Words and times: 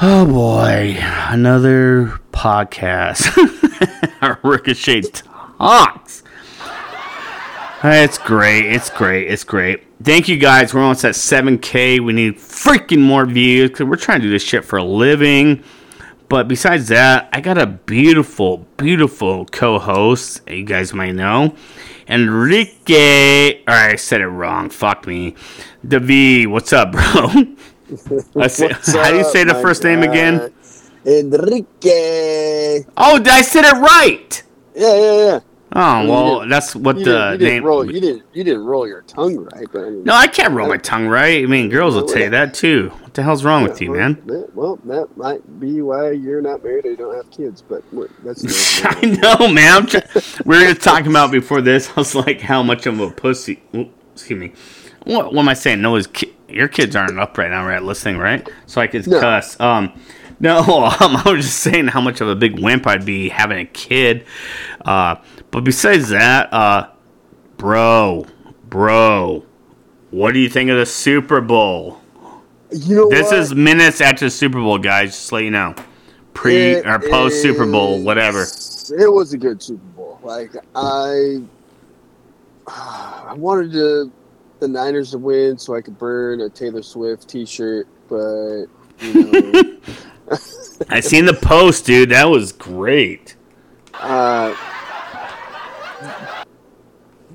Oh 0.00 0.26
boy, 0.26 0.96
another 1.00 2.20
podcast. 2.32 3.26
Ricochet 4.44 5.02
talks. 5.02 6.22
It's 7.82 8.18
great. 8.18 8.66
It's 8.66 8.90
great. 8.90 9.28
It's 9.28 9.44
great. 9.44 9.84
Thank 10.02 10.28
you 10.28 10.36
guys. 10.36 10.72
We're 10.72 10.82
almost 10.82 11.04
at 11.04 11.14
7K. 11.14 12.00
We 12.00 12.12
need 12.12 12.36
freaking 12.36 13.00
more 13.00 13.26
views 13.26 13.70
because 13.70 13.86
we're 13.86 13.96
trying 13.96 14.20
to 14.20 14.26
do 14.26 14.30
this 14.30 14.42
shit 14.42 14.64
for 14.64 14.78
a 14.78 14.84
living. 14.84 15.62
But 16.28 16.46
besides 16.46 16.88
that, 16.88 17.28
I 17.32 17.40
got 17.40 17.58
a 17.58 17.66
beautiful, 17.66 18.66
beautiful 18.76 19.46
co 19.46 19.78
host 19.78 20.42
you 20.48 20.64
guys 20.64 20.92
might 20.92 21.14
know. 21.14 21.54
Enrique. 22.08 23.60
Alright, 23.60 23.92
I 23.92 23.96
said 23.96 24.20
it 24.20 24.28
wrong. 24.28 24.70
Fuck 24.70 25.06
me. 25.06 25.34
Davi, 25.86 26.46
what's 26.46 26.72
up, 26.72 26.92
bro? 26.92 27.30
I 28.36 28.46
say, 28.48 28.68
how 28.72 29.10
do 29.10 29.16
you 29.16 29.24
say 29.24 29.44
the 29.44 29.54
first 29.62 29.82
name 29.84 30.02
again? 30.02 30.52
Enrique. 31.06 32.84
Oh, 32.96 33.18
did 33.18 33.28
I 33.28 33.42
said 33.42 33.64
it 33.64 33.74
right. 33.74 34.42
Yeah, 34.74 34.94
yeah, 34.96 35.16
yeah. 35.26 35.40
Oh 35.74 36.08
well, 36.08 36.48
that's 36.48 36.74
what 36.74 36.96
the 36.96 37.04
didn't, 37.04 37.32
you 37.32 37.38
didn't 37.38 37.54
name. 37.54 37.64
roll. 37.64 37.84
You 37.92 38.00
didn't. 38.00 38.22
You 38.32 38.42
didn't 38.44 38.64
roll 38.64 38.86
your 38.88 39.02
tongue 39.02 39.36
right, 39.36 39.66
but 39.70 39.82
I 39.84 39.90
mean, 39.90 40.04
No, 40.04 40.14
I 40.14 40.26
can't 40.26 40.54
roll 40.54 40.66
my 40.66 40.78
tongue 40.78 41.06
right. 41.08 41.42
I 41.42 41.46
mean, 41.46 41.68
girls 41.68 41.94
will 41.94 42.06
tell 42.06 42.22
you 42.22 42.30
that 42.30 42.54
too. 42.54 42.88
What 43.02 43.12
the 43.12 43.22
hell's 43.22 43.44
wrong 43.44 43.64
with 43.64 43.80
you, 43.82 43.90
well, 43.90 44.00
man? 44.00 44.22
that- 44.26 44.54
Well, 44.54 44.76
that 44.86 45.14
might 45.18 45.60
be 45.60 45.82
why 45.82 46.12
you're 46.12 46.40
not 46.40 46.64
married 46.64 46.86
or 46.86 46.90
you 46.90 46.96
don't 46.96 47.14
have 47.14 47.30
kids, 47.30 47.62
but 47.62 47.82
that's. 48.24 48.44
I 48.84 49.00
know, 49.02 49.48
man. 49.52 49.86
Try- 49.86 50.02
we 50.46 50.56
were 50.56 50.64
just 50.72 50.80
talking 50.80 51.08
about 51.10 51.30
before 51.30 51.60
this. 51.60 51.90
I 51.90 51.92
was 52.00 52.14
like, 52.14 52.40
how 52.40 52.62
much 52.62 52.86
of 52.86 52.98
a 53.00 53.10
pussy. 53.10 53.62
Excuse 54.14 54.40
me. 54.40 54.52
What, 55.08 55.32
what 55.32 55.40
am 55.42 55.48
I 55.48 55.54
saying? 55.54 55.80
No, 55.80 55.94
his 55.94 56.06
ki- 56.06 56.34
your 56.48 56.68
kids 56.68 56.94
aren't 56.94 57.18
up 57.18 57.38
right 57.38 57.50
now, 57.50 57.66
right? 57.66 57.82
Listening, 57.82 58.18
right? 58.18 58.46
So 58.66 58.80
I 58.80 58.86
could 58.86 59.06
No. 59.06 59.20
cuss. 59.20 59.58
Um, 59.58 59.90
no, 60.38 60.58
um, 61.00 61.16
I 61.16 61.22
was 61.32 61.46
just 61.46 61.60
saying 61.60 61.88
how 61.88 62.02
much 62.02 62.20
of 62.20 62.28
a 62.28 62.36
big 62.36 62.58
wimp 62.60 62.86
I'd 62.86 63.06
be 63.06 63.30
having 63.30 63.58
a 63.58 63.64
kid. 63.64 64.26
Uh, 64.84 65.16
but 65.50 65.64
besides 65.64 66.10
that, 66.10 66.52
uh, 66.52 66.88
bro, 67.56 68.26
bro, 68.68 69.44
what 70.10 70.34
do 70.34 70.40
you 70.40 70.50
think 70.50 70.68
of 70.68 70.76
the 70.76 70.84
Super 70.86 71.40
Bowl? 71.40 72.00
You 72.70 72.96
know 72.96 73.08
This 73.08 73.30
what? 73.30 73.38
is 73.38 73.54
minutes 73.54 74.02
after 74.02 74.26
the 74.26 74.30
Super 74.30 74.58
Bowl, 74.58 74.76
guys. 74.78 75.12
Just 75.12 75.32
let 75.32 75.42
you 75.42 75.50
know, 75.50 75.74
pre 76.34 76.72
It 76.72 76.86
or 76.86 76.98
post 76.98 77.40
Super 77.40 77.64
Bowl, 77.64 78.02
whatever. 78.02 78.42
It 78.42 79.10
was 79.10 79.32
a 79.32 79.38
good 79.38 79.62
Super 79.62 79.86
Bowl. 79.96 80.18
Like 80.22 80.50
I, 80.74 81.40
I 82.66 83.34
wanted 83.34 83.72
to, 83.72 84.12
the 84.60 84.68
Niners 84.68 85.12
to 85.12 85.18
win 85.18 85.58
so 85.58 85.74
I 85.74 85.80
could 85.80 85.98
burn 85.98 86.40
a 86.40 86.48
Taylor 86.48 86.82
Swift 86.82 87.28
T-shirt, 87.28 87.86
but 88.08 88.64
you 89.00 89.30
know, 89.30 89.78
I 90.88 91.00
seen 91.00 91.24
the 91.24 91.34
post, 91.40 91.86
dude. 91.86 92.10
That 92.10 92.28
was 92.28 92.52
great. 92.52 93.36
uh, 93.94 94.54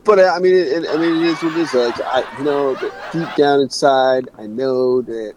but 0.03 0.19
I 0.19 0.39
mean, 0.39 0.53
it, 0.53 0.85
I 0.89 0.97
mean, 0.97 1.23
it 1.23 1.30
is 1.30 1.43
what 1.43 1.53
it 1.53 1.59
is. 1.59 1.73
Like 1.73 2.02
I, 2.02 2.38
you 2.38 2.43
know, 2.43 2.73
that 2.75 3.11
deep 3.13 3.35
down 3.35 3.61
inside, 3.61 4.30
I 4.37 4.47
know 4.47 5.02
that 5.02 5.33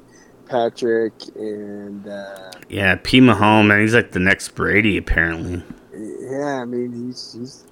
Patrick 0.46 1.12
and 1.36 2.06
uh, 2.08 2.50
Yeah, 2.68 2.96
P. 3.02 3.20
Mahomes, 3.20 3.66
man, 3.68 3.80
he's 3.80 3.94
like 3.94 4.12
the 4.12 4.20
next 4.20 4.48
Brady 4.50 4.96
apparently, 4.96 5.62
yeah, 5.94 6.60
I 6.60 6.64
mean, 6.64 6.92
he's 6.92 7.32
he's 7.38 7.64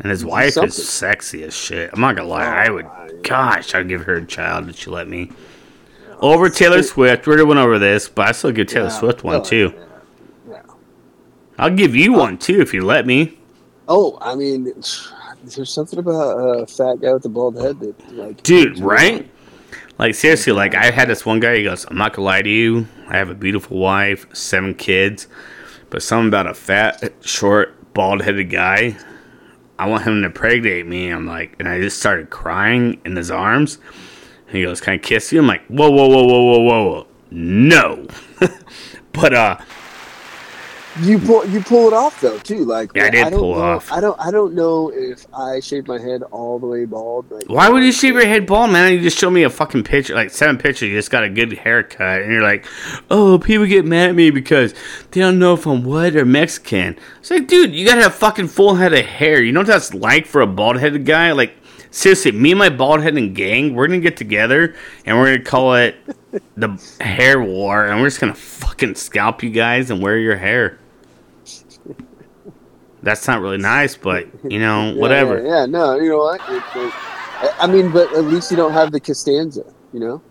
and 0.00 0.10
his 0.10 0.24
wife 0.24 0.54
something. 0.54 0.68
is 0.68 0.88
sexy 0.88 1.44
as 1.44 1.54
shit. 1.54 1.90
I'm 1.92 2.00
not 2.00 2.16
gonna 2.16 2.28
lie, 2.28 2.44
oh 2.44 2.50
I 2.50 2.70
would. 2.70 3.22
Gosh, 3.22 3.74
I'd 3.74 3.88
give 3.88 4.02
her 4.02 4.16
a 4.16 4.26
child 4.26 4.68
if 4.68 4.78
she 4.78 4.90
let 4.90 5.08
me. 5.08 5.30
Over 6.20 6.50
Taylor 6.50 6.82
Swift. 6.82 7.26
We 7.26 7.32
already 7.34 7.46
went 7.46 7.60
over 7.60 7.78
this, 7.78 8.08
but 8.08 8.28
I 8.28 8.32
still 8.32 8.52
give 8.52 8.66
Taylor 8.66 8.86
Yeah. 8.88 8.98
Swift 8.98 9.24
one 9.24 9.36
Oh, 9.36 9.44
too. 9.44 9.72
yeah. 10.48 10.62
I'll 11.58 11.74
give 11.74 11.94
you 11.94 12.14
uh, 12.16 12.18
one 12.18 12.38
too 12.38 12.60
if 12.60 12.72
you 12.74 12.82
let 12.84 13.06
me. 13.06 13.38
Oh, 13.88 14.18
I 14.20 14.34
mean, 14.34 14.64
there's 14.64 15.72
something 15.72 15.98
about 15.98 16.36
a 16.38 16.66
fat 16.66 17.00
guy 17.00 17.12
with 17.12 17.24
a 17.24 17.28
bald 17.28 17.56
head 17.60 17.80
that, 17.80 18.12
like, 18.14 18.42
Dude, 18.42 18.78
right? 18.78 19.28
Like 19.98 20.14
seriously, 20.14 20.52
like 20.54 20.74
I 20.74 20.90
had 20.90 21.08
this 21.08 21.26
one 21.26 21.40
guy. 21.40 21.56
He 21.56 21.64
goes, 21.64 21.84
"I'm 21.90 21.98
not 21.98 22.14
gonna 22.14 22.24
lie 22.24 22.40
to 22.42 22.48
you. 22.48 22.86
I 23.08 23.18
have 23.18 23.28
a 23.28 23.34
beautiful 23.34 23.78
wife, 23.78 24.26
seven 24.34 24.74
kids, 24.74 25.26
but 25.90 26.02
something 26.02 26.28
about 26.28 26.46
a 26.46 26.54
fat, 26.54 27.12
short, 27.20 27.92
bald-headed 27.92 28.48
guy. 28.48 28.96
I 29.80 29.86
want 29.86 30.04
him 30.04 30.20
to 30.20 30.26
impregnate 30.26 30.86
me." 30.86 31.08
I'm 31.08 31.26
like, 31.26 31.56
and 31.58 31.68
I 31.68 31.80
just 31.80 31.98
started 31.98 32.30
crying 32.30 33.00
in 33.04 33.16
his 33.16 33.30
arms. 33.30 33.78
And 34.46 34.56
he 34.56 34.62
goes, 34.62 34.80
"Can 34.80 34.94
I 34.94 34.98
kiss 34.98 35.32
you?" 35.32 35.40
I'm 35.40 35.46
like, 35.46 35.66
"Whoa, 35.66 35.90
whoa, 35.90 36.08
whoa, 36.08 36.24
whoa, 36.24 36.42
whoa, 36.42 36.60
whoa, 36.60 36.84
whoa. 36.84 37.06
no!" 37.30 38.06
but 39.12 39.34
uh, 39.34 39.56
You 40.98 41.20
pull 41.20 41.46
you 41.46 41.60
pull 41.60 41.86
it 41.86 41.92
off 41.92 42.20
though 42.20 42.38
too. 42.38 42.64
Like 42.64 42.90
Yeah, 42.94 43.04
I 43.04 43.10
did 43.10 43.30
don't 43.30 43.38
pull 43.38 43.54
know, 43.54 43.60
off. 43.60 43.92
I 43.92 44.00
don't 44.00 44.18
I 44.20 44.32
don't 44.32 44.54
know 44.54 44.90
if 44.92 45.24
I 45.32 45.60
shaved 45.60 45.86
my 45.86 46.00
head 46.00 46.22
all 46.32 46.58
the 46.58 46.66
way 46.66 46.84
bald. 46.84 47.30
Like, 47.30 47.44
why 47.46 47.68
would 47.68 47.84
you 47.84 47.92
shave 47.92 48.14
your 48.14 48.26
head 48.26 48.44
bald, 48.44 48.72
man? 48.72 48.92
You 48.92 49.00
just 49.00 49.16
show 49.16 49.30
me 49.30 49.44
a 49.44 49.50
fucking 49.50 49.84
picture, 49.84 50.14
like 50.14 50.30
seven 50.30 50.58
pictures. 50.58 50.88
You 50.88 50.96
just 50.96 51.10
got 51.10 51.22
a 51.22 51.30
good 51.30 51.52
haircut, 51.52 52.22
and 52.22 52.32
you're 52.32 52.42
like, 52.42 52.66
"Oh, 53.08 53.38
people 53.38 53.66
get 53.66 53.84
mad 53.84 54.10
at 54.10 54.14
me 54.16 54.30
because 54.30 54.74
they 55.12 55.20
don't 55.20 55.38
know 55.38 55.54
if 55.54 55.64
I'm 55.64 55.84
white 55.84 56.16
or 56.16 56.24
Mexican." 56.24 56.98
It's 57.20 57.30
like, 57.30 57.46
dude, 57.46 57.72
you 57.72 57.86
gotta 57.86 58.02
have 58.02 58.14
fucking 58.16 58.48
full 58.48 58.74
head 58.74 58.92
of 58.92 59.04
hair. 59.04 59.40
You 59.40 59.52
know 59.52 59.60
what 59.60 59.68
that's 59.68 59.94
like 59.94 60.26
for 60.26 60.40
a 60.40 60.46
bald 60.46 60.80
headed 60.80 61.06
guy? 61.06 61.30
Like, 61.30 61.54
seriously, 61.92 62.32
me 62.32 62.50
and 62.50 62.58
my 62.58 62.68
bald 62.68 63.00
headed 63.00 63.32
gang, 63.34 63.74
we're 63.76 63.86
gonna 63.86 64.00
get 64.00 64.16
together 64.16 64.74
and 65.06 65.16
we're 65.16 65.36
gonna 65.36 65.44
call 65.44 65.74
it 65.76 65.94
the 66.56 66.82
hair 67.00 67.40
war, 67.40 67.86
and 67.86 68.00
we're 68.00 68.08
just 68.08 68.20
gonna 68.20 68.34
fucking 68.34 68.96
scalp 68.96 69.44
you 69.44 69.50
guys 69.50 69.88
and 69.90 70.02
wear 70.02 70.18
your 70.18 70.36
hair. 70.36 70.79
That's 73.02 73.26
not 73.26 73.40
really 73.40 73.58
nice, 73.58 73.96
but 73.96 74.26
you 74.50 74.58
know, 74.58 74.90
Yeah, 74.94 75.00
whatever. 75.00 75.42
Yeah, 75.42 75.60
yeah, 75.60 75.66
no, 75.66 75.96
you 75.96 76.10
know 76.10 76.18
what? 76.18 76.40
It, 76.48 76.62
it, 76.76 76.92
I- 77.58 77.66
mean, 77.66 77.90
but 77.90 78.12
at 78.14 78.24
least 78.24 78.50
you 78.50 78.56
don't 78.56 78.72
have 78.72 78.92
the 78.92 79.00
Costanza. 79.00 79.64
You 79.92 80.00
know. 80.00 80.22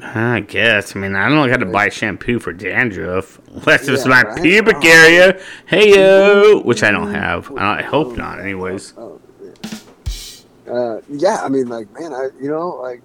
I 0.00 0.40
guess. 0.40 0.94
I 0.94 1.00
mean, 1.00 1.16
I 1.16 1.28
don't 1.28 1.34
know 1.36 1.48
how 1.50 1.56
to 1.56 1.66
buy 1.66 1.88
shampoo 1.88 2.38
for 2.38 2.52
dandruff 2.52 3.40
unless 3.52 3.88
it's 3.88 4.04
Yeah, 4.04 4.10
my 4.10 4.22
right? 4.22 4.42
pubic 4.42 4.76
Oh. 4.76 4.88
area. 4.88 5.40
Hey 5.66 5.94
yo, 5.94 6.60
which 6.62 6.82
I 6.84 6.90
don't 6.92 7.12
have. 7.12 7.50
I, 7.56 7.78
I 7.80 7.82
hope 7.82 8.16
not. 8.16 8.38
Anyways, 8.40 8.92
Oh, 8.96 9.20
yeah. 9.42 10.72
Uh, 10.72 11.00
yeah, 11.08 11.38
I 11.42 11.48
mean, 11.48 11.68
like, 11.68 11.90
man, 11.98 12.12
I 12.12 12.28
you 12.40 12.48
know, 12.48 12.68
like, 12.82 13.00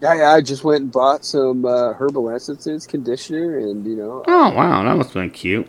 yeah, 0.00 0.14
yeah, 0.14 0.30
I 0.32 0.40
just 0.40 0.64
went 0.64 0.82
and 0.82 0.90
bought 0.92 1.24
some 1.24 1.64
uh, 1.64 1.92
herbal 1.92 2.30
essences, 2.30 2.86
conditioner, 2.86 3.58
and 3.58 3.86
you 3.86 3.94
know, 3.96 4.24
oh 4.26 4.50
wow, 4.52 4.82
that 4.82 4.96
must 4.96 5.10
have 5.10 5.22
been 5.22 5.30
cute. 5.30 5.68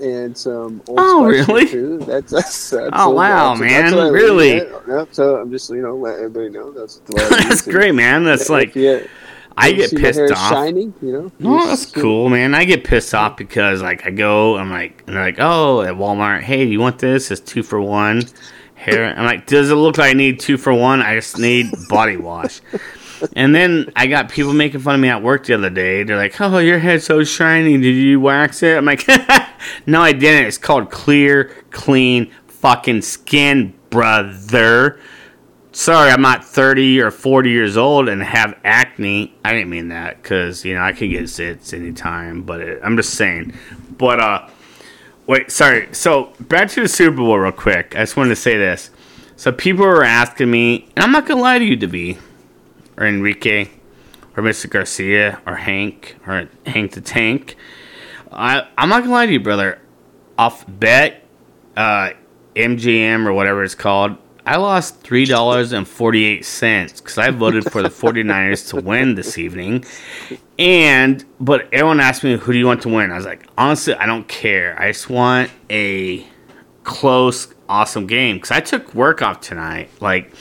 And 0.00 0.36
some 0.36 0.82
Old 0.88 0.98
Oh, 1.00 1.30
Spice 1.32 1.48
really? 1.48 1.66
shampoo. 1.66 1.98
That's, 1.98 2.32
that's, 2.32 2.70
that's 2.70 2.90
Oh, 2.92 3.10
wow, 3.10 3.54
man, 3.54 3.94
what 3.94 4.00
I 4.00 4.04
leave 4.04 4.12
really? 4.12 4.54
Yep, 4.88 5.08
so 5.12 5.36
I'm 5.36 5.50
just 5.50 5.70
you 5.70 5.82
know 5.82 5.96
let 5.96 6.16
everybody 6.16 6.48
know 6.50 6.72
that's 6.72 6.96
That's. 7.06 7.62
Great, 7.62 7.94
man. 7.94 8.24
That's 8.24 8.42
if 8.44 8.50
like 8.50 8.74
you- 8.74 9.06
I 9.56 9.72
get 9.72 9.90
pissed 9.94 10.32
off. 10.32 10.50
Shining, 10.50 10.94
you 11.02 11.12
know. 11.12 11.32
No, 11.38 11.66
that's 11.66 11.88
see- 11.92 12.00
cool, 12.00 12.28
man. 12.30 12.54
I 12.54 12.64
get 12.64 12.84
pissed 12.84 13.14
off 13.14 13.36
because 13.36 13.82
like 13.82 14.06
I 14.06 14.10
go, 14.10 14.56
I'm 14.56 14.70
like, 14.70 15.02
and 15.06 15.16
they're 15.16 15.22
like, 15.24 15.36
oh, 15.38 15.82
at 15.82 15.94
Walmart, 15.94 16.40
hey, 16.42 16.64
do 16.64 16.70
you 16.70 16.80
want 16.80 16.98
this? 16.98 17.30
It's 17.30 17.40
two 17.40 17.62
for 17.62 17.80
one. 17.80 18.22
Hair. 18.76 19.14
I'm 19.14 19.26
like, 19.26 19.46
does 19.46 19.70
it 19.70 19.74
look 19.74 19.98
like 19.98 20.10
I 20.10 20.12
need 20.14 20.40
two 20.40 20.56
for 20.56 20.72
one? 20.72 21.02
I 21.02 21.14
just 21.16 21.38
need 21.38 21.66
body 21.90 22.16
wash. 22.16 22.62
And 23.34 23.54
then 23.54 23.92
I 23.96 24.06
got 24.06 24.28
people 24.28 24.52
making 24.52 24.80
fun 24.80 24.94
of 24.94 25.00
me 25.00 25.08
at 25.08 25.22
work 25.22 25.46
the 25.46 25.54
other 25.54 25.70
day. 25.70 26.02
They're 26.02 26.16
like, 26.16 26.40
"Oh, 26.40 26.58
your 26.58 26.78
head's 26.78 27.04
so 27.04 27.24
shiny. 27.24 27.76
Did 27.78 27.94
you 27.94 28.20
wax 28.20 28.62
it?" 28.62 28.76
I'm 28.76 28.84
like, 28.84 29.06
"No, 29.86 30.02
I 30.02 30.12
didn't. 30.12 30.46
It's 30.46 30.58
called 30.58 30.90
clear, 30.90 31.54
clean, 31.70 32.30
fucking 32.46 33.02
skin, 33.02 33.74
brother." 33.90 34.98
Sorry, 35.72 36.10
I'm 36.10 36.22
not 36.22 36.44
30 36.44 37.00
or 37.00 37.12
40 37.12 37.50
years 37.50 37.76
old 37.76 38.08
and 38.08 38.22
have 38.22 38.58
acne. 38.64 39.32
I 39.44 39.52
didn't 39.52 39.70
mean 39.70 39.88
that 39.88 40.20
because 40.20 40.64
you 40.64 40.74
know 40.74 40.82
I 40.82 40.92
can 40.92 41.10
get 41.10 41.24
zits 41.24 41.72
anytime. 41.72 42.42
But 42.42 42.60
it, 42.60 42.80
I'm 42.82 42.96
just 42.96 43.14
saying. 43.14 43.52
But 43.96 44.20
uh, 44.20 44.48
wait, 45.26 45.50
sorry. 45.50 45.88
So 45.92 46.32
back 46.40 46.70
to 46.70 46.82
the 46.82 46.88
Super 46.88 47.18
Bowl 47.18 47.38
real 47.38 47.52
quick. 47.52 47.94
I 47.94 48.00
just 48.00 48.16
wanted 48.16 48.30
to 48.30 48.36
say 48.36 48.56
this. 48.56 48.90
So 49.36 49.52
people 49.52 49.86
were 49.86 50.04
asking 50.04 50.50
me, 50.50 50.88
and 50.96 51.04
I'm 51.04 51.12
not 51.12 51.26
gonna 51.26 51.40
lie 51.40 51.58
to 51.58 51.64
you, 51.64 51.76
Davi 51.76 52.18
or 53.00 53.06
Enrique 53.06 53.68
or 54.36 54.42
Mr. 54.42 54.70
Garcia 54.70 55.40
or 55.46 55.56
Hank 55.56 56.16
or 56.26 56.48
Hank 56.66 56.92
the 56.92 57.00
Tank. 57.00 57.56
I 58.30 58.68
I'm 58.78 58.88
not 58.88 59.00
gonna 59.00 59.12
lie 59.12 59.26
to 59.26 59.32
you, 59.32 59.40
brother. 59.40 59.80
Off 60.38 60.64
bet, 60.68 61.24
uh, 61.76 62.10
MGM 62.54 63.26
or 63.26 63.32
whatever 63.32 63.64
it's 63.64 63.74
called, 63.74 64.16
I 64.46 64.56
lost 64.56 65.00
three 65.00 65.24
dollars 65.24 65.72
and 65.72 65.86
forty 65.86 66.24
eight 66.24 66.44
cents 66.44 67.00
because 67.00 67.18
I 67.18 67.30
voted 67.30 67.70
for 67.70 67.82
the 67.82 67.88
49ers 67.88 68.68
to 68.70 68.76
win 68.76 69.14
this 69.14 69.38
evening. 69.38 69.84
And 70.58 71.24
but 71.40 71.68
everyone 71.72 72.00
asked 72.00 72.22
me 72.22 72.36
who 72.36 72.52
do 72.52 72.58
you 72.58 72.66
want 72.66 72.82
to 72.82 72.88
win? 72.88 73.10
I 73.10 73.16
was 73.16 73.26
like, 73.26 73.46
honestly, 73.58 73.94
I 73.94 74.06
don't 74.06 74.28
care. 74.28 74.80
I 74.80 74.92
just 74.92 75.10
want 75.10 75.50
a 75.68 76.26
close, 76.84 77.52
awesome 77.68 78.06
game 78.06 78.36
because 78.36 78.50
I 78.50 78.60
took 78.60 78.94
work 78.94 79.22
off 79.22 79.40
tonight. 79.40 79.90
Like 80.00 80.32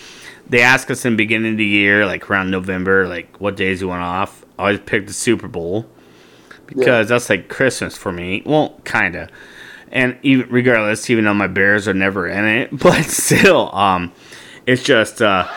they 0.50 0.62
asked 0.62 0.90
us 0.90 1.06
in 1.06 1.14
the 1.14 1.18
beginning 1.18 1.54
of 1.54 1.58
the 1.58 1.66
year, 1.66 2.06
like 2.06 2.30
around 2.30 2.52
November, 2.52 3.08
like 3.08 3.40
what 3.40 3.56
days 3.56 3.82
you 3.82 3.88
want 3.88 4.02
off. 4.02 4.46
I 4.58 4.64
always 4.64 4.80
pick 4.80 5.08
the 5.08 5.14
Super 5.14 5.48
Bowl 5.48 5.86
because 6.66 7.10
that's 7.10 7.30
like 7.30 7.48
Christmas 7.50 7.98
for 7.98 8.12
me. 8.12 8.44
Well, 8.46 8.80
kinda. 8.84 9.30
And 9.92 10.18
even 10.22 10.50
regardless, 10.50 11.10
even 11.10 11.26
though 11.26 11.34
my 11.34 11.48
Bears 11.48 11.88
are 11.88 11.94
never 11.94 12.28
in 12.28 12.46
it, 12.46 12.70
but 12.80 13.06
still, 13.06 13.74
um, 13.74 14.12
it's 14.66 14.84
just 14.84 15.22
uh, 15.22 15.48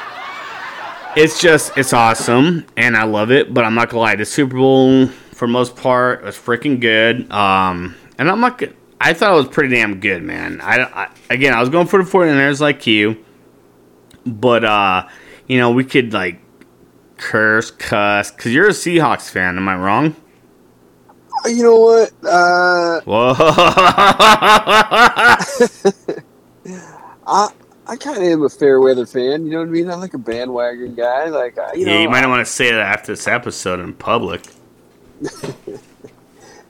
it's 1.16 1.40
just 1.40 1.76
it's 1.76 1.92
awesome 1.92 2.66
and 2.76 2.96
I 2.96 3.04
love 3.04 3.30
it. 3.30 3.52
But 3.52 3.64
I'm 3.64 3.74
not 3.74 3.90
gonna 3.90 4.02
lie, 4.02 4.16
the 4.16 4.24
Super 4.24 4.56
Bowl 4.56 5.06
for 5.06 5.46
most 5.46 5.76
part 5.76 6.22
was 6.22 6.36
freaking 6.36 6.80
good. 6.80 7.30
Um, 7.32 7.94
and 8.18 8.30
I'm 8.30 8.40
not. 8.40 8.62
I 9.00 9.14
thought 9.14 9.32
it 9.32 9.36
was 9.36 9.48
pretty 9.48 9.74
damn 9.74 9.98
good, 9.98 10.22
man. 10.22 10.60
I, 10.60 10.84
I 10.84 11.10
again, 11.28 11.52
I 11.52 11.60
was 11.60 11.68
going 11.68 11.88
for 11.88 12.02
the 12.02 12.08
49ers 12.08 12.60
like 12.60 12.86
you, 12.86 13.22
but 14.26 14.64
uh, 14.64 15.08
you 15.46 15.58
know, 15.58 15.70
we 15.70 15.84
could 15.84 16.12
like 16.12 16.40
curse, 17.16 17.70
cuss, 17.70 18.30
because 18.30 18.52
you're 18.52 18.66
a 18.68 18.70
Seahawks 18.70 19.30
fan. 19.30 19.56
Am 19.56 19.68
I 19.68 19.76
wrong? 19.76 20.16
You 21.46 21.62
know 21.62 21.80
what? 21.80 22.12
Uh, 22.24 23.00
Whoa! 23.04 23.34
I 27.26 27.48
I 27.86 27.96
kind 27.96 28.16
of 28.16 28.22
am 28.22 28.42
a 28.44 28.48
fair 28.48 28.80
weather 28.80 29.06
fan. 29.06 29.44
You 29.44 29.50
know 29.52 29.58
what 29.58 29.68
I 29.68 29.72
mean? 29.72 29.90
I'm 29.90 30.00
like 30.00 30.14
a 30.14 30.18
bandwagon 30.18 30.94
guy. 30.94 31.26
Like 31.26 31.58
I- 31.58 31.74
you 31.74 31.86
know, 31.86 31.92
yeah, 31.92 32.00
you 32.02 32.08
might 32.08 32.20
not 32.20 32.30
want 32.30 32.46
to 32.46 32.52
say 32.52 32.70
that 32.70 32.80
after 32.80 33.12
this 33.12 33.26
episode 33.26 33.80
in 33.80 33.92
public. 33.94 34.42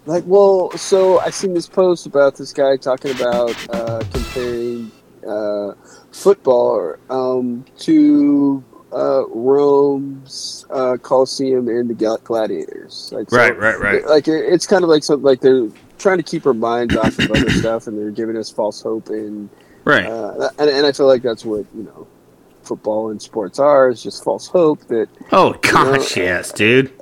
Like, 0.04 0.24
well, 0.26 0.72
so 0.72 1.20
I 1.20 1.30
seen 1.30 1.54
this 1.54 1.68
post 1.68 2.06
about 2.06 2.34
this 2.34 2.52
guy 2.52 2.76
talking 2.76 3.12
about 3.12 3.54
uh, 3.72 4.02
comparing 4.12 4.90
uh, 5.24 5.74
football 6.12 6.94
um, 7.10 7.64
to 7.80 8.62
uh, 8.92 9.24
Rome's 9.28 10.66
uh, 10.70 10.96
Colosseum 11.02 11.68
and 11.68 11.88
the 11.90 11.94
Gladiators. 12.24 13.10
Like, 13.12 13.30
so- 13.30 13.36
Right, 13.36 13.56
right, 13.58 13.78
right. 13.80 14.06
Like, 14.06 14.28
it- 14.28 14.52
it's 14.52 14.66
kind 14.66 14.84
of 14.84 14.90
like 14.90 15.02
something 15.04 15.24
like 15.24 15.40
they're 15.40 15.68
trying 15.98 16.18
to 16.18 16.22
keep 16.22 16.46
our 16.46 16.54
minds 16.54 16.96
off 16.96 17.18
of 17.18 17.30
other 17.30 17.50
stuff, 17.50 17.86
and 17.86 17.98
they're 17.98 18.10
giving 18.10 18.36
us 18.36 18.50
false 18.50 18.82
hope, 18.82 19.08
and 19.08 19.48
Right. 19.84 20.06
uh, 20.06 20.50
and, 20.58 20.68
and 20.70 20.86
I 20.86 20.92
feel 20.92 21.06
like 21.06 21.22
that's 21.22 21.44
what 21.44 21.64
you 21.74 21.82
know, 21.84 22.06
football 22.62 23.10
and 23.10 23.20
sports 23.20 23.58
are 23.58 23.88
is 23.88 24.02
just 24.02 24.22
false 24.22 24.46
hope 24.46 24.80
that 24.88 25.08
oh 25.32 25.54
gosh, 25.62 26.16
yes, 26.16 26.52
dude. 26.52 26.92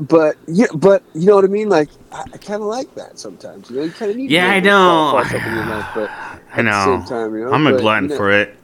but 0.00 0.36
yeah, 0.46 0.66
but 0.74 1.02
you 1.14 1.26
know 1.26 1.34
what 1.36 1.44
I 1.44 1.48
mean. 1.48 1.68
Like 1.70 1.88
I, 2.12 2.24
I 2.34 2.36
kind 2.36 2.60
of 2.62 2.68
like 2.68 2.94
that 2.96 3.18
sometimes. 3.18 3.70
You 3.70 3.76
know, 3.76 3.82
you 3.84 3.90
kind 3.92 4.10
of 4.10 4.16
need. 4.18 4.30
Yeah, 4.30 4.48
to 4.48 4.52
I 4.54 4.60
know. 4.60 5.06
know. 5.06 5.12
False 5.12 5.28
hope 5.32 5.46
in 5.46 5.54
your 5.54 5.66
life, 5.66 5.86
but 5.94 6.10
I 6.52 6.62
know. 6.62 7.04
time, 7.08 7.34
you 7.34 7.44
know, 7.44 7.52
I'm 7.52 7.66
a 7.66 7.72
but, 7.72 7.80
glutton 7.80 8.04
you 8.04 8.10
know, 8.10 8.16
for 8.16 8.30
it. 8.30 8.56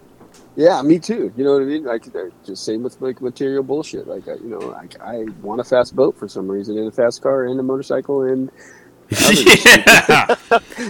Yeah, 0.54 0.82
me 0.82 0.98
too. 0.98 1.32
You 1.36 1.44
know 1.44 1.54
what 1.54 1.62
I 1.62 1.64
mean? 1.64 1.84
Like 1.84 2.14
uh, 2.14 2.24
just 2.44 2.64
same 2.64 2.82
with 2.82 3.00
like 3.00 3.22
material 3.22 3.62
bullshit. 3.62 4.06
Like 4.06 4.28
uh, 4.28 4.34
you 4.34 4.48
know, 4.48 4.58
like 4.58 5.00
I 5.00 5.24
want 5.40 5.60
a 5.60 5.64
fast 5.64 5.96
boat 5.96 6.18
for 6.18 6.28
some 6.28 6.46
reason, 6.46 6.76
and 6.76 6.88
a 6.88 6.90
fast 6.90 7.22
car, 7.22 7.46
and 7.46 7.58
a 7.58 7.62
motorcycle, 7.62 8.22
and 8.22 8.50
yeah. 9.08 10.36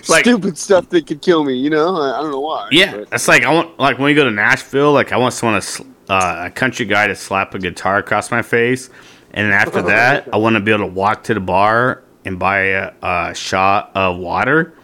Like- 0.09 0.25
stupid 0.25 0.59
stuff 0.59 0.89
that 0.91 1.07
could 1.07 1.23
kill 1.23 1.45
me. 1.45 1.55
You 1.55 1.71
know, 1.71 1.97
I, 1.97 2.19
I 2.19 2.23
don't 2.23 2.33
know 2.33 2.41
why. 2.41 2.69
Yeah, 2.73 2.97
but- 2.97 3.11
that's 3.11 3.29
like 3.29 3.45
I 3.45 3.53
want 3.53 3.79
like 3.79 3.99
when 3.99 4.07
we 4.07 4.15
go 4.15 4.25
to 4.25 4.31
Nashville, 4.31 4.93
like 4.93 5.13
I 5.13 5.17
want 5.17 5.35
someone 5.35 5.61
to 5.61 5.87
uh, 6.09 6.43
a 6.47 6.51
country 6.51 6.87
guy 6.87 7.07
to 7.07 7.15
slap 7.15 7.55
a 7.55 7.59
guitar 7.61 7.99
across 7.99 8.33
my 8.33 8.43
face, 8.43 8.91
and 9.31 9.53
after 9.53 9.81
that, 9.83 10.29
I 10.33 10.39
want 10.39 10.57
to 10.57 10.61
be 10.61 10.73
able 10.73 10.89
to 10.89 10.93
walk 10.93 11.23
to 11.25 11.35
the 11.35 11.41
bar 11.41 12.03
and 12.25 12.39
buy 12.39 12.59
a, 12.61 12.93
a 13.03 13.35
shot 13.35 13.93
of 13.95 14.19
water 14.19 14.75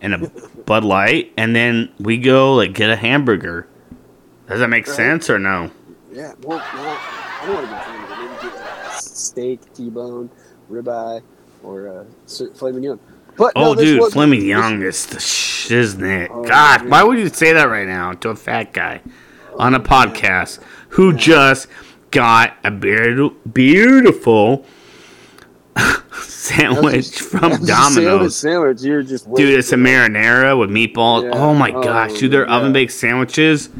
and 0.00 0.14
a 0.14 0.32
Bud 0.66 0.84
Light, 0.84 1.32
and 1.36 1.54
then 1.54 1.90
we 1.98 2.16
go 2.18 2.54
like 2.54 2.72
get 2.72 2.90
a 2.90 2.96
hamburger. 2.96 3.66
Does 4.48 4.60
that 4.60 4.68
make 4.68 4.86
Right. 4.86 4.96
sense 4.96 5.28
or 5.30 5.38
no? 5.38 5.70
Yeah, 6.12 6.32
well, 6.42 6.58
no, 6.58 6.64
I 6.64 7.42
don't 7.46 7.54
want 7.54 7.66
to 7.66 7.72
get 7.72 7.82
hamburger. 7.82 8.22
Maybe 8.42 8.54
get 8.56 8.86
a 8.86 8.92
steak, 8.92 9.74
T-bone, 9.74 10.30
ribeye, 10.70 11.22
or 11.62 11.88
uh, 11.88 12.04
filet 12.54 12.72
mignon. 12.72 13.00
But 13.36 13.52
no, 13.56 13.70
Oh, 13.70 13.74
this 13.74 13.84
dude, 13.84 14.02
this- 14.12 14.44
Young 14.44 14.82
is 14.82 15.06
the 15.06 15.16
shiznit. 15.16 16.28
Oh, 16.30 16.44
God, 16.44 16.82
dude. 16.82 16.90
why 16.90 17.02
would 17.02 17.18
you 17.18 17.28
say 17.28 17.52
that 17.52 17.64
right 17.68 17.86
now 17.88 18.12
to 18.12 18.28
a 18.30 18.36
fat 18.36 18.72
guy 18.72 19.00
on 19.58 19.74
a 19.74 19.80
podcast 19.80 20.60
who 20.90 21.12
just 21.12 21.66
got 22.12 22.54
a 22.62 22.70
beau- 22.70 23.34
beautiful 23.52 24.64
sandwich 26.22 27.10
just- 27.10 27.20
from 27.30 27.50
just 27.50 27.66
sandwich, 27.66 27.68
Domino's? 27.68 28.36
Sandwich, 28.36 28.82
you're 28.82 29.02
just 29.02 29.32
Dude, 29.34 29.58
it's 29.58 29.72
a 29.72 29.76
marinara 29.76 30.58
with 30.58 30.70
meatballs. 30.70 31.24
Yeah. 31.24 31.30
Oh 31.38 31.54
my 31.54 31.70
Oh, 31.72 31.82
gosh, 31.82 32.12
dude, 32.14 32.30
their 32.32 32.46
yeah. 32.46 32.56
oven 32.56 32.72
baked 32.72 32.92
sandwiches, 32.92 33.70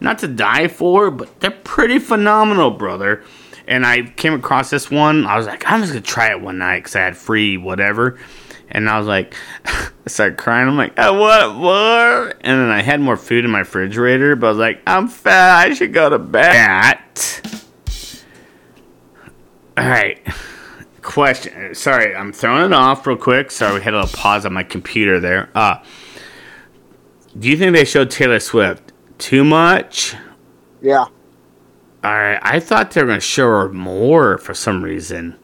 not 0.00 0.18
to 0.20 0.28
die 0.28 0.68
for, 0.68 1.10
but 1.10 1.40
they're 1.40 1.50
pretty 1.50 1.98
phenomenal, 1.98 2.70
brother. 2.70 3.22
And 3.66 3.86
I 3.86 4.02
came 4.02 4.34
across 4.34 4.68
this 4.70 4.90
one. 4.90 5.26
I 5.26 5.36
was 5.38 5.46
like, 5.46 5.64
I'm 5.70 5.80
just 5.80 5.92
gonna 5.92 6.02
try 6.02 6.30
it 6.30 6.40
one 6.40 6.58
night 6.58 6.80
because 6.80 6.96
I 6.96 7.00
had 7.00 7.16
free 7.16 7.56
whatever. 7.56 8.18
And 8.70 8.88
I 8.90 8.98
was 8.98 9.06
like, 9.06 9.34
I 9.64 9.88
started 10.06 10.36
crying. 10.36 10.68
I'm 10.68 10.76
like, 10.76 10.98
I 10.98 11.10
want 11.10 11.56
more. 11.56 12.28
And 12.40 12.60
then 12.60 12.70
I 12.70 12.82
had 12.82 13.00
more 13.00 13.16
food 13.16 13.44
in 13.44 13.50
my 13.50 13.60
refrigerator, 13.60 14.36
but 14.36 14.46
I 14.46 14.50
was 14.50 14.58
like, 14.58 14.82
I'm 14.86 15.08
fat. 15.08 15.66
I 15.68 15.74
should 15.74 15.92
go 15.94 16.10
to 16.10 16.18
bed. 16.18 16.98
All 19.76 19.88
right. 19.88 20.18
Question. 21.04 21.74
Sorry, 21.74 22.16
I'm 22.16 22.32
throwing 22.32 22.64
it 22.64 22.72
off 22.72 23.06
real 23.06 23.16
quick. 23.18 23.50
Sorry, 23.50 23.74
we 23.74 23.82
had 23.82 23.92
a 23.94 24.00
little 24.00 24.18
pause 24.18 24.46
on 24.46 24.52
my 24.54 24.64
computer 24.64 25.20
there. 25.20 25.50
Uh, 25.54 25.82
do 27.38 27.48
you 27.48 27.56
think 27.58 27.74
they 27.74 27.84
showed 27.84 28.10
Taylor 28.10 28.40
Swift 28.40 28.92
too 29.18 29.44
much? 29.44 30.14
Yeah, 30.80 31.04
All 31.04 31.10
right, 32.02 32.38
I 32.42 32.58
thought 32.58 32.90
they 32.90 33.00
were 33.02 33.06
going 33.06 33.18
to 33.20 33.24
show 33.24 33.46
her 33.46 33.68
more 33.72 34.38
for 34.38 34.54
some 34.54 34.82
reason. 34.82 35.36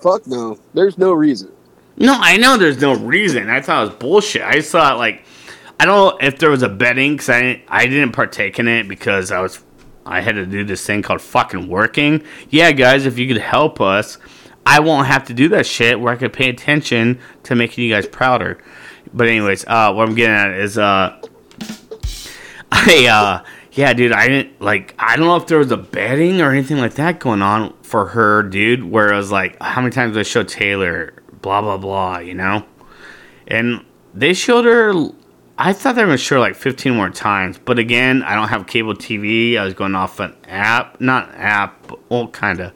fuck 0.00 0.26
no. 0.26 0.58
There's 0.74 0.98
no 0.98 1.12
reason. 1.12 1.52
No, 1.96 2.16
I 2.18 2.36
know 2.36 2.56
there's 2.56 2.80
no 2.80 2.94
reason. 2.94 3.50
I 3.50 3.60
thought 3.60 3.82
it 3.82 3.88
was 3.90 3.98
bullshit. 3.98 4.42
I 4.42 4.54
just 4.54 4.70
thought 4.72 4.98
like 4.98 5.24
I 5.80 5.84
don't 5.84 5.96
know 6.20 6.26
if 6.26 6.38
there 6.38 6.50
was 6.50 6.62
a 6.62 6.68
betting 6.68 7.12
because 7.14 7.28
I 7.28 7.40
didn't, 7.40 7.62
I 7.68 7.86
didn't 7.86 8.12
partake 8.12 8.58
in 8.58 8.68
it 8.68 8.88
because 8.88 9.30
I 9.32 9.40
was 9.40 9.62
I 10.08 10.20
had 10.20 10.36
to 10.36 10.46
do 10.46 10.64
this 10.64 10.84
thing 10.84 11.02
called 11.02 11.20
fucking 11.20 11.68
working. 11.68 12.22
Yeah, 12.48 12.72
guys, 12.72 13.06
if 13.06 13.18
you 13.18 13.28
could 13.28 13.42
help 13.42 13.80
us, 13.80 14.18
I 14.64 14.80
won't 14.80 15.06
have 15.06 15.24
to 15.24 15.34
do 15.34 15.48
that 15.50 15.66
shit 15.66 16.00
where 16.00 16.12
I 16.12 16.16
could 16.16 16.32
pay 16.32 16.48
attention 16.48 17.20
to 17.44 17.54
making 17.54 17.84
you 17.84 17.90
guys 17.90 18.06
prouder. 18.06 18.58
But 19.12 19.28
anyways, 19.28 19.64
uh, 19.66 19.92
what 19.92 20.08
I'm 20.08 20.14
getting 20.14 20.34
at 20.34 20.50
is 20.52 20.78
uh, 20.78 21.20
I 22.72 23.06
uh, 23.06 23.44
yeah, 23.72 23.92
dude, 23.92 24.12
I 24.12 24.28
didn't 24.28 24.60
like 24.60 24.94
I 24.98 25.16
don't 25.16 25.26
know 25.26 25.36
if 25.36 25.46
there 25.46 25.58
was 25.58 25.70
a 25.70 25.76
betting 25.76 26.40
or 26.40 26.50
anything 26.50 26.78
like 26.78 26.94
that 26.94 27.20
going 27.20 27.42
on 27.42 27.74
for 27.82 28.08
her, 28.08 28.42
dude. 28.42 28.84
Where 28.84 29.12
it 29.12 29.16
was 29.16 29.30
like, 29.30 29.56
how 29.62 29.80
many 29.80 29.92
times 29.92 30.14
did 30.14 30.20
they 30.20 30.28
show 30.28 30.42
Taylor? 30.42 31.14
Blah 31.42 31.62
blah 31.62 31.76
blah, 31.76 32.18
you 32.18 32.34
know. 32.34 32.64
And 33.46 33.84
they 34.14 34.34
showed 34.34 34.64
her. 34.64 34.92
I 35.60 35.72
thought 35.72 35.96
they 35.96 36.04
were 36.04 36.16
her 36.16 36.38
like 36.38 36.54
15 36.54 36.94
more 36.94 37.10
times, 37.10 37.58
but 37.58 37.80
again, 37.80 38.22
I 38.22 38.36
don't 38.36 38.46
have 38.46 38.68
cable 38.68 38.94
TV. 38.94 39.58
I 39.58 39.64
was 39.64 39.74
going 39.74 39.96
off 39.96 40.20
an 40.20 40.36
app, 40.46 41.00
not 41.00 41.34
app, 41.34 41.90
well, 42.08 42.28
kind 42.28 42.60
of, 42.60 42.72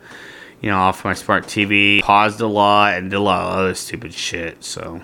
you 0.60 0.68
know, 0.68 0.78
off 0.78 1.04
my 1.04 1.14
smart 1.14 1.44
TV. 1.44 2.02
Paused 2.02 2.40
a 2.40 2.48
lot 2.48 2.94
and 2.94 3.08
did 3.08 3.16
a 3.16 3.20
lot 3.20 3.46
of 3.46 3.56
other 3.56 3.74
stupid 3.74 4.12
shit. 4.12 4.64
So 4.64 5.00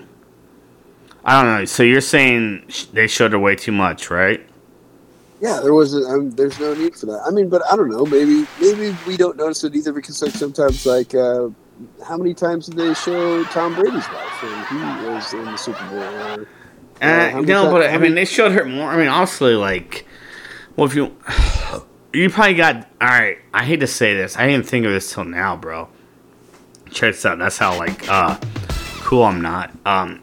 I 1.23 1.41
don't 1.41 1.57
know. 1.57 1.65
So 1.65 1.83
you're 1.83 2.01
saying 2.01 2.69
they 2.91 3.07
showed 3.07 3.31
her 3.31 3.39
way 3.39 3.55
too 3.55 3.71
much, 3.71 4.09
right? 4.09 4.45
Yeah, 5.39 5.61
there 5.61 5.73
wasn't. 5.73 6.05
Um, 6.07 6.31
there's 6.31 6.59
no 6.59 6.73
need 6.73 6.97
for 6.97 7.05
that. 7.05 7.23
I 7.25 7.31
mean, 7.31 7.47
but 7.47 7.61
I 7.71 7.77
don't 7.77 7.89
know. 7.89 8.05
Maybe 8.05 8.45
maybe 8.59 8.93
we 9.07 9.15
don't 9.15 9.37
notice 9.37 9.63
it 9.63 9.73
either 9.73 9.93
because 9.93 10.21
like 10.21 10.33
sometimes 10.33 10.85
like 10.85 11.15
uh, 11.15 11.47
how 12.05 12.17
many 12.17 12.33
times 12.33 12.65
did 12.65 12.75
they 12.75 12.93
show 12.93 13.45
Tom 13.45 13.73
Brady's 13.73 13.93
wife 14.09 14.43
when 14.43 14.65
he 14.65 15.07
was 15.07 15.33
in 15.33 15.45
the 15.45 15.55
Super 15.55 15.87
Bowl? 15.87 16.45
Uh, 17.01 17.41
no, 17.41 17.71
but 17.71 17.89
I 17.89 17.97
mean, 17.97 18.15
they 18.15 18.25
showed 18.25 18.51
her 18.51 18.65
more. 18.65 18.89
I 18.89 18.97
mean, 18.97 19.07
honestly, 19.07 19.53
like, 19.53 20.05
well, 20.75 20.87
if 20.87 20.95
you, 20.95 21.15
you 22.13 22.29
probably 22.29 22.55
got. 22.55 22.87
All 23.01 23.07
right, 23.07 23.37
I 23.53 23.63
hate 23.63 23.79
to 23.79 23.87
say 23.87 24.13
this, 24.13 24.37
I 24.37 24.47
didn't 24.47 24.65
think 24.65 24.85
of 24.85 24.91
this 24.91 25.13
till 25.13 25.23
now, 25.23 25.55
bro. 25.55 25.87
Check 26.91 27.13
this 27.13 27.25
out. 27.25 27.37
That's 27.37 27.57
how 27.57 27.77
like 27.77 28.09
uh 28.09 28.37
cool 29.09 29.23
I'm 29.23 29.41
not. 29.41 29.71
Um, 29.85 30.21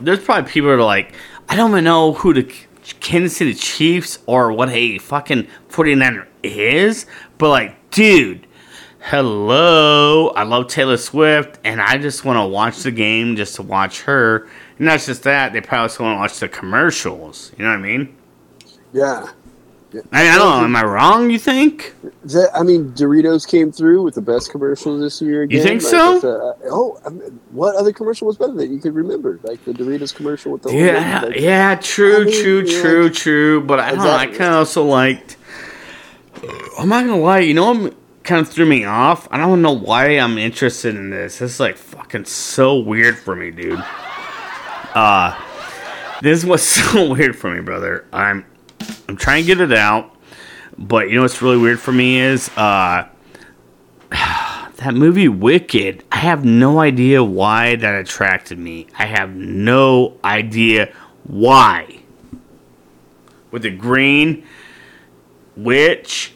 there's 0.00 0.22
probably 0.22 0.50
people 0.50 0.70
that 0.70 0.76
are 0.76 0.82
like, 0.82 1.12
I 1.48 1.56
don't 1.56 1.70
even 1.70 1.84
know 1.84 2.12
who 2.12 2.34
the 2.34 2.52
Kansas 3.00 3.36
City 3.36 3.54
Chiefs 3.54 4.18
or 4.26 4.52
what 4.52 4.68
a 4.70 4.98
fucking 4.98 5.48
49er 5.68 6.26
is, 6.42 7.06
but 7.38 7.50
like, 7.50 7.90
dude. 7.90 8.46
Hello, 9.00 10.28
I 10.30 10.42
love 10.42 10.66
Taylor 10.66 10.96
Swift, 10.98 11.58
and 11.64 11.80
I 11.80 11.96
just 11.98 12.24
want 12.24 12.36
to 12.36 12.44
watch 12.44 12.82
the 12.82 12.90
game 12.90 13.36
just 13.36 13.54
to 13.54 13.62
watch 13.62 14.02
her. 14.02 14.48
Not 14.78 15.00
just 15.00 15.22
that, 15.24 15.52
they 15.52 15.60
probably 15.60 15.82
also 15.82 16.04
want 16.04 16.16
to 16.16 16.20
watch 16.20 16.38
the 16.38 16.48
commercials. 16.48 17.52
You 17.58 17.64
know 17.64 17.70
what 17.70 17.78
I 17.78 17.82
mean? 17.82 18.14
yeah. 18.92 19.26
I 19.90 19.94
mean, 19.96 20.04
I 20.12 20.36
don't 20.36 20.58
know. 20.60 20.64
Am 20.66 20.76
I 20.76 20.84
wrong? 20.84 21.30
You 21.30 21.38
think? 21.38 21.94
That- 22.24 22.50
I 22.54 22.62
mean, 22.62 22.92
Doritos 22.92 23.48
came 23.48 23.72
through 23.72 24.02
with 24.02 24.16
the 24.16 24.20
best 24.20 24.50
commercial 24.50 24.98
this 24.98 25.22
year. 25.22 25.42
Again. 25.44 25.56
You 25.56 25.62
think 25.64 25.82
Like, 25.82 25.90
so? 25.90 26.16
it's, 26.16 26.24
uh, 26.24 26.52
oh, 26.70 27.00
I 27.06 27.08
mean, 27.08 27.40
what 27.52 27.74
other 27.74 27.90
commercial 27.94 28.26
was 28.26 28.36
better 28.36 28.52
that 28.52 28.66
you 28.68 28.80
could 28.80 28.94
remember? 28.94 29.40
Like 29.42 29.64
the 29.64 29.72
Doritos 29.72 30.14
commercial 30.14 30.52
with 30.52 30.62
the 30.64 30.74
Yeah, 30.74 31.22
like- 31.24 31.36
yeah, 31.40 31.74
true, 31.76 32.20
I 32.20 32.24
mean, 32.24 32.42
true, 32.42 32.66
true, 32.66 33.08
true. 33.08 33.60
But 33.62 33.80
I 33.80 33.90
don't 33.92 34.04
know. 34.04 34.10
I 34.10 34.26
kind 34.26 34.52
of 34.52 34.56
also 34.56 34.84
liked. 34.84 35.38
I'm 36.78 36.90
not 36.90 37.06
gonna 37.06 37.16
lie. 37.18 37.38
You 37.40 37.54
know, 37.54 37.70
I'm 37.70 37.94
kind 38.24 38.42
of 38.42 38.48
threw 38.48 38.66
me 38.66 38.84
off. 38.84 39.26
I 39.30 39.38
don't 39.38 39.62
know 39.62 39.72
why 39.72 40.08
I'm 40.18 40.36
interested 40.36 40.94
in 40.96 41.08
this. 41.08 41.38
This 41.38 41.54
is 41.54 41.60
like 41.60 41.78
fucking 41.78 42.26
so 42.26 42.76
weird 42.78 43.16
for 43.16 43.34
me, 43.34 43.50
dude. 43.50 43.82
Uh 44.94 45.38
this 46.20 46.44
was 46.44 46.62
so 46.66 47.12
weird 47.12 47.36
for 47.36 47.54
me, 47.54 47.60
brother. 47.60 48.06
I'm 48.12 48.44
I'm 49.08 49.16
trying 49.16 49.44
to 49.44 49.46
get 49.46 49.60
it 49.60 49.72
out, 49.72 50.14
but 50.76 51.08
you 51.08 51.16
know 51.16 51.22
what's 51.22 51.40
really 51.42 51.58
weird 51.58 51.80
for 51.80 51.92
me 51.92 52.18
is 52.20 52.48
uh 52.56 53.08
that 54.10 54.94
movie 54.94 55.28
Wicked. 55.28 56.04
I 56.10 56.18
have 56.18 56.44
no 56.44 56.80
idea 56.80 57.22
why 57.22 57.76
that 57.76 57.94
attracted 57.94 58.58
me. 58.58 58.86
I 58.98 59.06
have 59.06 59.34
no 59.34 60.18
idea 60.24 60.92
why. 61.24 62.00
With 63.50 63.62
the 63.62 63.70
green 63.70 64.46
witch, 65.56 66.34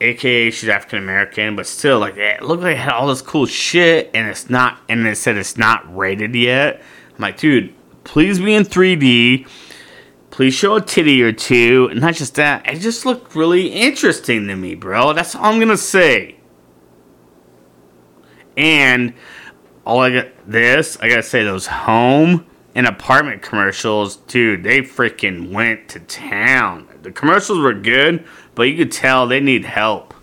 aka 0.00 0.50
she's 0.50 0.68
African 0.68 0.98
American, 0.98 1.56
but 1.56 1.66
still, 1.66 1.98
like 1.98 2.16
it 2.16 2.42
looked 2.42 2.62
like 2.62 2.76
it 2.76 2.80
had 2.80 2.92
all 2.92 3.08
this 3.08 3.22
cool 3.22 3.46
shit, 3.46 4.10
and 4.14 4.28
it's 4.28 4.50
not. 4.50 4.80
And 4.88 5.06
it 5.06 5.16
said 5.16 5.36
it's 5.36 5.56
not 5.56 5.96
rated 5.96 6.34
yet. 6.34 6.82
I'm 7.14 7.22
like, 7.22 7.38
dude, 7.38 7.74
please 8.10 8.40
be 8.40 8.52
in 8.52 8.64
3D. 8.64 9.46
Please 10.32 10.52
show 10.52 10.74
a 10.74 10.80
titty 10.80 11.22
or 11.22 11.30
two. 11.30 11.86
And 11.92 12.00
not 12.00 12.14
just 12.14 12.34
that, 12.34 12.68
it 12.68 12.80
just 12.80 13.06
looked 13.06 13.36
really 13.36 13.68
interesting 13.68 14.48
to 14.48 14.56
me, 14.56 14.74
bro. 14.74 15.12
That's 15.12 15.36
all 15.36 15.44
I'm 15.44 15.60
gonna 15.60 15.76
say. 15.76 16.34
And 18.56 19.14
all 19.86 20.00
I 20.00 20.10
got 20.10 20.26
this, 20.44 20.98
I 21.00 21.08
gotta 21.08 21.22
say, 21.22 21.44
those 21.44 21.68
home 21.68 22.46
and 22.74 22.88
apartment 22.88 23.42
commercials, 23.42 24.16
dude, 24.16 24.64
they 24.64 24.80
freaking 24.80 25.52
went 25.52 25.88
to 25.90 26.00
town. 26.00 26.88
The 27.02 27.12
commercials 27.12 27.60
were 27.60 27.74
good, 27.74 28.24
but 28.56 28.64
you 28.64 28.76
could 28.76 28.90
tell 28.90 29.28
they 29.28 29.38
need 29.38 29.64
help. 29.64 30.14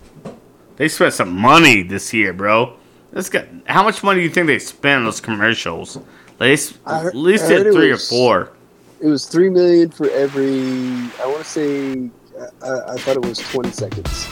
They 0.76 0.90
spent 0.90 1.14
some 1.14 1.40
money 1.40 1.84
this 1.84 2.14
year, 2.14 2.34
bro. 2.34 2.76
This 3.14 3.30
got 3.30 3.46
how 3.66 3.84
much 3.84 4.04
money 4.04 4.20
do 4.20 4.24
you 4.26 4.30
think 4.30 4.48
they 4.48 4.60
spent 4.60 5.00
on 5.00 5.06
those 5.06 5.22
commercials? 5.22 5.98
They 6.40 6.54
s- 6.54 6.74
I 6.86 7.00
heard- 7.00 7.08
at 7.10 7.16
least 7.16 7.46
I 7.46 7.50
did 7.64 7.74
three 7.74 7.92
was- 7.92 8.04
or 8.12 8.16
four. 8.16 8.50
It 9.00 9.08
was 9.08 9.26
three 9.26 9.50
million 9.50 9.90
for 9.92 10.10
every. 10.10 10.60
I 11.22 11.26
want 11.26 11.40
to 11.40 11.44
say. 11.44 12.10
I, 12.64 12.94
I 12.94 12.98
thought 12.98 13.16
it 13.16 13.26
was 13.26 13.40
twenty 13.40 13.72
seconds. 13.72 14.28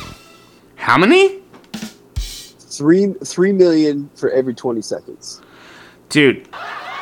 How 0.76 0.98
many? 0.98 1.42
Three 2.16 3.14
three 3.24 3.52
million 3.52 4.10
for 4.16 4.30
every 4.32 4.54
twenty 4.54 4.82
seconds. 4.82 5.42
Dude, 6.10 6.48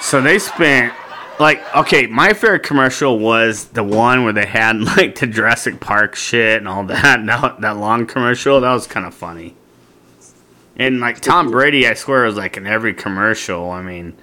so 0.02 0.22
they 0.22 0.40
spent 0.40 0.94
like 1.40 1.64
okay, 1.76 2.06
my 2.08 2.34
favorite 2.34 2.64
commercial 2.64 3.18
was 3.20 3.66
the 3.70 3.84
one 3.84 4.24
where 4.24 4.34
they 4.34 4.46
had 4.46 4.80
like 4.98 5.16
the 5.20 5.28
Jurassic 5.28 5.80
Park 5.80 6.16
shit 6.16 6.58
and 6.58 6.68
all 6.68 6.84
that. 6.86 7.22
That, 7.26 7.62
that 7.62 7.78
long 7.78 8.06
commercial 8.06 8.60
that 8.62 8.72
was 8.74 8.88
kind 8.88 9.06
of 9.06 9.14
funny. 9.14 9.56
And 10.76 11.00
like 11.00 11.20
Tom 11.22 11.50
Brady, 11.52 11.88
I 11.88 11.94
swear 11.94 12.26
was 12.26 12.36
like 12.36 12.58
in 12.58 12.66
every 12.68 12.94
commercial. 12.94 13.70
I 13.72 13.82
mean, 13.82 14.16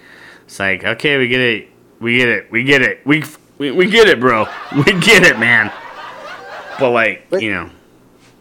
it's 0.50 0.59
like 0.59 0.83
okay, 0.85 1.16
we 1.16 1.28
get 1.28 1.40
it, 1.40 1.69
we 2.00 2.16
get 2.16 2.28
it, 2.28 2.50
we 2.50 2.64
get 2.64 2.83
it, 2.83 3.07
we 3.07 3.23
we, 3.59 3.71
we 3.71 3.88
get 3.88 4.09
it, 4.09 4.19
bro, 4.19 4.49
we 4.76 4.83
get 4.99 5.23
it, 5.23 5.38
man. 5.38 5.71
But 6.80 6.90
like 6.90 7.30
But- 7.30 7.40
you 7.40 7.52
know, 7.52 7.71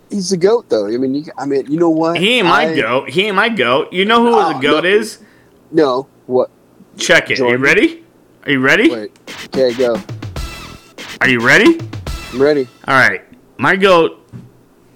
He's 0.10 0.32
the 0.32 0.38
goat, 0.38 0.68
though. 0.70 0.88
I 0.88 0.98
mean, 0.98 1.14
you, 1.14 1.26
I 1.38 1.46
mean, 1.46 1.72
you 1.72 1.78
know 1.78 1.92
what? 1.92 2.18
he 2.18 2.40
ain't 2.40 2.48
my 2.48 2.66
I- 2.66 2.76
goat. 2.76 3.12
He 3.12 3.28
ain't 3.28 3.36
my 3.36 3.48
goat. 3.48 3.94
You 3.94 4.06
know 4.06 4.24
who 4.24 4.34
Oh, 4.34 4.54
the 4.54 4.60
goat 4.60 4.84
no. 4.86 4.90
is? 4.90 5.20
No, 5.70 6.08
what? 6.26 6.50
Check 6.98 7.30
it. 7.30 7.40
Are 7.40 7.52
you 7.52 7.58
ready? 7.58 8.04
Are 8.46 8.52
you 8.52 8.60
ready? 8.60 8.90
Wait. 8.90 9.12
Okay, 9.54 9.72
go. 9.76 10.02
Are 11.22 11.30
you 11.30 11.40
ready? 11.46 11.80
I'm 12.34 12.42
ready. 12.42 12.68
All 12.88 12.96
right, 12.96 13.22
my 13.60 13.76
goat, 13.76 14.28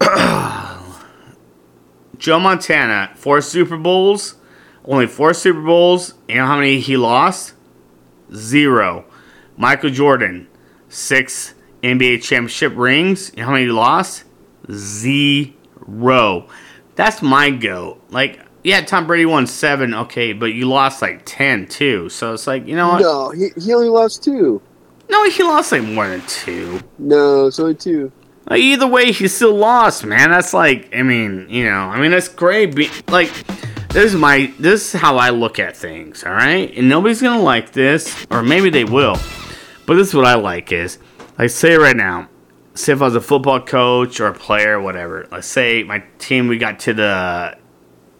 Joe 2.18 2.40
Montana, 2.40 3.12
four 3.14 3.40
Super 3.40 3.76
Bowls, 3.76 4.34
only 4.84 5.06
four 5.06 5.34
Super 5.34 5.60
Bowls. 5.60 6.14
You 6.28 6.36
know 6.36 6.46
how 6.46 6.56
many 6.56 6.80
he 6.80 6.96
lost? 6.96 7.54
Zero. 8.34 9.04
Michael 9.56 9.90
Jordan, 9.90 10.48
six 10.88 11.54
NBA 11.82 12.22
championship 12.22 12.72
rings. 12.76 13.30
You 13.34 13.42
know 13.42 13.46
how 13.46 13.52
many 13.52 13.64
he 13.66 13.70
lost? 13.70 14.24
Zero. 14.70 16.48
That's 16.96 17.22
my 17.22 17.50
goat. 17.50 18.00
Like, 18.10 18.40
yeah, 18.62 18.80
Tom 18.80 19.06
Brady 19.06 19.26
won 19.26 19.46
seven, 19.46 19.94
okay, 19.94 20.32
but 20.32 20.46
you 20.46 20.66
lost 20.66 21.02
like 21.02 21.22
ten 21.24 21.66
too. 21.66 22.08
So 22.08 22.32
it's 22.32 22.46
like, 22.46 22.66
you 22.66 22.74
know 22.76 22.88
what? 22.88 23.02
No, 23.02 23.30
he, 23.30 23.48
he 23.60 23.74
only 23.74 23.88
lost 23.88 24.22
two. 24.24 24.62
No, 25.10 25.28
he 25.28 25.42
lost 25.42 25.72
like 25.72 25.82
more 25.82 26.08
than 26.08 26.22
two. 26.26 26.80
No, 26.98 27.46
it's 27.46 27.58
only 27.58 27.74
two. 27.74 28.10
Like, 28.48 28.60
either 28.60 28.86
way, 28.86 29.12
he 29.12 29.28
still 29.28 29.54
lost, 29.54 30.04
man. 30.04 30.30
That's 30.30 30.52
like, 30.52 30.94
I 30.94 31.02
mean, 31.02 31.46
you 31.48 31.64
know, 31.64 31.76
I 31.76 31.98
mean, 32.00 32.10
that's 32.10 32.28
great. 32.28 32.74
Be- 32.74 32.90
like, 33.08 33.30
this 33.94 34.12
is 34.12 34.16
my, 34.16 34.52
this 34.58 34.92
is 34.92 35.00
how 35.00 35.18
I 35.18 35.30
look 35.30 35.60
at 35.60 35.76
things, 35.76 36.24
all 36.24 36.32
right? 36.32 36.76
And 36.76 36.88
nobody's 36.88 37.22
gonna 37.22 37.40
like 37.40 37.70
this, 37.70 38.26
or 38.28 38.42
maybe 38.42 38.68
they 38.68 38.82
will. 38.82 39.16
But 39.86 39.94
this 39.94 40.08
is 40.08 40.14
what 40.14 40.24
I 40.24 40.34
like 40.34 40.72
is, 40.72 40.98
like, 41.38 41.50
say 41.50 41.76
right 41.76 41.96
now, 41.96 42.28
say 42.74 42.92
if 42.92 43.00
I 43.00 43.04
was 43.04 43.14
a 43.14 43.20
football 43.20 43.60
coach 43.60 44.18
or 44.18 44.26
a 44.26 44.34
player, 44.34 44.80
whatever. 44.80 45.28
Let's 45.30 45.46
say 45.46 45.84
my 45.84 46.02
team, 46.18 46.48
we 46.48 46.58
got 46.58 46.80
to 46.80 46.92
the, 46.92 47.56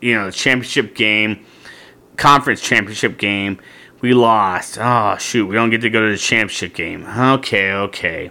you 0.01 0.15
know, 0.15 0.27
the 0.27 0.33
championship 0.33 0.95
game, 0.95 1.45
conference 2.17 2.61
championship 2.61 3.19
game. 3.19 3.59
We 4.01 4.15
lost. 4.15 4.79
Oh 4.81 5.17
shoot, 5.19 5.47
we 5.47 5.57
don't 5.57 5.71
get 5.71 5.81
to 5.81 5.91
go 5.91 6.07
to 6.07 6.13
the 6.13 6.19
championship 6.19 6.75
game. 6.75 7.05
Okay, 7.05 7.73
okay. 7.73 8.31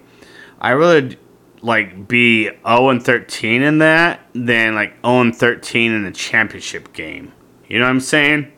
I 0.61 0.69
really 0.69 1.17
like 1.63 2.07
be 2.07 2.49
0 2.67 2.89
and 2.89 3.03
13 3.03 3.63
in 3.63 3.77
that 3.79 4.19
than 4.33 4.75
like 4.75 4.93
0 5.03 5.21
and 5.21 5.35
13 5.35 5.91
in 5.91 6.03
the 6.03 6.11
championship 6.11 6.93
game. 6.93 7.31
You 7.67 7.79
know 7.79 7.85
what 7.85 7.91
I'm 7.91 7.99
saying? 8.01 8.51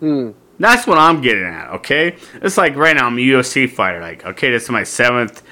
Hmm. 0.00 0.30
That's 0.58 0.86
what 0.86 0.98
I'm 0.98 1.20
getting 1.20 1.44
at, 1.44 1.70
okay? 1.74 2.16
It's 2.34 2.56
like 2.56 2.74
right 2.76 2.96
now 2.96 3.06
I'm 3.06 3.18
a 3.18 3.20
UFC 3.20 3.68
fighter. 3.70 4.00
Like, 4.00 4.24
okay, 4.24 4.50
this 4.50 4.64
is 4.64 4.70
my 4.70 4.84
seventh 4.84 5.42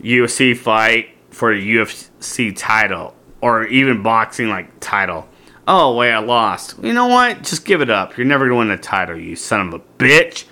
UFC 0.00 0.56
fight 0.56 1.10
for 1.30 1.54
the 1.54 1.76
UFC 1.76 2.56
title. 2.56 3.14
Or 3.42 3.64
even 3.66 4.02
boxing 4.02 4.48
like 4.48 4.80
title. 4.80 5.28
Oh 5.68 5.94
wait, 5.96 6.12
I 6.12 6.18
lost. 6.18 6.76
You 6.82 6.94
know 6.94 7.06
what? 7.06 7.42
Just 7.42 7.64
give 7.64 7.80
it 7.80 7.90
up. 7.90 8.16
You're 8.16 8.26
never 8.26 8.46
gonna 8.46 8.58
win 8.58 8.68
the 8.68 8.76
title, 8.76 9.18
you 9.18 9.36
son 9.36 9.68
of 9.68 9.74
a 9.74 9.78
bitch. 9.98 10.44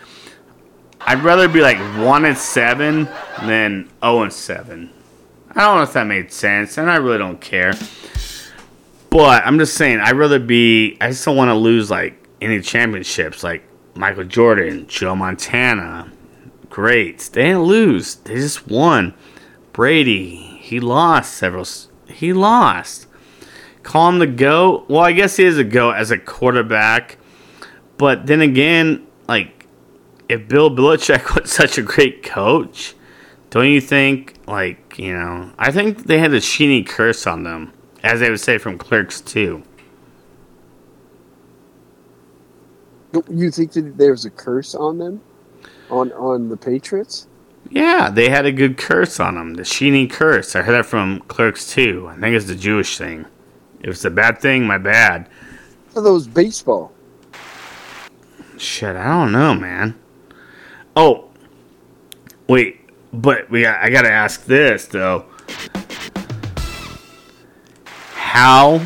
I'd 1.00 1.23
rather 1.23 1.49
be 1.49 1.61
like 1.61 1.78
one 2.04 2.25
and 2.25 2.37
seven 2.37 3.09
than 3.42 3.90
0 4.02 4.23
and 4.23 4.33
seven. 4.33 4.90
I 5.56 5.61
don't 5.61 5.76
know 5.76 5.82
if 5.82 5.92
that 5.92 6.06
made 6.06 6.32
sense, 6.32 6.78
and 6.78 6.90
I 6.90 6.96
really 6.96 7.18
don't 7.18 7.40
care. 7.40 7.75
But 9.11 9.46
I'm 9.46 9.58
just 9.58 9.75
saying, 9.75 10.00
I'd 10.00 10.16
rather 10.16 10.40
be. 10.40 10.96
I 11.00 11.11
just 11.11 11.25
don't 11.25 11.37
want 11.37 11.50
to 11.50 11.54
lose 11.54 11.90
like 11.90 12.26
any 12.40 12.61
championships, 12.61 13.44
like 13.44 13.62
Michael 13.94 14.25
Jordan, 14.25 14.87
Joe 14.88 15.14
Montana. 15.14 16.11
Great, 16.70 17.20
they 17.32 17.44
didn't 17.44 17.62
lose; 17.62 18.16
they 18.16 18.34
just 18.34 18.66
won. 18.66 19.14
Brady, 19.73 20.34
he 20.61 20.80
lost 20.80 21.34
several. 21.34 21.66
He 22.08 22.32
lost. 22.32 23.06
Call 23.84 24.08
him 24.08 24.18
the 24.18 24.26
goat. 24.26 24.87
Well, 24.88 25.02
I 25.02 25.12
guess 25.12 25.37
he 25.37 25.44
is 25.44 25.58
a 25.58 25.64
goat 25.64 25.92
as 25.92 26.11
a 26.11 26.18
quarterback. 26.18 27.18
But 27.96 28.26
then 28.26 28.40
again, 28.40 29.06
like 29.28 29.66
if 30.28 30.49
Bill 30.49 30.70
Belichick 30.70 31.34
was 31.40 31.52
such 31.52 31.78
a 31.78 31.82
great 31.82 32.25
coach, 32.25 32.94
don't 33.54 33.68
you 33.68 33.80
think, 33.80 34.34
like, 34.49 34.99
you 34.99 35.12
know, 35.12 35.52
I 35.56 35.70
think 35.70 36.06
they 36.06 36.18
had 36.18 36.34
a 36.34 36.40
sheeny 36.40 36.84
curse 36.84 37.25
on 37.25 37.44
them, 37.44 37.73
as 38.02 38.18
they 38.18 38.28
would 38.28 38.40
say 38.40 38.58
from 38.58 38.76
Clerks 38.76 39.20
2. 39.20 39.62
You 43.30 43.50
think 43.52 43.70
that 43.75 43.96
there's 43.96 44.25
a 44.25 44.30
curse 44.30 44.75
on 44.75 44.99
them, 44.99 45.20
on 45.88 46.11
on 46.14 46.49
the 46.49 46.56
Patriots? 46.56 47.28
Yeah, 47.70 48.11
they 48.11 48.28
had 48.28 48.44
a 48.44 48.50
good 48.50 48.76
curse 48.76 49.20
on 49.20 49.37
them, 49.37 49.54
the 49.54 49.62
sheeny 49.62 50.11
curse. 50.11 50.56
I 50.56 50.62
heard 50.62 50.73
that 50.73 50.87
from 50.87 51.20
Clerks 51.28 51.73
2. 51.73 52.08
I 52.08 52.18
think 52.18 52.34
it's 52.34 52.46
the 52.46 52.56
Jewish 52.56 52.99
thing. 52.99 53.25
If 53.78 53.90
it's 53.90 54.04
a 54.04 54.11
bad 54.11 54.40
thing, 54.40 54.66
my 54.66 54.78
bad. 54.78 55.28
For 55.90 56.00
those 56.00 56.26
baseball. 56.26 56.90
Shit, 58.56 58.96
I 58.96 59.04
don't 59.04 59.30
know, 59.30 59.54
man. 59.54 59.94
Oh, 60.96 61.30
wait, 62.49 62.80
but 63.14 63.50
we 63.50 63.62
got, 63.62 63.80
I 63.80 63.90
gotta 63.90 64.11
ask 64.11 64.44
this 64.44 64.87
though. 64.87 65.26
How 68.14 68.85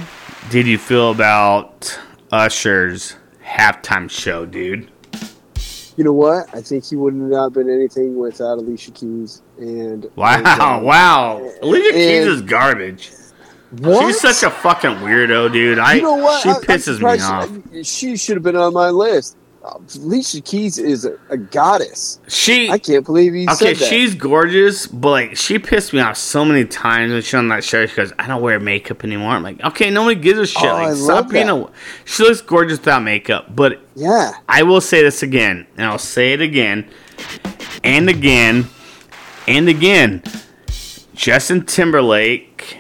did 0.51 0.67
you 0.67 0.79
feel 0.79 1.11
about 1.11 1.99
Usher's 2.31 3.17
halftime 3.45 4.11
show, 4.11 4.45
dude? 4.45 4.91
You 5.97 6.05
know 6.05 6.13
what? 6.13 6.55
I 6.55 6.61
think 6.61 6.85
he 6.85 6.95
wouldn't 6.95 7.23
have 7.23 7.31
not 7.33 7.53
been 7.55 7.69
anything 7.69 8.17
without 8.17 8.59
Alicia 8.59 8.93
Keys 8.93 9.43
and. 9.59 10.07
Wow, 10.15 10.37
and, 10.37 10.85
wow. 10.85 11.51
Alicia 11.63 11.93
Keys 11.93 12.27
is 12.27 12.43
garbage. 12.43 13.11
What? 13.79 14.07
She's 14.07 14.21
such 14.21 14.43
a 14.45 14.51
fucking 14.51 14.91
weirdo, 14.91 15.53
dude. 15.53 15.79
I 15.79 15.95
you 15.95 16.03
know 16.03 16.15
what? 16.15 16.43
she 16.43 16.49
pisses 16.51 17.01
me 17.01 17.21
off. 17.21 17.85
She 17.87 18.17
should 18.17 18.37
have 18.37 18.45
been 18.45 18.57
on 18.57 18.73
my 18.73 18.91
list. 18.91 19.37
Alicia 19.97 20.41
Keys 20.41 20.79
is 20.79 21.05
a, 21.05 21.19
a 21.31 21.37
goddess. 21.37 22.21
She 22.29 22.71
I 22.71 22.79
can't 22.79 23.05
believe 23.05 23.33
he 23.35 23.45
Okay, 23.45 23.55
said 23.55 23.77
that. 23.77 23.89
she's 23.89 24.15
gorgeous, 24.15 24.87
but 24.87 25.11
like 25.11 25.37
she 25.37 25.59
pissed 25.59 25.93
me 25.93 26.01
off 26.01 26.17
so 26.17 26.45
many 26.45 26.65
times 26.65 27.13
when 27.13 27.23
she's 27.23 27.35
on 27.35 27.49
that 27.49 27.65
show. 27.65 27.87
She 27.87 27.97
goes, 27.97 28.13
"I 28.19 28.27
don't 28.27 28.43
wear 28.43 28.59
makeup 28.61 29.05
anymore." 29.05 29.31
I'm 29.33 29.43
like, 29.43 29.63
"Okay, 29.63 29.91
nobody 29.91 30.21
gives 30.21 30.39
a 30.39 30.47
shit. 30.47 30.63
Oh, 30.65 30.75
like, 30.75 30.89
I 30.89 30.95
stop 30.95 31.29
being 31.31 31.49
a." 31.49 31.71
She 32.05 32.23
looks 32.23 32.41
gorgeous 32.41 32.79
without 32.79 33.03
makeup, 33.03 33.55
but 33.55 33.81
yeah. 33.95 34.33
I 34.49 34.63
will 34.63 34.81
say 34.81 35.03
this 35.03 35.23
again, 35.23 35.67
and 35.77 35.87
I'll 35.87 35.99
say 35.99 36.33
it 36.33 36.41
again, 36.41 36.89
and 37.85 38.09
again, 38.09 38.67
and 39.47 39.69
again. 39.69 40.23
Justin 41.15 41.65
Timberlake 41.67 42.79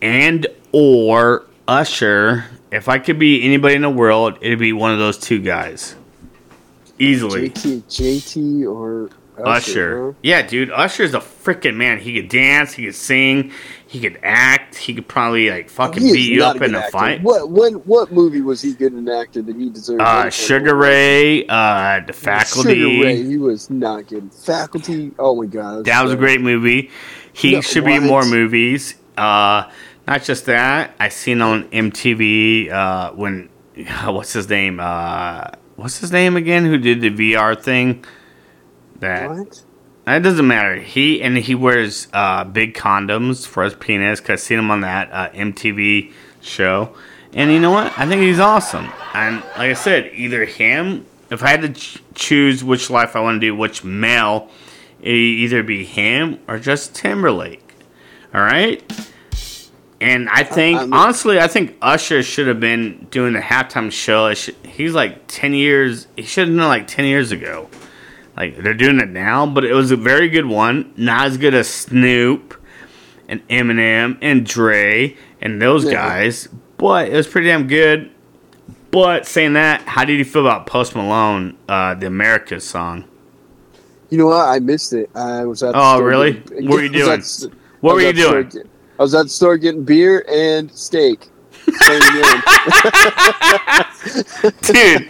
and 0.00 0.46
or 0.72 1.44
Usher. 1.68 2.46
If 2.72 2.88
I 2.88 2.98
could 2.98 3.18
be 3.18 3.44
anybody 3.44 3.74
in 3.74 3.82
the 3.82 3.90
world, 3.90 4.38
it'd 4.40 4.58
be 4.58 4.72
one 4.72 4.92
of 4.92 4.98
those 4.98 5.18
two 5.18 5.38
guys. 5.40 5.94
Easily. 6.98 7.50
JT, 7.50 7.82
JT 7.84 8.70
or 8.72 9.10
Usher. 9.38 9.48
Usher. 9.48 10.16
Yeah, 10.22 10.40
dude, 10.46 10.70
Usher's 10.70 11.12
a 11.12 11.18
freaking 11.20 11.76
man. 11.76 11.98
He 11.98 12.14
could 12.18 12.30
dance, 12.30 12.72
he 12.72 12.86
could 12.86 12.94
sing, 12.94 13.52
he 13.86 14.00
could 14.00 14.18
act, 14.22 14.76
he 14.76 14.94
could 14.94 15.06
probably 15.06 15.50
like 15.50 15.68
fucking 15.68 16.02
He 16.02 16.12
beat 16.14 16.32
you 16.32 16.42
up 16.42 16.58
a 16.58 16.64
in 16.64 16.74
a 16.74 16.78
actor. 16.78 16.90
fight. 16.90 17.22
What 17.22 17.50
when 17.50 17.74
what 17.84 18.10
movie 18.12 18.40
was 18.40 18.62
he 18.62 18.72
good 18.72 18.94
an 18.94 19.08
actor 19.10 19.42
that 19.42 19.54
he 19.54 19.68
deserved? 19.68 20.00
Uh, 20.00 20.30
Sugar 20.30 20.74
Ray, 20.74 21.46
uh, 21.48 22.00
the 22.06 22.14
faculty. 22.14 22.80
Sugar 22.80 23.04
Ray, 23.04 23.22
he 23.24 23.36
was 23.36 23.68
not 23.68 24.06
good. 24.06 24.32
Faculty. 24.32 25.12
Oh 25.18 25.34
my 25.34 25.46
god, 25.46 25.84
That 25.84 26.02
was 26.02 26.12
a 26.14 26.16
great 26.16 26.40
movie. 26.40 26.90
He 27.34 27.52
No, 27.52 27.60
should 27.60 27.84
be 27.84 27.94
in 27.94 28.04
more 28.04 28.24
movies. 28.24 28.94
Uh, 29.18 29.70
not 30.08 30.22
just 30.22 30.46
that. 30.46 30.94
I 30.98 31.10
seen 31.10 31.42
on 31.42 31.64
MTV 31.68 32.70
uh, 32.70 33.12
when 33.12 33.50
what's 34.06 34.32
his 34.32 34.48
name? 34.48 34.80
Uh, 34.80 35.48
what's 35.76 35.98
his 35.98 36.12
name 36.12 36.36
again? 36.36 36.64
Who 36.64 36.78
did 36.78 37.00
the 37.00 37.10
VR 37.10 37.60
thing? 37.60 38.04
That 39.00 39.28
What? 39.28 39.62
It 40.08 40.20
doesn't 40.20 40.46
matter. 40.46 40.76
He 40.76 41.20
and 41.20 41.36
he 41.36 41.54
wears 41.54 42.06
uh, 42.12 42.44
big 42.44 42.74
condoms 42.74 43.46
for 43.46 43.64
his 43.64 43.74
penis. 43.74 44.20
Cause 44.20 44.30
I 44.30 44.36
seen 44.36 44.58
him 44.58 44.70
on 44.70 44.82
that 44.82 45.10
uh, 45.10 45.30
MTV 45.30 46.12
show, 46.40 46.94
and 47.34 47.50
you 47.50 47.58
know 47.58 47.72
what? 47.72 47.92
I 47.98 48.06
think 48.06 48.22
he's 48.22 48.38
awesome. 48.38 48.88
And 49.14 49.42
like 49.56 49.70
I 49.70 49.74
said, 49.74 50.12
either 50.14 50.44
him. 50.44 51.06
If 51.28 51.42
I 51.42 51.48
had 51.48 51.62
to 51.62 51.72
ch- 51.72 52.00
choose 52.14 52.62
which 52.62 52.88
life 52.88 53.16
I 53.16 53.20
want 53.20 53.40
to 53.40 53.46
do, 53.46 53.56
which 53.56 53.82
male, 53.82 54.48
it 55.00 55.12
either 55.12 55.64
be 55.64 55.84
him 55.84 56.38
or 56.46 56.60
just 56.60 56.94
Timberlake. 56.94 57.74
All 58.32 58.42
right. 58.42 59.10
And 60.00 60.28
I 60.28 60.42
think 60.42 60.78
I'm- 60.78 60.92
honestly, 60.92 61.40
I 61.40 61.46
think 61.46 61.76
Usher 61.80 62.22
should 62.22 62.46
have 62.48 62.60
been 62.60 63.06
doing 63.10 63.32
the 63.32 63.40
halftime 63.40 63.90
show. 63.90 64.32
Should- 64.34 64.54
He's 64.64 64.92
like 64.94 65.20
ten 65.26 65.54
years. 65.54 66.06
He 66.16 66.22
should 66.22 66.48
have 66.48 66.56
done 66.56 66.66
it 66.66 66.68
like 66.68 66.86
ten 66.86 67.06
years 67.06 67.32
ago. 67.32 67.68
Like 68.36 68.62
they're 68.62 68.74
doing 68.74 69.00
it 69.00 69.08
now, 69.08 69.46
but 69.46 69.64
it 69.64 69.72
was 69.72 69.90
a 69.90 69.96
very 69.96 70.28
good 70.28 70.44
one. 70.46 70.92
Not 70.98 71.26
as 71.28 71.38
good 71.38 71.54
as 71.54 71.66
Snoop 71.68 72.54
and 73.28 73.46
Eminem 73.48 74.18
and 74.20 74.44
Dre 74.44 75.16
and 75.40 75.62
those 75.62 75.84
Yeah. 75.86 75.92
guys, 75.92 76.48
but 76.76 77.08
it 77.08 77.14
was 77.14 77.26
pretty 77.26 77.46
damn 77.48 77.66
good. 77.66 78.10
But 78.90 79.26
saying 79.26 79.54
that, 79.54 79.80
how 79.86 80.04
did 80.04 80.18
you 80.18 80.24
feel 80.24 80.42
about 80.46 80.66
Post 80.66 80.94
Malone, 80.94 81.54
uh, 81.68 81.94
the 81.94 82.06
America 82.06 82.60
song? 82.60 83.04
You 84.10 84.18
know 84.18 84.26
what? 84.26 84.46
I 84.46 84.58
missed 84.58 84.92
it. 84.92 85.08
I 85.14 85.44
was 85.46 85.62
at. 85.62 85.72
Oh, 85.74 86.00
really? 86.00 86.42
What 86.60 86.64
were 86.76 86.82
you 86.82 86.88
doing? 86.90 87.10
at 87.12 87.20
the 87.20 87.24
st- 87.26 87.54
What 87.80 87.94
were 87.94 88.02
you 88.02 88.12
doing? 88.12 88.50
I 88.98 89.02
was 89.02 89.14
at 89.14 89.24
the 89.24 89.28
store 89.28 89.58
getting 89.58 89.84
beer 89.84 90.24
and 90.28 90.70
steak. 90.72 91.28
Dude, 94.62 95.08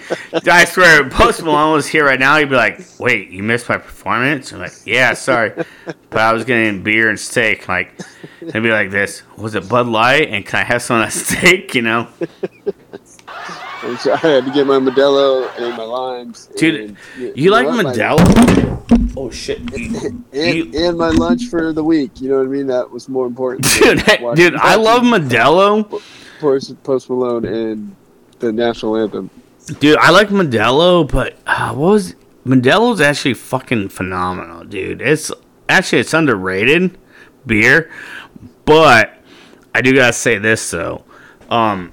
I 0.49 0.65
swear, 0.65 1.09
Post 1.11 1.43
Malone 1.43 1.75
was 1.75 1.87
here 1.87 2.07
right 2.07 2.19
now, 2.19 2.39
he'd 2.39 2.49
be 2.49 2.57
like, 2.57 2.81
"Wait, 2.99 3.29
you 3.29 3.43
missed 3.43 3.69
my 3.69 3.77
performance?" 3.77 4.53
I'm 4.53 4.61
like, 4.61 4.73
"Yeah, 4.87 5.13
sorry, 5.13 5.53
but 5.85 6.19
I 6.19 6.33
was 6.33 6.45
getting 6.45 6.83
beer 6.83 7.11
and 7.11 7.21
steak." 7.21 7.69
Like, 7.69 7.93
he'd 8.41 8.53
be 8.63 8.71
like, 8.71 8.91
"This 8.91 9.23
was 9.37 9.55
it 9.55 9.69
Bud 9.69 9.87
Light, 9.87 10.29
and 10.31 10.47
can 10.47 10.61
I 10.61 10.65
have 10.65 10.81
some 10.81 11.01
of 11.01 11.05
that 11.05 11.13
steak?" 11.13 11.75
You 11.75 11.83
know, 11.83 12.09
And 13.87 13.99
so 13.99 14.13
I 14.15 14.17
had 14.17 14.45
to 14.45 14.51
get 14.53 14.67
my 14.67 14.79
Modelo 14.79 15.49
and 15.59 15.77
my 15.77 15.85
limes. 15.85 16.47
Dude, 16.57 16.97
and, 17.19 17.37
you 17.37 17.51
like 17.51 17.67
know 17.67 17.77
what? 17.77 17.85
My- 17.85 17.93
Modelo? 17.93 19.15
Oh 19.17 19.31
shit, 19.31 19.59
and, 19.73 20.25
You- 20.33 20.71
and 20.75 20.99
my 20.99 21.11
lunch 21.11 21.47
for 21.47 21.73
the 21.73 21.85
week. 21.85 22.21
You 22.21 22.31
know 22.31 22.39
what 22.39 22.47
I 22.47 22.51
mean? 22.51 22.67
That 22.67 22.91
was 22.91 23.09
more 23.09 23.27
important. 23.27 23.65
dude, 23.73 24.01
than 24.01 24.35
dude, 24.35 24.57
I 24.57 24.75
love 24.75 25.03
Modelo. 25.03 26.03
Post, 26.41 26.83
Post 26.83 27.09
Malone 27.09 27.47
and 27.47 27.97
the 28.41 28.53
national 28.53 28.97
anthem. 28.97 29.31
Dude, 29.81 29.97
I 29.99 30.11
like 30.11 30.29
Modelo, 30.29 31.11
but 31.11 31.39
uh, 31.47 31.73
what 31.75 31.91
was 31.93 32.15
Modelo's 32.45 33.01
actually 33.01 33.35
fucking 33.35 33.89
phenomenal, 33.89 34.65
dude. 34.65 35.03
It's 35.03 35.33
actually 35.69 36.01
it's 36.01 36.15
underrated 36.15 36.97
beer, 37.47 37.91
but 38.65 39.15
I 39.75 39.81
do 39.81 39.95
gotta 39.95 40.13
say 40.13 40.39
this 40.39 40.71
though. 40.71 41.05
Um, 41.51 41.93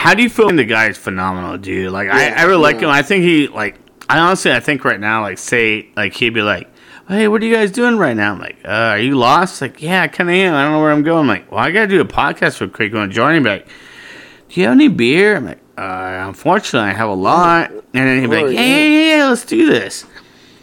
how 0.00 0.14
do 0.14 0.22
you 0.22 0.30
feel? 0.30 0.48
The 0.48 0.64
guy 0.64 0.88
is 0.88 0.96
phenomenal, 0.96 1.58
dude. 1.58 1.92
Like 1.92 2.08
I, 2.08 2.28
Yeah, 2.28 2.40
I 2.40 2.44
really 2.44 2.62
like 2.62 2.80
him. 2.80 2.88
I 2.88 3.02
think 3.02 3.22
he 3.24 3.48
like. 3.48 3.76
I 4.08 4.18
honestly, 4.18 4.50
I 4.50 4.58
think 4.58 4.84
right 4.84 4.98
now, 4.98 5.22
like 5.22 5.38
say, 5.38 5.88
like 5.94 6.14
he'd 6.14 6.30
be 6.30 6.42
like, 6.42 6.68
"Hey, 7.06 7.28
what 7.28 7.42
are 7.42 7.46
you 7.46 7.54
guys 7.54 7.70
doing 7.70 7.96
right 7.96 8.16
now?" 8.16 8.32
I'm 8.32 8.40
like, 8.40 8.56
uh, 8.64 8.68
"Are 8.68 8.98
you 8.98 9.16
lost?" 9.16 9.60
Like, 9.60 9.80
"Yeah, 9.82 10.02
I 10.02 10.08
kind 10.08 10.28
of 10.28 10.34
am. 10.34 10.54
I 10.54 10.62
don't 10.64 10.72
know 10.72 10.80
where 10.80 10.90
I'm 10.90 11.02
going." 11.02 11.20
I'm 11.20 11.28
like, 11.28 11.52
"Well, 11.52 11.60
I 11.60 11.70
gotta 11.70 11.86
do 11.86 12.00
a 12.00 12.04
podcast 12.04 12.60
real 12.60 12.70
quick. 12.70 12.92
You 12.92 12.98
want 12.98 13.12
to 13.12 13.14
join 13.14 13.34
me?" 13.34 13.40
Be 13.40 13.50
like, 13.50 13.68
do 14.50 14.60
you 14.60 14.66
have 14.66 14.74
any 14.74 14.88
beer? 14.88 15.36
I'm 15.36 15.44
like, 15.44 15.60
uh, 15.78 16.24
unfortunately, 16.26 16.90
I 16.90 16.92
have 16.92 17.08
a 17.08 17.14
lot. 17.14 17.70
And 17.70 17.84
then 17.92 18.20
he'd 18.20 18.30
be 18.30 18.42
like, 18.42 18.54
yeah, 18.54 18.60
yeah. 18.60 18.76
yeah, 18.76 19.16
yeah, 19.16 19.28
let's 19.28 19.44
do 19.44 19.70
this. 19.70 20.04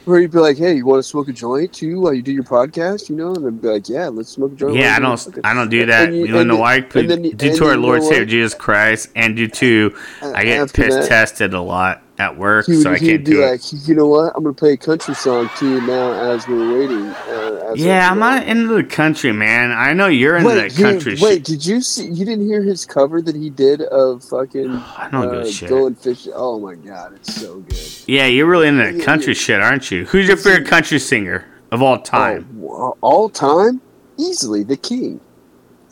Where 0.07 0.21
you'd 0.21 0.31
be 0.31 0.39
like, 0.39 0.57
"Hey, 0.57 0.75
you 0.77 0.85
want 0.85 0.99
to 0.99 1.03
smoke 1.03 1.27
a 1.27 1.33
joint 1.33 1.73
too 1.73 1.99
while 1.99 2.13
you 2.13 2.21
do 2.21 2.31
your 2.31 2.43
podcast?" 2.45 3.09
You 3.09 3.17
know, 3.17 3.35
and 3.35 3.45
I'd 3.45 3.61
be 3.61 3.67
like, 3.67 3.89
"Yeah, 3.89 4.07
let's 4.07 4.29
smoke 4.29 4.53
a 4.53 4.55
joint." 4.55 4.75
Yeah, 4.75 4.95
I 4.95 4.99
don't, 4.99 5.33
do 5.33 5.41
I 5.43 5.53
don't 5.53 5.69
do 5.69 5.85
that. 5.85 6.13
you- 6.13 6.25
You, 6.27 6.43
know 6.45 6.55
why? 6.55 6.77
and 6.77 7.09
then 7.09 7.23
you- 7.25 7.33
Due 7.33 7.55
to 7.57 7.65
our 7.67 7.75
Lord? 7.75 8.01
Savior 8.03 8.23
Jesus 8.25 8.53
Christ, 8.53 9.09
and 9.15 9.35
due 9.35 9.49
to 9.49 9.93
I 10.21 10.45
get 10.45 10.71
piss 10.73 11.07
tested 11.09 11.53
a 11.53 11.61
lot 11.61 12.03
at 12.19 12.35
work, 12.37 12.65
He 12.65 12.73
would, 12.73 12.81
so 12.83 12.91
I 12.93 12.97
can't 12.99 13.23
do 13.23 13.43
it. 13.43 13.51
like, 13.51 13.87
"You 13.87 13.93
know 13.93 14.07
what? 14.07 14.33
I'm 14.35 14.43
gonna 14.43 14.53
play 14.53 14.73
a 14.73 14.77
country 14.77 15.13
song 15.13 15.49
to 15.57 15.69
you 15.69 15.81
now 15.81 16.13
as 16.13 16.47
we're 16.47 16.79
waiting." 16.79 17.05
Uh, 17.05 17.71
as 17.73 17.79
Yeah, 17.79 18.09
I'm 18.09 18.17
not 18.19 18.47
into 18.47 18.73
the 18.73 18.83
country, 18.83 19.31
man. 19.31 19.71
I 19.71 19.93
know 19.93 20.07
you're 20.07 20.35
into 20.37 20.49
Wait, 20.49 20.55
that 20.55 20.75
country 20.81 21.15
wait, 21.21 21.35
shit. 21.35 21.43
did 21.45 21.65
you 21.65 21.81
see? 21.81 22.07
You 22.07 22.25
didn't 22.25 22.47
hear 22.47 22.63
his 22.63 22.85
cover 22.85 23.21
that 23.21 23.35
he 23.35 23.49
did 23.51 23.81
of 23.83 24.23
fucking 24.23 24.71
I 24.97 25.09
don't 25.11 25.35
uh, 25.35 25.45
shit. 25.45 25.69
going 25.69 25.95
fishing? 25.95 26.33
Oh 26.35 26.59
my 26.59 26.73
god, 26.75 27.13
it's 27.15 27.35
so 27.35 27.59
good. 27.59 27.77
Yeah, 28.07 28.25
you're 28.25 28.47
really 28.47 28.67
into 28.67 28.83
that 28.91 29.03
country 29.05 29.33
yeah. 29.33 29.39
shit, 29.39 29.61
aren't 29.61 29.91
you? 29.91 30.05
Who's 30.05 30.27
your 30.27 30.37
favorite 30.37 30.67
country 30.67 30.97
singer 30.99 31.45
of 31.71 31.81
all 31.83 31.99
time? 31.99 32.47
Oh, 32.63 32.97
all 33.01 33.29
time, 33.29 33.79
easily 34.17 34.63
the 34.63 34.77
king. 34.77 35.19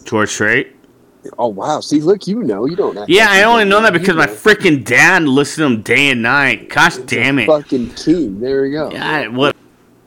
George 0.05 0.29
Strait. 0.29 0.74
Oh 1.37 1.47
wow! 1.47 1.79
See, 1.79 1.99
look, 2.01 2.27
you 2.27 2.43
know, 2.43 2.65
you 2.65 2.75
don't. 2.75 2.97
Yeah, 3.09 3.27
I 3.29 3.43
only 3.43 3.65
know 3.65 3.81
that 3.81 3.93
because 3.93 4.15
my 4.15 4.27
freaking 4.27 4.83
dad 4.83 5.23
listened 5.23 5.67
to 5.67 5.73
him 5.75 5.81
day 5.81 6.09
and 6.11 6.21
night. 6.21 6.69
Gosh 6.69 6.97
damn 6.97 7.39
it. 7.39 7.47
fucking 7.47 7.91
king. 7.91 8.39
There 8.39 8.63
we 8.63 8.71
go. 8.71 8.89
God, 8.91 9.29
what? 9.29 9.55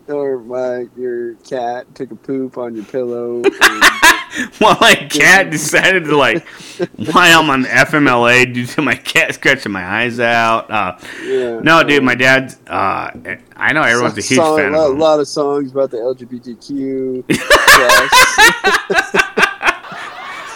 Or 0.09 0.39
why 0.39 0.87
your 0.97 1.35
cat 1.35 1.95
took 1.95 2.11
a 2.11 2.17
poop 2.17 2.57
on 2.59 2.75
your 2.75 2.85
pillow. 2.87 3.43
and- 3.61 3.85
Well, 4.61 4.77
my 4.81 4.95
cat 4.95 5.51
decided 5.51 6.05
to 6.05 6.17
like 6.17 6.47
while 7.13 7.41
I'm 7.41 7.51
on 7.51 7.65
FMLA 7.65 8.53
due 8.55 8.67
to 8.67 8.83
my 8.83 8.95
cat 8.95 9.35
scratching 9.35 9.73
my 9.73 9.83
eyes 9.85 10.21
out. 10.21 10.71
Uh, 10.71 10.97
yeah. 11.25 11.61
no, 11.61 11.83
dude, 11.83 12.05
my 12.05 12.15
dad. 12.15 12.55
Uh, 12.67 13.11
I 13.57 13.73
know 13.73 13.83
everyone's 13.83 14.19
a 14.19 14.21
huge 14.21 14.39
Song- 14.39 14.59
fan 14.59 14.75
a 14.75 14.79
lot, 14.79 14.91
of 14.91 14.99
lot 14.99 15.21
of 15.21 15.29
songs 15.29 15.73
about 15.73 15.91
the 15.91 15.97
LGBTQ. 15.97 17.25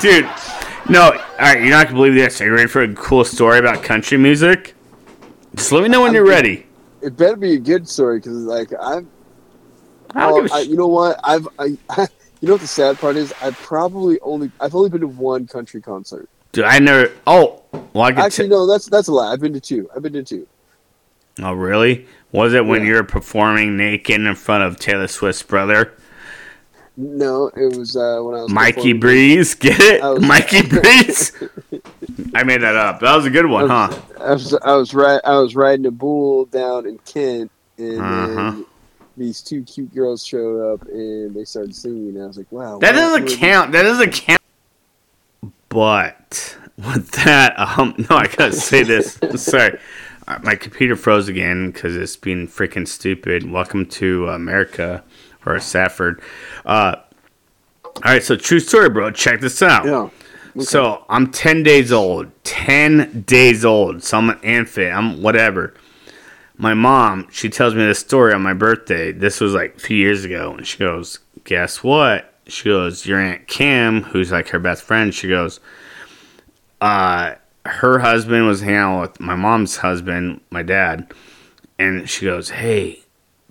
Dude, 0.00 0.28
no, 0.88 1.12
all 1.12 1.18
right, 1.40 1.60
you're 1.60 1.70
not 1.70 1.86
gonna 1.86 1.96
believe 1.96 2.14
this. 2.14 2.40
Are 2.40 2.46
you 2.46 2.52
ready 2.54 2.68
for 2.68 2.82
a 2.82 2.94
cool 2.94 3.24
story 3.24 3.58
about 3.58 3.82
country 3.82 4.18
music? 4.18 4.74
Just 5.54 5.72
let 5.72 5.82
me 5.82 5.88
know 5.88 6.00
when 6.02 6.10
I'm 6.10 6.14
you're 6.16 6.26
ready. 6.26 6.66
it 7.02 7.16
better 7.16 7.36
be 7.36 7.54
a 7.54 7.58
good 7.58 7.88
story 7.88 8.18
because, 8.18 8.36
like, 8.44 8.72
I've 8.80 9.06
I 10.14 10.20
don't 10.28 10.32
Oh, 10.32 10.42
give 10.42 10.50
a 10.50 10.54
I, 10.54 10.64
sh- 10.64 10.68
you 10.68 10.76
know 10.76 10.88
what? 10.88 11.18
I've 11.24 11.46
I, 11.58 11.64
you 11.96 12.48
know 12.48 12.52
what 12.54 12.60
the 12.60 12.66
sad 12.66 12.98
part 12.98 13.16
is? 13.16 13.32
I've 13.40 13.56
probably 13.58 14.18
only 14.20 14.50
I've 14.60 14.74
only 14.74 14.90
been 14.90 15.00
to 15.02 15.06
one 15.08 15.46
country 15.46 15.80
concert. 15.80 16.28
Dude, 16.52 16.64
I 16.64 16.78
never. 16.80 17.10
Oh, 17.26 17.62
well, 17.94 18.02
I. 18.04 18.08
Actually, 18.10 18.48
t- 18.48 18.50
no, 18.50 18.66
that's 18.66 18.86
that's 18.86 19.08
a 19.08 19.12
lie. 19.12 19.32
I've 19.32 19.40
been 19.40 19.52
to 19.54 19.60
two. 19.60 19.88
I've 19.94 20.02
been 20.02 20.12
to 20.14 20.22
two. 20.22 20.46
oh, 21.42 21.52
really? 21.52 22.06
Was 22.32 22.52
it 22.54 22.64
when 22.66 22.82
Yeah. 22.82 22.88
you 22.88 22.94
were 22.96 23.04
performing 23.04 23.76
naked 23.76 24.20
in 24.20 24.34
front 24.34 24.64
of 24.64 24.78
Taylor 24.78 25.06
Swift's 25.08 25.42
brother, 25.42 25.92
No, 26.96 27.46
it 27.56 27.76
was 27.76 27.96
uh, 27.96 28.20
when 28.22 28.34
I 28.34 28.42
was 28.42 28.52
Mikey 28.52 28.92
Breeze? 28.92 29.54
Get 29.54 29.80
it, 29.80 30.02
was- 30.02 30.20
Mikey 30.22 30.62
Breeze. 30.68 31.32
I 32.34 32.42
made 32.42 32.60
that 32.60 32.76
up. 32.76 33.00
That 33.00 33.16
was 33.16 33.24
a 33.24 33.30
good 33.30 33.46
one, 33.46 33.68
huh? 33.68 33.98
I 34.20 34.32
was 34.32 34.54
I 34.54 34.72
was 34.74 34.92
ri- 34.92 35.20
I 35.24 35.36
was 35.38 35.56
riding 35.56 35.86
a 35.86 35.90
bull 35.90 36.44
down 36.46 36.86
in 36.86 36.98
Kent, 36.98 37.50
and 37.78 38.00
Uh-huh. 38.00 38.62
these 39.16 39.40
two 39.40 39.62
cute 39.62 39.94
girls 39.94 40.24
showed 40.24 40.74
up 40.74 40.82
and 40.88 41.34
they 41.34 41.44
started 41.44 41.74
singing. 41.74 42.10
And 42.16 42.24
I 42.24 42.26
was 42.26 42.36
like, 42.36 42.50
wow, 42.52 42.78
That 42.80 42.94
wow, 42.94 43.00
doesn't 43.16 43.38
count. 43.38 43.72
That 43.72 43.82
doesn't 43.84 44.12
count. 44.12 44.40
But 45.70 46.56
with 46.76 47.10
that, 47.12 47.58
um, 47.58 47.94
no, 48.10 48.16
I 48.16 48.26
gotta 48.26 48.52
say 48.52 48.82
this. 48.82 49.18
Sorry, 49.36 49.78
Uh, 50.28 50.38
my 50.42 50.54
computer 50.54 50.94
froze 50.94 51.28
again 51.28 51.70
because 51.70 51.96
it's 51.96 52.16
being 52.16 52.46
freaking 52.46 52.86
stupid. 52.86 53.50
Welcome 53.50 53.86
to 53.86 54.28
America 54.28 55.02
or 55.46 55.58
Safford. 55.58 56.20
Uh, 56.64 56.96
all 57.84 58.02
right, 58.04 58.22
so 58.22 58.36
true 58.36 58.60
story, 58.60 58.88
bro. 58.88 59.10
Check 59.10 59.40
this 59.40 59.62
out. 59.62 59.84
Yeah. 59.84 60.08
So 60.60 61.04
I'm 61.08 61.30
10 61.30 61.62
days 61.62 61.92
old. 61.92 62.30
10 62.44 63.22
days 63.22 63.64
old. 63.64 64.02
So 64.02 64.18
I'm 64.18 64.30
an 64.30 64.40
infant. 64.42 64.94
I'm 64.94 65.22
whatever. 65.22 65.74
My 66.56 66.74
mom, 66.74 67.28
she 67.30 67.48
tells 67.48 67.74
me 67.74 67.84
this 67.84 67.98
story 67.98 68.34
on 68.34 68.42
my 68.42 68.52
birthday. 68.52 69.12
This 69.12 69.40
was 69.40 69.54
like 69.54 69.76
a 69.76 69.80
few 69.80 69.96
years 69.96 70.24
ago. 70.24 70.54
And 70.56 70.66
she 70.66 70.78
goes, 70.78 71.20
Guess 71.44 71.82
what? 71.82 72.34
She 72.46 72.64
goes, 72.64 73.06
Your 73.06 73.18
Aunt 73.18 73.48
Kim, 73.48 74.02
who's 74.02 74.30
like 74.30 74.48
her 74.48 74.58
best 74.58 74.82
friend, 74.82 75.14
she 75.14 75.28
goes, 75.28 75.60
uh, 76.80 77.34
her 77.64 78.00
husband 78.00 78.46
was 78.46 78.60
hanging 78.60 78.76
out 78.76 79.00
with 79.00 79.20
my 79.20 79.36
mom's 79.36 79.78
husband, 79.78 80.40
my 80.50 80.62
dad. 80.62 81.12
And 81.78 82.08
she 82.08 82.26
goes, 82.26 82.50
Hey, 82.50 83.01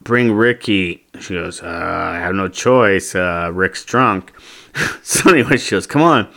bring 0.04 0.32
Ricky. 0.32 1.06
She 1.20 1.34
goes, 1.34 1.62
uh, 1.62 1.68
I 1.68 2.18
have 2.18 2.36
no 2.36 2.48
choice. 2.48 3.16
Uh, 3.16 3.52
Rick's 3.54 3.86
drunk. 3.86 4.34
so 5.04 5.30
anyway, 5.30 5.58
she 5.58 5.72
goes, 5.72 5.88
Come 5.88 6.02
on. 6.02 6.28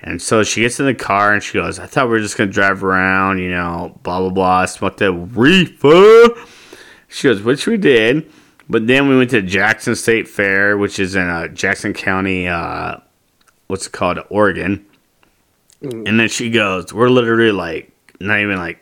And 0.00 0.22
so 0.22 0.44
she 0.44 0.60
gets 0.60 0.78
in 0.78 0.86
the 0.86 0.94
car 0.94 1.32
and 1.34 1.42
she 1.42 1.54
goes, 1.54 1.78
I 1.78 1.86
thought 1.86 2.06
we 2.06 2.12
were 2.12 2.20
just 2.20 2.36
going 2.36 2.50
to 2.50 2.54
drive 2.54 2.84
around, 2.84 3.40
you 3.40 3.50
know, 3.50 3.98
blah, 4.04 4.20
blah, 4.20 4.30
blah, 4.30 4.66
smoke 4.66 4.96
that 4.98 5.12
reefer. 5.12 6.40
She 7.08 7.26
goes, 7.26 7.42
which 7.42 7.66
we 7.66 7.76
did. 7.76 8.30
But 8.68 8.86
then 8.86 9.08
we 9.08 9.16
went 9.16 9.30
to 9.30 9.42
Jackson 9.42 9.96
State 9.96 10.28
Fair, 10.28 10.76
which 10.76 10.98
is 10.98 11.16
in 11.16 11.28
uh, 11.28 11.48
Jackson 11.48 11.94
County, 11.94 12.46
uh, 12.46 12.98
what's 13.66 13.86
it 13.86 13.92
called, 13.92 14.18
Oregon. 14.28 14.86
And 15.80 16.20
then 16.20 16.28
she 16.28 16.50
goes, 16.50 16.92
we're 16.92 17.08
literally 17.08 17.50
like, 17.50 17.90
not 18.20 18.40
even 18.40 18.58
like, 18.58 18.78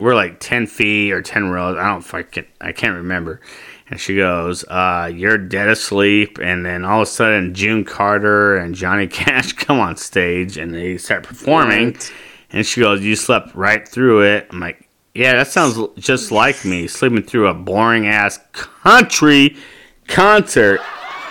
we're 0.00 0.14
like 0.14 0.40
10 0.40 0.66
feet 0.66 1.12
or 1.12 1.22
10 1.22 1.50
rows. 1.50 1.76
I 1.76 1.88
don't 1.88 2.00
fucking, 2.00 2.46
I 2.60 2.72
can't 2.72 2.96
remember. 2.96 3.40
And 3.90 4.00
she 4.00 4.16
goes, 4.16 4.64
uh, 4.64 5.10
You're 5.12 5.36
dead 5.36 5.68
asleep. 5.68 6.38
And 6.40 6.64
then 6.64 6.84
all 6.84 7.02
of 7.02 7.08
a 7.08 7.10
sudden, 7.10 7.54
June 7.54 7.84
Carter 7.84 8.56
and 8.56 8.74
Johnny 8.74 9.06
Cash 9.08 9.52
come 9.52 9.78
on 9.78 9.96
stage 9.96 10.56
and 10.56 10.74
they 10.74 10.96
start 10.96 11.24
performing. 11.24 11.96
And 12.50 12.64
she 12.64 12.80
goes, 12.80 13.02
You 13.02 13.14
slept 13.14 13.54
right 13.54 13.86
through 13.86 14.22
it. 14.22 14.48
I'm 14.50 14.60
like, 14.60 14.88
Yeah, 15.14 15.34
that 15.34 15.48
sounds 15.48 15.78
just 15.98 16.32
like 16.32 16.64
me, 16.64 16.86
sleeping 16.86 17.22
through 17.22 17.48
a 17.48 17.54
boring 17.54 18.06
ass 18.06 18.38
country 18.52 19.56
concert. 20.06 20.80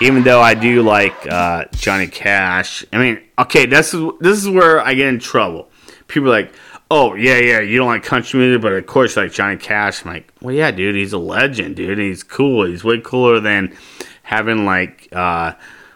Even 0.02 0.24
though 0.24 0.40
I 0.40 0.54
do 0.54 0.82
like 0.82 1.28
uh, 1.28 1.66
Johnny 1.74 2.08
Cash. 2.08 2.86
I 2.94 3.00
mean, 3.00 3.22
okay, 3.38 3.66
this 3.66 3.94
is 3.94 4.02
this 4.22 4.38
is 4.38 4.48
where 4.48 4.80
I 4.80 4.94
get 4.94 5.08
in 5.08 5.20
trouble. 5.20 5.69
People 6.10 6.30
like, 6.30 6.54
oh 6.92 7.16
yeah, 7.16 7.38
yeah, 7.38 7.60
you 7.62 7.78
don't 7.78 7.88
like 7.88 8.04
country 8.04 8.40
music, 8.40 8.62
but 8.62 8.74
of 8.74 8.86
course 8.86 9.16
like 9.16 9.32
Johnny 9.32 9.58
Cash. 9.58 10.06
I'm 10.06 10.14
like, 10.14 10.34
well, 10.42 10.54
yeah, 10.54 10.72
dude, 10.72 10.96
he's 10.96 11.14
a 11.14 11.18
legend, 11.18 11.78
dude. 11.78 11.98
He's 11.98 12.24
cool. 12.24 12.66
He's 12.66 12.84
way 12.84 13.00
cooler 13.00 13.40
than 13.40 13.76
having 14.24 14.66
like, 14.66 15.08
uh, 15.14 15.54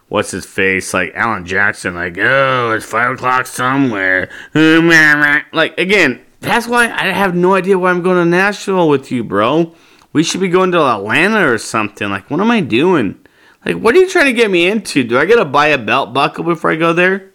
what's 0.08 0.32
his 0.32 0.46
face, 0.46 0.94
like 0.94 1.14
Alan 1.16 1.46
Jackson. 1.46 1.96
Like, 1.96 2.18
oh, 2.18 2.72
it's 2.72 2.86
five 2.86 3.12
o'clock 3.12 3.46
somewhere. 3.48 4.30
Like 5.52 5.78
again, 5.78 6.22
that's 6.40 6.68
why 6.68 6.86
I 6.86 7.08
have 7.12 7.36
no 7.36 7.56
idea 7.56 7.78
why 7.80 7.90
I'm 7.90 8.02
going 8.02 8.18
to 8.18 8.26
Nashville 8.26 8.90
with 8.90 9.12
you, 9.12 9.24
bro. 9.24 9.76
We 10.12 10.24
should 10.24 10.42
be 10.42 10.50
going 10.50 10.72
to 10.74 10.82
Atlanta 10.82 11.52
or 11.52 11.58
something. 11.58 12.10
Like, 12.10 12.30
what 12.30 12.40
am 12.40 12.52
I 12.52 12.60
doing? 12.60 13.20
Like, 13.66 13.78
what 13.78 13.96
are 13.96 14.00
you 14.00 14.10
trying 14.10 14.26
to 14.26 14.34
get 14.34 14.52
me 14.52 14.68
into? 14.68 15.04
Do 15.04 15.18
I 15.18 15.26
gotta 15.26 15.46
buy 15.46 15.68
a 15.68 15.78
belt 15.78 16.14
buckle 16.14 16.44
before 16.44 16.72
I 16.72 16.76
go 16.76 16.94
there? 16.94 17.32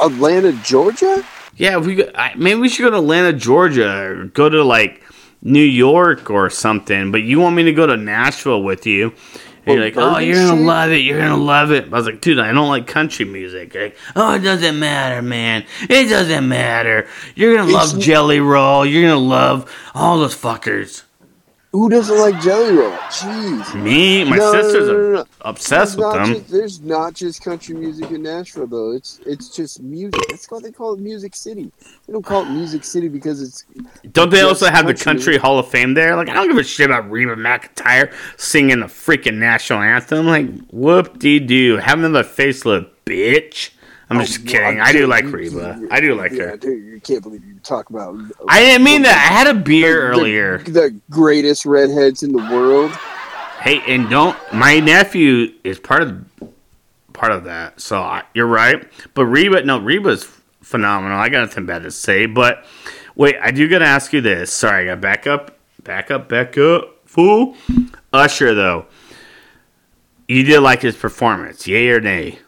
Atlanta, 0.00 0.52
Georgia? 0.64 1.24
Yeah, 1.56 1.78
we 1.78 1.96
go, 1.96 2.10
I, 2.14 2.34
maybe 2.36 2.60
we 2.60 2.68
should 2.68 2.82
go 2.84 2.90
to 2.90 2.98
Atlanta, 2.98 3.32
Georgia, 3.32 3.90
or 3.90 4.24
go 4.26 4.48
to 4.48 4.62
like 4.62 5.02
New 5.42 5.62
York 5.62 6.30
or 6.30 6.50
something. 6.50 7.10
But 7.10 7.22
you 7.22 7.40
want 7.40 7.56
me 7.56 7.64
to 7.64 7.72
go 7.72 7.86
to 7.86 7.96
Nashville 7.96 8.62
with 8.62 8.86
you? 8.86 9.12
And 9.66 9.74
you're 9.74 9.84
like, 9.84 9.96
oh, 9.98 10.16
you're 10.18 10.36
gonna 10.46 10.60
love 10.62 10.90
it. 10.92 10.98
You're 10.98 11.18
gonna 11.18 11.36
love 11.36 11.72
it. 11.72 11.84
I 11.86 11.88
was 11.88 12.06
like, 12.06 12.22
dude, 12.22 12.38
I 12.38 12.52
don't 12.52 12.68
like 12.70 12.86
country 12.86 13.26
music. 13.26 13.74
Like, 13.74 13.96
oh, 14.16 14.34
it 14.34 14.38
doesn't 14.38 14.78
matter, 14.78 15.20
man. 15.20 15.64
It 15.82 16.08
doesn't 16.08 16.48
matter. 16.48 17.06
You're 17.34 17.56
gonna 17.56 17.68
It's- 17.68 17.92
love 17.92 18.00
Jelly 18.02 18.40
Roll. 18.40 18.86
You're 18.86 19.02
gonna 19.10 19.20
love 19.20 19.70
all 19.94 20.18
those 20.20 20.34
fuckers. 20.34 21.02
Who 21.72 21.90
doesn't 21.90 22.16
like 22.18 22.40
Jelly 22.40 22.74
Roll? 22.76 22.92
Jeez. 23.10 23.74
Me, 23.74 24.24
my 24.24 24.36
No, 24.36 24.52
sisters 24.52 24.88
no, 24.88 24.94
no, 25.12 25.18
are 25.20 25.26
obsessed 25.42 25.98
There's 25.98 26.12
with 26.12 26.14
them. 26.14 26.34
Just, 26.34 26.48
there's 26.50 26.80
not 26.80 27.14
just 27.14 27.42
country 27.44 27.74
music 27.74 28.10
in 28.10 28.22
Nashville 28.22 28.66
though. 28.66 28.92
It's 28.92 29.20
it's 29.26 29.54
just 29.54 29.82
music. 29.82 30.18
That's 30.28 30.50
why 30.50 30.60
they 30.60 30.72
call 30.72 30.94
it 30.94 31.00
Music 31.00 31.36
City. 31.36 31.70
They 32.06 32.12
don't 32.14 32.24
call 32.24 32.42
it 32.46 32.50
Music 32.50 32.84
City 32.84 33.08
because 33.08 33.42
it's 33.42 33.66
Don't 34.12 34.30
they 34.30 34.40
also 34.40 34.70
have 34.70 34.86
the 34.86 34.94
country 34.94 35.34
Country. 35.34 35.36
Hall 35.36 35.58
of 35.58 35.68
Fame 35.68 35.92
there? 35.92 36.16
Like, 36.16 36.30
I 36.30 36.34
don't 36.34 36.48
give 36.48 36.56
a 36.56 36.64
shit 36.64 36.86
about 36.86 37.10
Reba 37.10 37.36
McEntire 37.36 38.14
singing 38.38 38.80
the 38.80 38.86
freaking 38.86 39.36
national 39.36 39.80
anthem. 39.82 40.26
Like, 40.26 40.48
whoop 40.70 41.18
de 41.18 41.38
doo. 41.38 41.76
Have 41.76 41.98
another 41.98 42.24
facelift, 42.24 42.88
bitch. 43.04 43.70
I'm 44.10 44.16
oh, 44.18 44.24
just 44.24 44.40
Oh, 44.40 44.44
kidding. 44.44 44.76
well, 44.78 44.86
I 44.86 44.92
do 44.92 45.06
like 45.06 45.24
Reba. 45.26 45.86
I 45.90 46.00
do 46.00 46.14
like 46.14 46.32
yeah, 46.32 46.44
her. 46.44 46.56
dude, 46.56 46.84
you 46.84 47.00
can't 47.00 47.22
believe 47.22 47.44
you 47.44 47.54
talk 47.62 47.90
about. 47.90 48.18
I 48.48 48.60
didn't 48.60 48.84
mean 48.84 49.02
that. 49.02 49.16
I 49.16 49.34
had 49.34 49.46
a 49.46 49.54
beer 49.58 49.96
the- 49.96 50.06
earlier. 50.06 50.58
The 50.58 50.98
greatest 51.10 51.66
redheads 51.66 52.22
in 52.22 52.32
the 52.32 52.38
world. 52.50 52.90
Hey, 53.60 53.82
and 53.86 54.08
don't. 54.08 54.36
My 54.52 54.80
nephew 54.80 55.52
is 55.64 55.78
part 55.78 56.02
of 56.02 56.24
part 57.12 57.32
of 57.32 57.44
that. 57.44 57.80
So 57.80 57.98
I, 58.00 58.22
you're 58.32 58.46
right. 58.46 58.86
But 59.14 59.26
Reba, 59.26 59.64
no, 59.64 59.78
Reba's 59.78 60.24
phenomenal. 60.62 61.18
I 61.18 61.28
got 61.28 61.40
nothing 61.40 61.66
bad 61.66 61.82
to 61.82 61.90
say. 61.90 62.26
But 62.26 62.64
wait, 63.16 63.36
I 63.42 63.50
do 63.50 63.68
got 63.68 63.80
to 63.80 63.86
ask 63.86 64.12
you 64.12 64.20
this. 64.20 64.52
Sorry, 64.52 64.84
I 64.88 64.94
got 64.94 65.00
back 65.00 65.26
up, 65.26 65.58
back 65.82 66.10
up, 66.10 66.28
back 66.28 66.56
up. 66.56 66.94
Fool. 67.04 67.56
Usher 68.12 68.54
though, 68.54 68.86
you 70.28 70.44
did 70.44 70.60
like 70.60 70.82
his 70.82 70.94
performance, 70.96 71.66
yay 71.66 71.88
or 71.88 72.00
nay? 72.00 72.38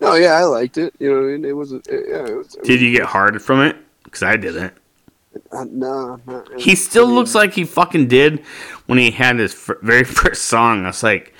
No, 0.00 0.14
yeah, 0.14 0.32
I 0.32 0.44
liked 0.44 0.78
it. 0.78 0.94
You 0.98 1.10
know, 1.10 1.20
what 1.22 1.28
I 1.28 1.32
mean? 1.32 1.44
it 1.44 1.56
was. 1.56 1.72
It, 1.72 1.86
yeah, 1.88 2.26
it 2.26 2.36
was. 2.36 2.54
It 2.54 2.64
Did 2.64 2.80
you 2.80 2.92
get 2.92 3.06
hard 3.06 3.40
from 3.42 3.60
it? 3.60 3.76
Because 4.04 4.22
I 4.22 4.36
didn't. 4.36 4.72
Uh, 5.52 5.64
no, 5.70 6.20
not 6.26 6.48
really. 6.48 6.62
He 6.62 6.74
still 6.74 7.06
looks 7.08 7.34
like 7.34 7.52
he 7.54 7.64
fucking 7.64 8.08
did 8.08 8.40
when 8.86 8.98
he 8.98 9.10
had 9.10 9.38
his 9.38 9.52
fir- 9.54 9.78
very 9.82 10.04
first 10.20 10.44
song. 10.46 10.84
I 10.84 10.88
was 10.88 11.02
like, 11.02 11.34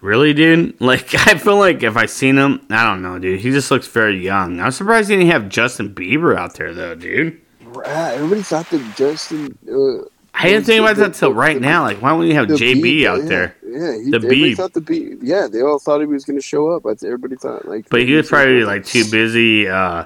really, 0.00 0.32
dude? 0.34 0.80
Like, 0.80 1.14
I 1.26 1.36
feel 1.38 1.56
like 1.58 1.82
if 1.82 1.96
I 1.96 2.06
seen 2.06 2.36
him, 2.36 2.66
I 2.70 2.84
don't 2.84 3.02
know, 3.02 3.18
dude. 3.18 3.40
He 3.40 3.50
just 3.50 3.70
looks 3.70 3.86
very 3.86 4.18
young. 4.22 4.60
I'm 4.60 4.70
surprised 4.72 5.10
he 5.10 5.16
didn't 5.16 5.30
have 5.32 5.48
Justin 5.48 5.94
Bieber 5.94 6.36
out 6.36 6.54
there, 6.54 6.72
though, 6.74 6.94
dude. 6.94 7.40
right, 7.64 8.14
Everybody 8.14 8.42
thought 8.42 8.68
that 8.70 8.96
Justin. 8.96 9.56
Uh, 9.68 10.06
I 10.32 10.44
didn't 10.48 10.64
think 10.64 10.80
about 10.80 10.96
that 10.96 11.14
till 11.14 11.34
right 11.34 11.54
the- 11.54 11.60
now. 11.60 11.82
Like, 11.82 12.00
why 12.00 12.12
wouldn't 12.12 12.28
you 12.28 12.34
have 12.36 12.48
the 12.48 12.54
JB 12.54 13.04
out 13.06 13.22
yeah, 13.22 13.28
there? 13.28 13.56
Yeah, 13.64 13.98
he, 14.02 14.10
The 14.10 14.18
Beeb. 14.18 14.56
thought 14.56 14.72
the 14.72 14.80
Beeb. 14.80 15.18
Yeah, 15.22 15.46
they 15.50 15.60
all 15.60 15.78
thought 15.78 16.00
he 16.00 16.06
was 16.06 16.24
going 16.24 16.38
to 16.38 16.42
show 16.42 16.68
up. 16.70 16.86
I 16.86 16.90
Everybody 17.04 17.36
thought 17.36 17.66
like. 17.66 17.88
But 17.90 18.02
he 18.02 18.14
was 18.14 18.28
probably 18.28 18.64
like 18.64 18.84
too 18.84 19.04
busy, 19.10 19.68
uh, 19.68 20.04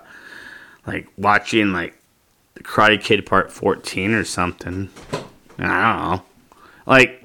like 0.87 1.09
watching 1.17 1.73
like 1.73 1.97
the 2.55 2.63
Karate 2.63 3.01
Kid 3.01 3.25
Part 3.27 3.53
14 3.53 4.13
or 4.13 4.25
something. 4.25 4.89
I 5.59 5.97
don't 5.97 6.11
know. 6.11 6.23
Like, 6.87 7.25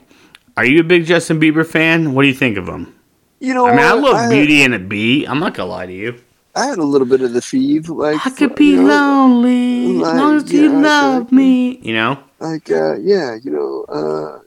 are 0.58 0.66
you 0.66 0.82
a 0.82 0.84
big 0.84 1.06
Justin 1.06 1.40
Bieber 1.40 1.66
fan? 1.66 2.14
What 2.14 2.24
do 2.24 2.28
you 2.28 2.34
think 2.34 2.58
of 2.58 2.68
him? 2.68 2.96
You 3.40 3.54
know, 3.54 3.66
I 3.66 3.72
mean, 3.72 3.80
I 3.80 3.94
love 3.94 4.18
had- 4.18 4.30
Beauty 4.30 4.62
and 4.64 4.74
the 4.74 4.80
Bee. 4.80 5.26
I'm 5.26 5.40
not 5.40 5.54
gonna 5.54 5.70
lie 5.72 5.86
to 5.86 5.94
you. 5.94 6.20
I 6.56 6.66
had 6.66 6.78
a 6.80 6.84
little 6.84 7.08
bit 7.08 7.22
of 7.22 7.32
the 7.34 7.42
feed, 7.42 7.88
like 7.88 8.26
I 8.26 8.30
could 8.32 8.56
be 8.56 8.72
you 8.72 8.84
know, 8.84 8.88
lonely 8.88 9.96
as 9.98 10.14
long 10.14 10.36
as 10.38 10.52
yeah, 10.52 10.62
you 10.62 10.80
love 10.82 11.32
me. 11.32 11.78
You 11.78 11.94
know, 11.94 12.20
like 12.40 12.70
uh, 12.72 12.96
yeah, 12.96 13.36
you 13.42 13.52
know, 13.52 13.86
uh, 13.90 14.40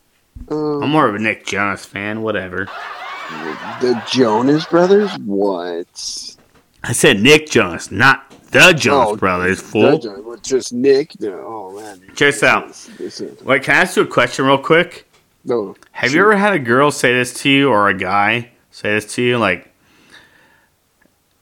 I'm 0.55 0.83
um, 0.83 0.91
more 0.91 1.09
of 1.09 1.15
a 1.15 1.19
Nick 1.19 1.47
Jonas 1.47 1.85
fan. 1.85 2.23
Whatever. 2.23 2.67
the 3.81 4.03
Jonas 4.11 4.65
Brothers. 4.67 5.11
What? 5.19 6.37
I 6.85 6.93
said 6.93 7.21
Nick 7.21 7.49
Jonas, 7.49 7.91
not 7.91 8.29
the 8.51 8.73
Jonas 8.73 9.09
Oh, 9.13 9.17
Brothers. 9.17 9.63
The 9.63 9.69
Fool. 9.69 9.99
Jonas, 9.99 10.21
well, 10.25 10.37
just 10.39 10.73
Nick. 10.73 11.19
No, 11.21 11.33
oh 11.47 11.77
man, 11.81 12.01
Check 12.09 12.35
this 12.35 12.43
out. 12.43 13.45
Wait, 13.45 13.63
can 13.63 13.77
I 13.77 13.79
ask 13.81 13.97
you 13.97 14.03
a 14.03 14.07
question 14.07 14.47
real 14.47 14.59
quick? 14.59 15.09
No, 15.45 15.75
Have 15.93 16.13
you 16.15 16.21
ever 16.21 16.37
had 16.37 16.53
a 16.53 16.59
girl 16.59 16.91
say 16.93 17.13
this 17.13 17.35
to 17.43 17.51
you 17.51 17.69
or 17.69 17.89
a 17.89 17.95
guy 17.95 18.51
say 18.71 18.95
this 18.95 19.13
to 19.15 19.23
you? 19.23 19.39
Like, 19.39 19.73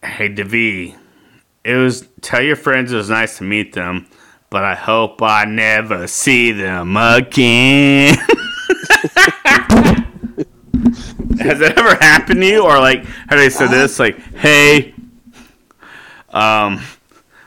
hey, 0.03 0.29
Devi, 0.29 0.95
it 1.65 1.75
was, 1.75 2.09
tell 2.23 2.41
your 2.41 2.57
friends 2.57 2.93
it 2.93 2.97
was 2.97 3.11
nice 3.11 3.37
to 3.39 3.45
meet 3.45 3.75
them, 3.75 4.07
but 4.51 4.65
I 4.65 4.75
hope 4.75 5.23
I 5.23 5.45
never 5.45 6.09
see 6.09 6.51
them 6.51 6.97
again. 6.97 8.17
Has 11.39 11.59
that 11.61 11.75
ever 11.79 11.95
happened 11.95 12.41
to 12.41 12.47
you? 12.47 12.65
Or, 12.65 12.79
like, 12.81 13.05
have 13.05 13.39
they 13.39 13.49
said 13.49 13.69
this? 13.69 13.99
Like, 13.99 14.19
hey, 14.35 14.93
um, 16.31 16.83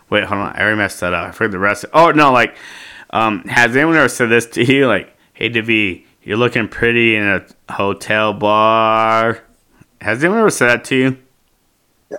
wait, 0.09 0.23
hold 0.23 0.41
on. 0.41 0.55
I 0.55 0.61
already 0.61 0.77
messed 0.77 1.01
that 1.01 1.13
up. 1.13 1.27
I 1.27 1.31
forgot 1.31 1.51
the 1.51 1.59
rest. 1.59 1.85
Oh, 1.93 2.11
no, 2.11 2.31
like, 2.31 2.55
um, 3.11 3.43
has 3.43 3.75
anyone 3.75 3.95
ever 3.97 4.09
said 4.09 4.27
this 4.27 4.45
to 4.47 4.63
you? 4.63 4.87
Like, 4.87 5.15
hey, 5.33 5.49
Devi, 5.49 6.07
you're 6.23 6.37
looking 6.37 6.67
pretty 6.67 7.15
in 7.15 7.23
a 7.23 7.45
hotel 7.71 8.33
bar. 8.33 9.43
Has 10.01 10.23
anyone 10.23 10.39
ever 10.39 10.49
said 10.49 10.67
that 10.67 10.85
to 10.85 10.95
you? 10.95 11.22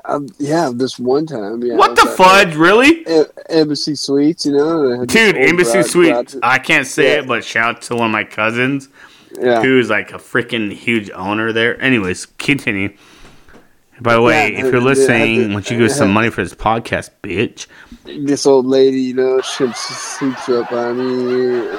Um, 0.05 0.29
yeah, 0.39 0.71
this 0.73 0.99
one 0.99 1.27
time. 1.27 1.63
Yeah, 1.63 1.75
what 1.77 1.97
the 1.97 2.07
fudge? 2.17 2.55
Really? 2.57 3.05
Embassy 3.49 3.95
Suites, 3.95 4.47
you 4.47 4.53
know. 4.53 4.85
and 4.85 4.95
I 4.95 4.99
had 5.01 5.09
this 5.09 5.15
Dude, 5.15 5.37
Embassy 5.37 5.83
Suites. 5.83 6.37
I 6.43 6.59
can't 6.59 6.87
say 6.87 7.15
Yeah. 7.15 7.21
it, 7.21 7.27
but 7.27 7.45
shout 7.45 7.77
out 7.77 7.83
to 7.83 7.97
one 7.97 8.07
of 8.07 8.13
my 8.13 8.25
cousins 8.25 8.89
yeah. 9.41 9.63
who's 9.63 9.91
like 9.91 10.13
a 10.13 10.19
freaking 10.19 10.73
huge 10.73 11.11
owner 11.11 11.53
there. 11.53 11.81
Anyways, 11.81 12.27
continue. 12.39 12.97
By 14.01 14.15
the 14.15 14.23
way, 14.23 14.53
Yeah, 14.53 14.59
if 14.67 14.73
you're 14.73 14.81
listening, 14.81 15.49
why 15.49 15.53
don't 15.55 15.71
you 15.71 15.79
give 15.79 15.87
us 15.91 15.97
some 15.97 16.13
money 16.13 16.29
for 16.31 16.43
this 16.43 16.55
podcast, 16.55 17.11
bitch? 17.23 17.67
This 18.05 18.45
old 18.45 18.67
lady, 18.67 19.01
you 19.01 19.15
know, 19.15 19.41
she 19.41 19.67
swoops 19.75 20.49
up 20.49 20.73
on 20.73 20.99
me. 20.99 21.79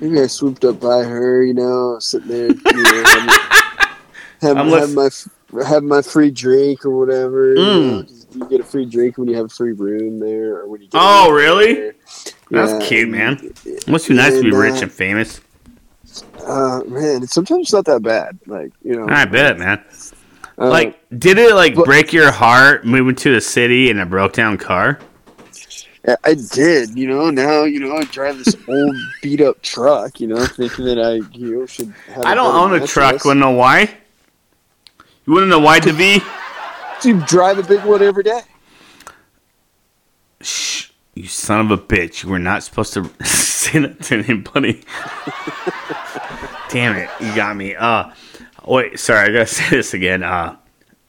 Maybe 0.00 0.20
I 0.20 0.26
swooped 0.26 0.64
up 0.64 0.80
by 0.80 1.04
her, 1.04 1.42
you 1.42 1.54
know, 1.54 1.98
sitting 2.00 2.28
there, 2.28 2.48
you 2.48 2.82
know, 2.82 3.26
have, 4.44 4.56
I'm 4.56 4.68
have, 4.68 4.94
my 4.94 5.64
have 5.64 5.82
my 5.82 6.02
free 6.02 6.30
drink 6.30 6.84
or 6.84 6.90
whatever. 6.90 7.54
You, 7.54 7.60
Mm. 7.60 7.90
know, 7.90 8.02
just- 8.02 8.34
you 8.34 8.44
get 8.48 8.60
a 8.60 8.64
free 8.64 8.84
drink 8.86 9.16
when 9.18 9.28
you 9.28 9.36
have 9.36 9.46
a 9.46 9.48
free 9.48 9.72
room 9.72 10.18
there, 10.18 10.56
or 10.56 10.66
when 10.68 10.80
you 10.82 10.88
get. 10.88 11.00
Oh, 11.00 11.30
really? 11.30 11.74
there. 11.74 11.94
That's 12.50 12.72
Yeah, 12.72 12.88
cute, 12.88 13.08
man. 13.08 13.52
Must 13.86 14.08
be 14.08 14.14
nice 14.14 14.34
to 14.34 14.40
be 14.42 14.48
And, 14.48 14.54
uh, 14.56 14.58
rich 14.58 14.82
and 14.82 14.90
famous. 14.92 15.40
Uh, 16.46 16.80
man, 16.86 17.26
sometimes 17.26 17.62
it's 17.66 17.72
not 17.72 17.84
that 17.86 18.02
bad. 18.02 18.38
Like 18.46 18.72
you 18.82 18.94
know, 18.96 19.06
I 19.08 19.24
bet, 19.24 19.58
man. 19.58 19.80
uh, 20.58 20.68
Like, 20.68 20.98
did 21.18 21.38
it 21.38 21.54
like 21.54 21.74
but- 21.76 21.84
break 21.84 22.12
your 22.12 22.30
heart 22.32 22.84
moving 22.84 23.14
to 23.16 23.32
the 23.32 23.40
city 23.40 23.88
in 23.90 23.98
a 24.00 24.06
broke 24.06 24.32
down 24.32 24.56
car? 24.58 24.98
I- 26.24 26.34
did, 26.34 26.98
you 26.98 27.08
know. 27.08 27.30
Now, 27.30 27.62
you 27.64 27.80
know, 27.80 27.96
I 27.96 28.04
drive 28.04 28.36
this 28.44 28.54
old 28.68 28.94
beat 29.22 29.40
up 29.40 29.62
truck, 29.62 30.20
you 30.20 30.26
know, 30.26 30.44
thinking 30.44 30.84
that 30.84 30.98
I, 30.98 31.14
you 31.36 31.58
know, 31.60 31.66
should 31.66 31.94
have. 32.08 32.24
I 32.26 32.34
don't 32.34 32.54
own 32.54 32.74
a 32.80 32.86
truck. 32.86 33.24
Wanna 33.24 33.40
know 33.40 33.52
why? 33.52 33.90
You 35.26 35.32
wanna 35.32 35.46
know 35.46 35.60
why, 35.60 35.80
Devi? 35.80 36.22
You 37.02 37.20
drive 37.26 37.58
a 37.58 37.62
big 37.62 37.84
one 37.84 38.02
every 38.02 38.22
day. 38.22 38.40
Shh, 40.40 40.90
you 41.12 41.26
son 41.26 41.60
of 41.60 41.70
a 41.70 41.76
bitch! 41.76 42.22
You 42.22 42.30
were 42.30 42.38
not 42.38 42.62
supposed 42.62 42.94
to 42.94 43.10
say 43.24 43.80
that 43.80 44.00
to 44.04 44.22
anybody. 44.24 44.82
Damn 46.70 46.96
it, 46.96 47.10
you 47.20 47.34
got 47.34 47.56
me. 47.56 47.74
Uh, 47.74 48.10
wait, 48.64 48.98
sorry, 48.98 49.28
I 49.28 49.32
gotta 49.32 49.46
say 49.54 49.68
this 49.68 49.92
again. 49.92 50.22
Uh, 50.22 50.56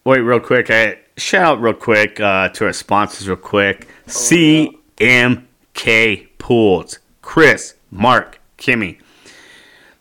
wait, 0.04 0.20
real 0.20 0.42
quick. 0.42 0.70
I 0.70 0.98
shout 1.16 1.44
out 1.44 1.62
real 1.62 1.74
quick 1.74 2.20
uh, 2.20 2.50
to 2.50 2.66
our 2.66 2.74
sponsors, 2.74 3.30
real 3.30 3.38
quick. 3.38 3.88
CMK 4.08 4.68
Pools, 6.40 7.00
Chris, 7.22 7.76
Mark, 7.90 8.42
Kimmy, 8.58 9.00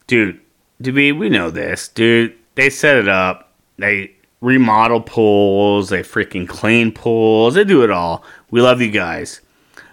dude. 0.08 0.40
Dude, 0.80 0.94
we 0.94 1.28
know 1.28 1.50
this, 1.50 1.86
dude. 1.86 2.36
They 2.56 2.68
set 2.68 2.96
it 2.96 3.08
up. 3.08 3.43
They 3.78 4.12
remodel 4.40 5.00
pools. 5.00 5.88
They 5.88 6.02
freaking 6.02 6.48
clean 6.48 6.92
pools. 6.92 7.54
They 7.54 7.64
do 7.64 7.82
it 7.82 7.90
all. 7.90 8.24
We 8.50 8.60
love 8.60 8.80
you 8.80 8.90
guys. 8.90 9.40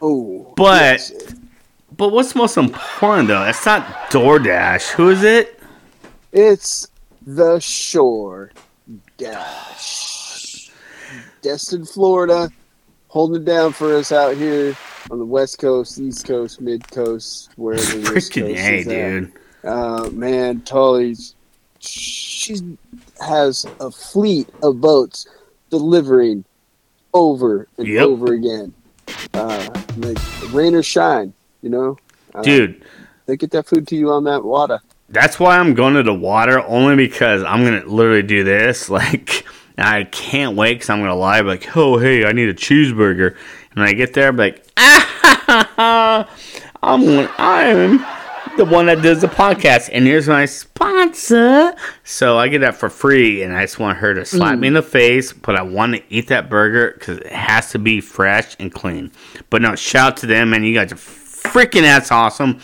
Oh, 0.01 0.53
But- 0.55 0.81
yes. 0.81 1.11
But 1.97 2.09
what's 2.13 2.33
most 2.35 2.57
important 2.57 3.27
though? 3.27 3.43
It's 3.43 3.65
not 3.65 3.85
DoorDash. 4.09 4.91
Who 4.91 5.09
is 5.09 5.23
it? 5.23 5.59
it's 6.31 6.87
the 7.27 7.59
Shore 7.59 8.51
Dash, 9.17 10.71
Destin, 11.41 11.85
Florida, 11.85 12.49
holding 13.09 13.41
it 13.41 13.45
down 13.45 13.73
for 13.73 13.95
us 13.95 14.11
out 14.11 14.35
here 14.37 14.75
on 15.11 15.19
the 15.19 15.25
West 15.25 15.59
Coast, 15.59 15.99
East 15.99 16.25
Coast, 16.25 16.61
Mid 16.61 16.89
Coast, 16.91 17.49
wherever 17.57 17.83
Freaking 17.99 18.55
Coast 18.55 18.87
at. 18.87 18.87
dude. 18.87 19.31
Uh, 19.63 20.09
man, 20.11 20.61
Tully's 20.61 21.35
she 21.79 22.77
has 23.21 23.65
a 23.79 23.91
fleet 23.91 24.47
of 24.63 24.81
boats 24.81 25.27
delivering 25.69 26.43
over 27.13 27.67
and 27.77 27.87
Yep. 27.87 28.03
over 28.05 28.33
again. 28.33 28.73
Uh, 29.33 29.69
like 29.97 30.17
rain 30.53 30.75
or 30.75 30.83
shine, 30.83 31.33
you 31.61 31.69
know. 31.69 31.97
Uh, 32.33 32.41
Dude, 32.41 32.83
they 33.25 33.35
get 33.37 33.51
that 33.51 33.67
food 33.67 33.87
to 33.89 33.95
you 33.95 34.11
on 34.11 34.23
that 34.25 34.43
water. 34.43 34.79
that's 35.09 35.39
why 35.39 35.57
I'm 35.57 35.73
going 35.73 35.93
to 35.95 36.03
the 36.03 36.13
water 36.13 36.61
only 36.67 36.95
because 36.95 37.43
I'm 37.43 37.63
gonna 37.65 37.85
literally 37.85 38.23
do 38.23 38.43
this. 38.43 38.89
Like, 38.99 39.45
I 39.77 40.03
can't 40.05 40.55
wait 40.55 40.75
because 40.75 40.89
I'm 40.89 40.99
gonna 40.99 41.15
lie 41.15 41.39
like, 41.41 41.75
oh 41.75 41.97
hey, 41.97 42.25
I 42.25 42.31
need 42.33 42.49
a 42.49 42.53
cheeseburger, 42.53 43.35
and 43.75 43.83
I 43.83 43.93
get 43.93 44.13
there, 44.13 44.27
I'm 44.29 44.37
like, 44.37 44.63
ah, 44.77 46.29
I'm 46.83 47.01
one- 47.15 47.29
I'm 47.37 47.99
the 48.61 48.65
one 48.65 48.85
that 48.85 49.01
does 49.01 49.21
the 49.21 49.27
podcast, 49.27 49.89
and 49.91 50.05
here's 50.05 50.27
my 50.27 50.45
sponsor. 50.45 51.73
So 52.03 52.37
I 52.37 52.47
get 52.47 52.59
that 52.59 52.75
for 52.75 52.91
free, 52.91 53.41
and 53.41 53.57
I 53.57 53.63
just 53.63 53.79
want 53.79 53.97
her 53.97 54.13
to 54.13 54.23
slap 54.23 54.59
me 54.59 54.67
in 54.67 54.75
the 54.75 54.83
face, 54.83 55.33
but 55.33 55.55
I 55.55 55.63
want 55.63 55.95
to 55.95 56.03
eat 56.13 56.27
that 56.27 56.47
burger 56.47 56.91
because 56.91 57.17
it 57.17 57.31
has 57.31 57.71
to 57.71 57.79
be 57.79 58.01
fresh 58.01 58.55
and 58.59 58.71
clean. 58.71 59.11
But 59.49 59.63
no, 59.63 59.75
shout 59.75 60.11
out 60.11 60.17
to 60.17 60.27
them, 60.27 60.51
man. 60.51 60.63
You 60.63 60.75
guys 60.75 60.91
are 60.91 60.95
freaking 60.95 61.81
ass 61.81 62.11
awesome. 62.11 62.59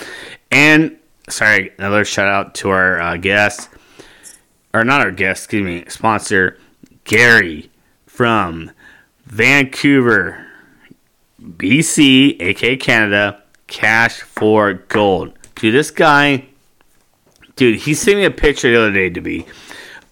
And 0.51 0.99
sorry, 1.29 1.71
another 1.79 2.05
shout 2.05 2.27
out 2.27 2.53
to 2.55 2.69
our 2.69 3.01
uh, 3.01 3.17
guest, 3.17 3.67
or 4.75 4.83
not 4.83 5.01
our 5.01 5.09
guest, 5.09 5.45
excuse 5.45 5.63
me, 5.63 5.83
sponsor 5.89 6.59
Gary 7.05 7.71
from 8.05 8.69
Vancouver, 9.25 10.45
BC, 11.41 12.39
aka 12.39 12.77
Canada. 12.77 13.41
Cash 13.67 14.21
for 14.21 14.75
gold, 14.75 15.36
dude. 15.59 15.73
This 15.73 15.91
guy, 15.91 16.45
dude, 17.55 17.79
he 17.79 17.93
sent 17.93 18.17
me 18.17 18.25
a 18.25 18.31
picture 18.31 18.69
the 18.69 18.77
other 18.79 18.91
day 18.91 19.09
to 19.09 19.21
be 19.21 19.45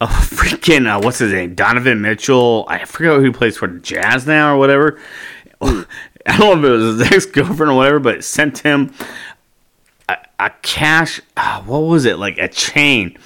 a 0.02 0.08
freaking 0.08 0.88
uh, 0.88 1.00
what's 1.02 1.20
his 1.20 1.32
name, 1.32 1.56
Donovan 1.56 2.02
Mitchell. 2.02 2.66
I 2.68 2.86
forget 2.86 3.14
who 3.14 3.24
he 3.24 3.32
plays 3.32 3.58
for 3.58 3.68
the 3.68 3.80
Jazz 3.80 4.28
now 4.28 4.54
or 4.54 4.58
whatever. 4.58 5.00
I 5.62 6.38
don't 6.38 6.62
know 6.62 6.68
if 6.68 6.82
it 6.82 6.84
was 6.84 7.00
his 7.00 7.12
ex 7.12 7.26
girlfriend 7.26 7.72
or 7.72 7.76
whatever, 7.76 8.00
but 8.00 8.24
sent 8.24 8.60
him 8.60 8.94
a, 10.10 10.18
a 10.40 10.50
cash. 10.62 11.22
Uh, 11.38 11.62
what 11.62 11.80
was 11.80 12.06
it 12.06 12.20
like 12.20 12.38
a 12.38 12.48
chain 12.48 13.18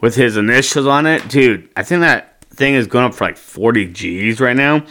with 0.00 0.14
his 0.14 0.36
initials 0.36 0.86
on 0.86 1.06
it, 1.06 1.28
dude? 1.28 1.68
I 1.76 1.82
think 1.82 2.00
that 2.00 2.42
thing 2.50 2.74
is 2.74 2.86
going 2.86 3.06
up 3.06 3.14
for 3.14 3.24
like 3.24 3.36
forty 3.36 3.86
G's 3.86 4.40
right 4.40 4.56
now. 4.56 4.84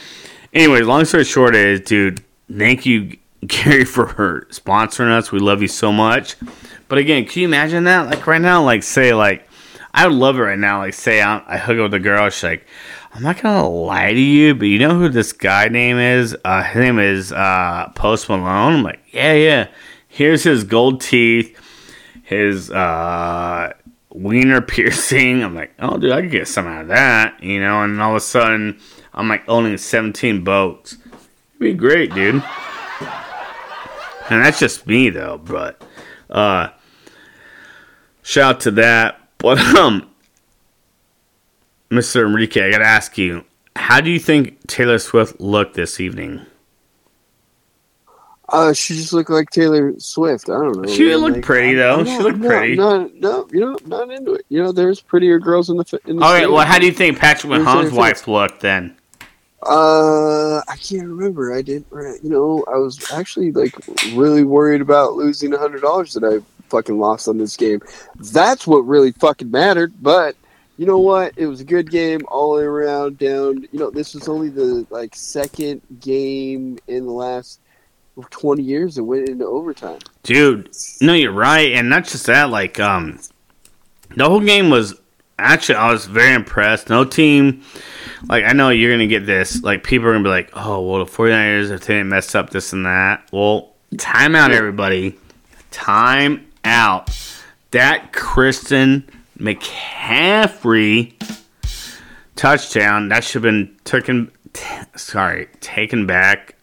Anyways, 0.51 0.87
long 0.87 1.05
story 1.05 1.25
short 1.25 1.55
is, 1.55 1.81
dude, 1.81 2.23
thank 2.51 2.83
you, 2.87 3.17
Gary, 3.47 3.86
for 3.86 4.08
her 4.08 4.41
sponsoring 4.49 5.12
us. 5.12 5.32
We 5.32 5.39
love 5.39 5.62
you 5.62 5.67
so 5.67 5.91
much. 5.91 6.36
But 6.88 6.97
again, 6.97 7.25
can 7.25 7.41
you 7.41 7.47
imagine 7.47 7.86
that? 7.86 8.10
Like 8.10 8.25
right 8.28 8.41
now, 8.41 8.63
like 8.63 8.84
say 8.84 9.13
like 9.13 9.47
I 9.93 10.08
would 10.08 10.15
love 10.15 10.38
it 10.38 10.41
right 10.41 10.60
now. 10.60 10.80
Like 10.80 10.93
say 10.93 11.21
I, 11.21 11.41
I 11.47 11.58
hook 11.58 11.78
up 11.78 11.84
with 11.84 11.93
a 11.93 11.99
girl, 11.99 12.30
she's 12.30 12.43
like, 12.43 12.67
I'm 13.13 13.23
not 13.23 13.41
gonna 13.41 13.67
lie 13.67 14.13
to 14.13 14.19
you, 14.19 14.56
but 14.56 14.65
you 14.65 14.80
know 14.80 14.97
who 14.97 15.10
this 15.10 15.34
guy 15.34 15.67
name 15.67 15.97
is? 15.97 16.36
Uh, 16.43 16.63
his 16.63 16.75
name 16.75 16.99
is 16.99 17.32
uh, 17.32 17.91
Post 17.95 18.30
Malone. 18.30 18.75
I'm 18.75 18.84
like, 18.84 18.99
yeah, 19.12 19.34
yeah. 19.34 19.67
Here's 20.08 20.43
his 20.43 20.63
gold 20.63 21.02
teeth, 21.02 21.58
his 22.23 22.69
uh, 22.71 23.73
wiener 24.12 24.62
piercing. 24.67 25.43
I'm 25.43 25.56
like, 25.56 25.73
oh, 25.80 25.97
dude, 25.97 26.12
I 26.12 26.21
could 26.21 26.32
get 26.32 26.47
some 26.47 26.67
out 26.67 26.84
of 26.84 26.88
that, 26.89 27.41
you 27.43 27.60
know. 27.60 27.84
And 27.84 28.02
all 28.02 28.12
of 28.12 28.17
a 28.17 28.19
sudden, 28.21 28.80
I'm 29.13 29.28
like 29.28 29.43
owning 29.47 29.78
17 29.78 30.43
boats. 30.43 30.93
It'd 30.93 31.60
be 31.60 31.73
great, 31.73 32.13
dude. 32.13 32.43
And 34.29 34.43
that's 34.43 34.59
just 34.59 34.85
me 34.87 35.09
though, 35.09 35.39
but 35.43 35.83
uh, 36.29 36.69
shout 38.21 38.55
out 38.55 38.59
to 38.61 38.71
that. 38.71 39.19
But 39.37 39.59
um, 39.77 40.09
Mr. 41.89 42.25
Enrique, 42.25 42.65
I 42.65 42.69
gotta 42.71 42.85
ask 42.85 43.17
you, 43.17 43.45
how 43.75 44.01
do 44.01 44.11
you 44.11 44.19
think 44.19 44.67
Taylor 44.67 44.99
Swift 44.99 45.39
looked 45.39 45.75
this 45.75 45.99
evening? 45.99 46.45
Uh, 48.51 48.73
she 48.73 48.95
just 48.95 49.13
looked 49.13 49.29
like 49.29 49.49
Taylor 49.51 49.93
Swift. 49.99 50.49
I 50.49 50.53
don't 50.53 50.81
know. 50.81 50.91
She 50.91 51.07
man. 51.07 51.17
looked 51.17 51.35
Like, 51.35 51.45
pretty, 51.45 51.75
though. 51.75 52.03
She 52.03 52.17
looked 52.17 52.41
pretty. 52.41 52.75
No, 52.75 53.09
no, 53.15 53.47
you 53.51 53.59
know, 53.59 53.77
not 53.85 54.11
into 54.11 54.33
it. 54.33 54.45
You 54.49 54.63
know, 54.63 54.71
there's 54.71 55.01
prettier 55.01 55.37
girls 55.39 55.69
in 55.69 55.77
the 55.77 56.01
in 56.05 56.17
the. 56.17 56.23
All 56.23 56.33
right, 56.33 56.49
well, 56.49 56.65
how 56.65 56.79
do 56.79 56.85
you 56.85 56.91
think 56.91 57.19
Patrick 57.19 57.53
Mahomes' 57.53 57.91
wife 57.91 58.27
looked 58.27 58.61
then? 58.61 58.95
Uh, 59.62 60.60
I 60.67 60.76
can't 60.78 61.08
remember. 61.08 61.54
I 61.54 61.62
didn't. 61.62 61.88
You 62.24 62.30
know, 62.30 62.63
I 62.67 62.78
was 62.78 63.12
actually 63.12 63.52
like 63.52 63.76
really 64.13 64.43
worried 64.43 64.82
about 64.82 65.13
losing 65.13 65.54
a 65.54 65.58
hundred 65.58 65.82
dollars 65.82 66.13
that 66.13 66.24
I 66.24 66.39
fucking 66.69 66.98
lost 66.98 67.28
on 67.28 67.38
this 67.38 67.58
game. 67.58 67.82
That's 68.32 68.65
what 68.65 68.80
really 68.80 69.12
fucking 69.12 69.52
mattered. 69.52 69.93
But 70.02 70.36
you 70.78 70.86
know 70.86 71.00
what? 71.00 71.34
It 71.36 71.48
was 71.48 71.60
a 71.60 71.65
good 71.65 71.91
game 71.91 72.22
all 72.30 72.54
the 72.54 72.62
way 72.62 72.65
around. 72.65 73.17
Down. 73.17 73.67
You 73.72 73.80
know, 73.80 73.89
this 73.89 74.13
was 74.13 74.30
only 74.30 74.50
the 74.50 74.88
like 74.89 75.13
second 75.15 75.82
game 76.00 76.80
in 76.88 77.06
the 77.06 77.12
last 77.12 77.60
twenty 78.30 78.63
years 78.63 78.95
that 78.95 79.04
went 79.04 79.28
into 79.28 79.45
overtime. 79.45 80.00
Dude, 80.24 80.69
no, 81.02 81.13
you're 81.13 81.34
right, 81.34 81.74
and 81.74 81.89
not 81.89 82.06
just 82.06 82.26
that. 82.28 82.50
Like, 82.50 82.80
um, 82.80 83.19
the 84.15 84.28
whole 84.30 84.39
game 84.39 84.69
was 84.69 84.95
actually 85.39 85.75
I 85.75 85.91
was 85.91 86.06
very 86.06 86.34
impressed. 86.34 86.89
No 86.89 87.04
team, 87.06 87.63
like 88.28 88.43
I 88.45 88.54
know 88.54 88.69
you're 88.69 88.91
gonna 88.91 89.08
get 89.08 89.25
this. 89.25 89.63
Like 89.63 89.84
people 89.84 90.08
are 90.08 90.12
gonna 90.13 90.23
be 90.23 90.30
like, 90.30 90.52
oh, 90.54 90.82
well, 90.82 91.04
the 91.06 91.12
49ers 91.12 91.71
if 91.71 91.82
they 91.86 91.95
didn't 91.95 92.10
mess 92.10 92.36
up 92.36 92.49
this 92.52 92.73
and 92.73 92.86
that. 92.86 93.28
Well, 93.32 93.73
time 93.97 94.36
out, 94.36 94.52
everybody. 94.52 95.17
Time 95.71 96.45
out. 96.63 97.10
That 97.71 98.13
Christian 98.13 99.08
McCaffrey 99.39 101.13
touchdown 102.36 103.10
that 103.10 103.23
should 103.23 103.43
have 103.43 103.43
been 103.43 103.75
taken 103.84 104.32
t- 104.54 104.63
sorry, 104.95 105.47
taken 105.60 106.06
back, 106.06 106.56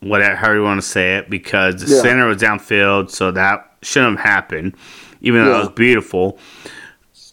whatever 0.00 0.54
you 0.56 0.62
want 0.62 0.80
to 0.80 0.86
say 0.86 1.16
it, 1.16 1.28
because 1.30 1.84
the 1.84 1.94
Yeah. 1.94 2.02
center 2.02 2.26
was 2.26 2.38
downfield, 2.38 3.10
so 3.10 3.30
that 3.32 3.70
shouldn't 3.82 4.18
have 4.18 4.26
happened, 4.26 4.74
even 5.20 5.44
though 5.44 5.50
Yeah. 5.52 5.56
it 5.58 5.60
was 5.60 5.68
beautiful. 5.70 6.38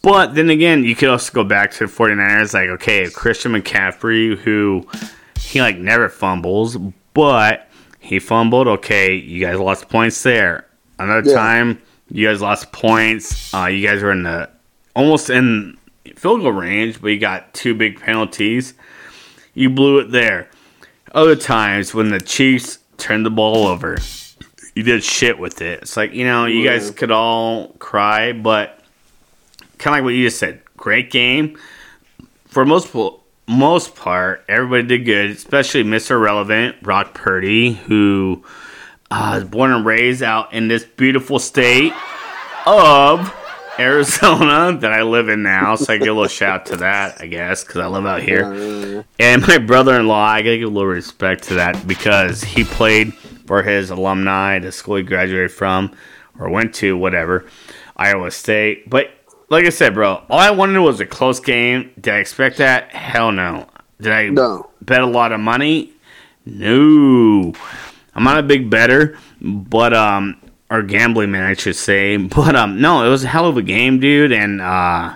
But 0.02 0.34
then 0.34 0.50
again, 0.50 0.84
you 0.84 0.94
could 0.94 1.08
also 1.08 1.32
go 1.32 1.44
back 1.44 1.72
to 1.72 1.86
the 1.86 1.92
49ers, 1.92 2.54
like, 2.54 2.68
okay, 2.70 3.10
Christian 3.10 3.52
McCaffrey, 3.52 4.36
who 4.38 4.86
he 5.40 5.60
like 5.60 5.78
never 5.78 6.08
fumbles, 6.08 6.76
but 7.14 7.68
he 8.00 8.18
fumbled. 8.18 8.68
Okay, 8.68 9.14
you 9.14 9.44
guys 9.44 9.58
lost 9.58 9.88
points 9.88 10.22
there. 10.22 10.66
Another 10.98 11.28
Yeah. 11.28 11.36
time, 11.36 11.82
you 12.10 12.26
guys 12.28 12.40
lost 12.40 12.70
points. 12.72 13.52
Uh, 13.52 13.66
you 13.66 13.86
guys 13.86 14.02
were 14.02 14.12
in 14.12 14.22
the 14.22 14.48
almost 14.94 15.28
in 15.28 15.76
field 16.14 16.40
goal 16.42 16.52
range, 16.52 17.00
but 17.00 17.08
you 17.08 17.18
got 17.18 17.52
two 17.52 17.74
big 17.74 18.00
penalties. 18.00 18.74
You 19.54 19.70
blew 19.70 19.98
it 19.98 20.12
there. 20.12 20.48
Other 21.12 21.34
times 21.36 21.94
when 21.94 22.10
the 22.10 22.20
Chiefs 22.20 22.78
turned 22.98 23.26
the 23.26 23.30
ball 23.30 23.66
over, 23.66 23.98
you 24.74 24.82
did 24.82 25.02
shit 25.02 25.38
with 25.38 25.60
it. 25.62 25.80
It's 25.82 25.96
like 25.96 26.12
you 26.12 26.24
know, 26.24 26.46
you 26.46 26.64
guys 26.64 26.90
could 26.90 27.10
all 27.10 27.68
cry, 27.78 28.32
but 28.32 28.75
kind 29.78 29.94
of 29.94 29.98
like 29.98 30.04
what 30.04 30.14
you 30.14 30.26
just 30.26 30.38
said. 30.38 30.62
Great 30.76 31.10
game 31.10 31.58
for 32.46 32.64
most 32.64 32.94
most 33.46 33.94
part. 33.94 34.44
Everybody 34.48 34.98
did 34.98 35.04
good, 35.04 35.30
especially 35.30 35.84
Mr. 35.84 36.20
Relevant 36.20 36.82
Brock 36.82 37.14
Purdy, 37.14 37.72
who 37.72 38.44
uh, 39.10 39.32
was 39.34 39.44
born 39.44 39.72
and 39.72 39.86
raised 39.86 40.22
out 40.22 40.52
in 40.52 40.68
this 40.68 40.84
beautiful 40.84 41.38
state 41.38 41.92
of 42.66 43.32
Arizona 43.78 44.76
that 44.80 44.92
I 44.92 45.02
live 45.02 45.28
in 45.28 45.42
now. 45.42 45.76
So 45.76 45.92
I 45.92 45.98
give 45.98 46.08
a 46.08 46.12
little 46.12 46.28
shout 46.28 46.60
out 46.60 46.66
to 46.66 46.76
that, 46.78 47.20
I 47.20 47.26
guess, 47.26 47.62
because 47.62 47.80
I 47.80 47.86
live 47.86 48.06
out 48.06 48.22
here. 48.22 49.04
And 49.18 49.46
my 49.46 49.58
brother-in-law, 49.58 50.24
I 50.24 50.42
gotta 50.42 50.58
give 50.58 50.68
a 50.68 50.72
little 50.72 50.88
respect 50.88 51.44
to 51.44 51.54
that 51.54 51.86
because 51.86 52.42
he 52.42 52.64
played 52.64 53.14
for 53.46 53.62
his 53.62 53.90
alumni, 53.90 54.58
the 54.58 54.72
school 54.72 54.96
he 54.96 55.02
graduated 55.02 55.52
from 55.52 55.94
or 56.38 56.50
went 56.50 56.74
to, 56.76 56.96
whatever, 56.96 57.46
Iowa 57.96 58.30
State. 58.30 58.90
But 58.90 59.10
like 59.48 59.64
I 59.64 59.70
said, 59.70 59.94
bro, 59.94 60.22
all 60.28 60.38
I 60.38 60.50
wanted 60.50 60.80
was 60.80 61.00
a 61.00 61.06
close 61.06 61.40
game. 61.40 61.92
Did 62.00 62.14
I 62.14 62.18
expect 62.18 62.58
that? 62.58 62.92
Hell 62.92 63.32
no. 63.32 63.68
Did 64.00 64.12
I 64.12 64.28
no. 64.28 64.70
bet 64.82 65.00
a 65.00 65.06
lot 65.06 65.32
of 65.32 65.40
money? 65.40 65.92
No. 66.44 67.52
I'm 68.14 68.24
not 68.24 68.38
a 68.38 68.42
big 68.42 68.70
better, 68.70 69.18
but 69.40 69.92
um 69.94 70.40
or 70.68 70.82
gambling 70.82 71.30
man 71.30 71.44
I 71.44 71.54
should 71.54 71.76
say. 71.76 72.16
But 72.36 72.56
um 72.56 72.80
no, 72.80 73.04
it 73.04 73.08
was 73.08 73.24
a 73.24 73.28
hell 73.28 73.46
of 73.46 73.56
a 73.56 73.62
game, 73.62 74.00
dude, 74.00 74.32
and 74.32 74.60
uh 74.60 75.14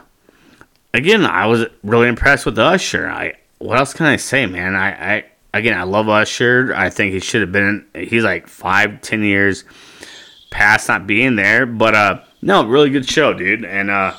again, 0.95 1.25
I 1.25 1.47
was 1.47 1.67
really 1.83 2.09
impressed 2.09 2.47
with 2.47 2.59
Usher. 2.59 3.09
I 3.09 3.35
what 3.59 3.79
else 3.79 3.93
can 3.95 4.07
I 4.07 4.17
say, 4.17 4.47
man? 4.47 4.75
I, 4.75 5.17
I 5.17 5.25
again 5.53 5.79
I 5.79 5.83
love 5.83 6.09
Usher. 6.09 6.73
I 6.75 6.91
think 6.91 7.13
he 7.13 7.21
should 7.21 7.41
have 7.41 7.53
been 7.53 7.87
he's 7.95 8.25
like 8.25 8.47
five, 8.47 9.01
ten 9.03 9.23
years 9.23 9.65
past 10.51 10.89
not 10.89 11.07
being 11.07 11.37
there. 11.37 11.67
But 11.67 11.95
uh 11.95 12.21
no, 12.43 12.67
really 12.67 12.91
good 12.91 13.09
show, 13.09 13.33
dude. 13.35 13.65
And 13.65 13.91
uh 13.91 14.15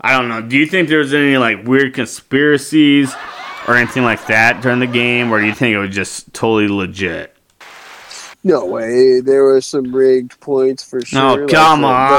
I 0.00 0.16
don't 0.16 0.28
know. 0.28 0.40
Do 0.42 0.56
you 0.56 0.66
think 0.66 0.88
there 0.88 0.98
was 1.00 1.12
any 1.12 1.36
like 1.38 1.64
weird 1.66 1.92
conspiracies 1.94 3.12
or 3.66 3.74
anything 3.74 4.04
like 4.04 4.26
that 4.28 4.62
during 4.62 4.78
the 4.78 4.86
game, 4.86 5.32
or 5.32 5.40
do 5.40 5.46
you 5.46 5.54
think 5.54 5.74
it 5.74 5.78
was 5.78 5.94
just 5.94 6.32
totally 6.32 6.68
legit? 6.68 7.34
No 8.44 8.64
way. 8.64 9.20
There 9.20 9.42
were 9.42 9.60
some 9.60 9.92
rigged 9.94 10.38
points 10.40 10.88
for 10.88 11.04
sure. 11.04 11.20
oh 11.20 11.34
like 11.34 11.48
come 11.50 11.80
the- 11.82 11.88
on! 11.88 12.10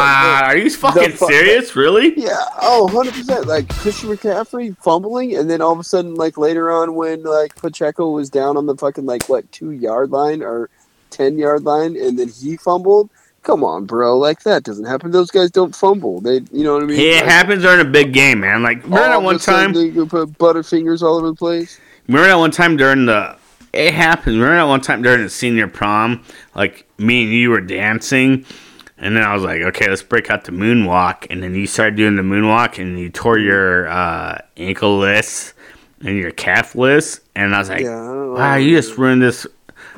the- 0.41 0.45
Are 0.47 0.57
you 0.57 0.69
fucking 0.69 1.13
fu- 1.13 1.27
serious? 1.27 1.73
Really? 1.77 2.13
Yeah, 2.19 2.35
oh, 2.61 2.89
100%. 2.91 3.45
Like 3.45 3.69
Christian 3.69 4.09
McCaffrey 4.09 4.77
fumbling, 4.79 5.37
and 5.37 5.49
then 5.49 5.61
all 5.61 5.71
of 5.71 5.79
a 5.79 5.83
sudden, 5.83 6.15
like 6.15 6.37
later 6.37 6.69
on, 6.71 6.93
when 6.95 7.23
like 7.23 7.55
Pacheco 7.55 8.09
was 8.11 8.29
down 8.29 8.57
on 8.57 8.65
the 8.65 8.75
fucking, 8.75 9.05
like, 9.05 9.29
what, 9.29 9.49
two 9.53 9.71
yard 9.71 10.11
line 10.11 10.43
or 10.43 10.69
10 11.11 11.37
yard 11.37 11.63
line, 11.63 11.95
and 11.95 12.19
then 12.19 12.27
he 12.27 12.57
fumbled. 12.57 13.09
Come 13.43 13.63
on, 13.63 13.86
bro. 13.86 14.17
Like, 14.17 14.41
that 14.43 14.63
doesn't 14.63 14.86
happen. 14.86 15.12
Those 15.12 15.32
guys 15.32 15.52
don't 15.52 15.75
fumble. 15.75 16.21
They, 16.21 16.41
you 16.52 16.63
know 16.63 16.73
what 16.73 16.84
I 16.84 16.86
mean? 16.86 16.99
It 16.99 17.15
Like, 17.15 17.25
happens 17.25 17.63
during 17.63 17.86
a 17.86 17.89
big 17.89 18.13
game, 18.13 18.41
man. 18.41 18.63
Like 18.63 18.84
remember 18.84 19.10
that 19.10 19.23
one 19.23 19.39
time? 19.39 19.73
They 19.73 19.91
put 19.91 20.30
butterfingers 20.38 21.02
all 21.02 21.17
over 21.17 21.28
the 21.28 21.36
place. 21.36 21.80
Remember 22.08 22.28
that 22.28 22.36
one 22.38 22.52
time 22.52 22.75
during 22.78 23.06
the 23.06 23.38
it 23.73 23.93
happened. 23.93 24.38
Remember 24.38 24.56
that 24.58 24.63
one 24.63 24.82
time 24.82 25.02
during 25.02 25.21
the 25.21 25.30
senior 25.30 25.67
prom, 25.67 26.23
like 26.56 26.88
me 26.97 27.23
and 27.23 27.32
you 27.34 27.52
were 27.52 27.62
dancing, 27.62 28.45
and 28.97 29.15
then 29.15 29.23
I 29.23 29.34
was 29.34 29.43
like, 29.43 29.62
okay, 29.62 29.88
let's 29.89 30.02
break 30.02 30.30
out 30.32 30.43
the 30.43 30.52
moonwalk, 30.52 31.28
and 31.30 31.43
then 31.43 31.54
you 31.54 31.67
started 31.67 31.95
doing 31.95 32.15
the 32.15 32.23
moonwalk, 32.23 32.80
and 32.80 32.99
you 32.99 33.10
tore 33.10 33.38
your 33.38 33.88
uh, 33.88 34.39
ankle-less 34.58 35.54
and 36.02 36.17
your 36.17 36.32
calf-less, 36.32 37.19
and 37.36 37.54
I 37.56 37.60
was 37.60 37.69
like, 37.69 37.82
Yeah. 37.82 37.99
I 37.99 38.25
wow, 38.25 38.56
you 38.56 38.75
just 38.75 38.97
ruined 38.97 39.21
this 39.21 39.45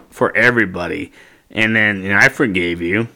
for 0.09 0.35
everybody. 0.35 1.11
And 1.49 1.75
then 1.75 2.01
you 2.03 2.09
know, 2.09 2.17
I 2.17 2.29
forgave 2.29 2.81
you. 2.81 3.07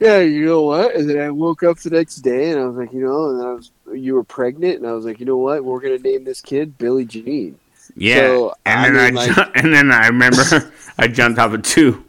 Yeah, 0.00 0.20
you 0.20 0.44
know 0.46 0.62
what? 0.62 0.94
And 0.94 1.10
then 1.10 1.18
I 1.18 1.30
woke 1.30 1.62
up 1.64 1.78
the 1.78 1.90
next 1.90 2.16
day 2.16 2.50
and 2.50 2.60
I 2.60 2.66
was 2.66 2.76
like, 2.76 2.92
you 2.92 3.00
know, 3.00 3.30
and 3.30 3.42
I 3.42 3.52
was 3.52 3.70
you 3.92 4.14
were 4.14 4.24
pregnant 4.24 4.76
and 4.78 4.86
I 4.86 4.92
was 4.92 5.04
like, 5.04 5.18
you 5.18 5.26
know 5.26 5.38
what? 5.38 5.64
We're 5.64 5.80
gonna 5.80 5.98
name 5.98 6.24
this 6.24 6.40
kid 6.40 6.78
Billy 6.78 7.04
Jean. 7.04 7.58
Yeah, 7.96 8.16
So, 8.18 8.54
and 8.64 8.78
I 8.80 8.90
then 8.90 9.18
I, 9.18 9.26
like- 9.26 9.34
ju- 9.34 9.52
and 9.56 9.74
then 9.74 9.90
I 9.90 10.06
remember 10.08 10.72
I 10.98 11.08
jumped 11.08 11.38
off 11.38 11.52
a 11.52 11.58
two 11.58 12.04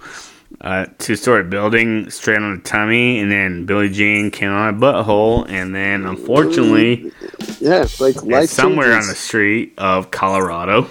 uh, 0.61 0.87
two 0.97 1.15
story 1.15 1.43
building 1.45 2.09
straight 2.09 2.37
on 2.37 2.57
the 2.57 2.61
tummy, 2.61 3.19
and 3.19 3.31
then 3.31 3.65
Billy 3.65 3.89
Jean 3.89 4.29
came 4.29 4.51
on 4.51 4.77
my 4.77 4.87
butthole, 4.91 5.47
and 5.49 5.73
then 5.73 6.05
unfortunately 6.05 7.11
Yeah, 7.59 7.87
like 7.99 8.21
life 8.23 8.49
somewhere 8.49 8.91
on 8.93 9.07
the 9.07 9.15
street 9.15 9.73
of 9.77 10.11
Colorado. 10.11 10.89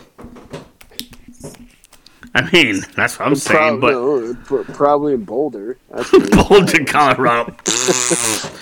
I 2.39 2.51
mean, 2.53 2.85
that's 2.95 3.19
what 3.19 3.27
I'm 3.27 3.35
saying, 3.35 3.81
Prob- 3.81 3.81
but 3.81 3.91
no, 3.93 4.65
probably 4.75 5.15
in 5.15 5.25
Boulder. 5.25 5.77
That's 5.91 6.13
where 6.13 6.23
it's 6.23 6.37
Boulder. 6.49 6.85
Colorado. 6.85 7.57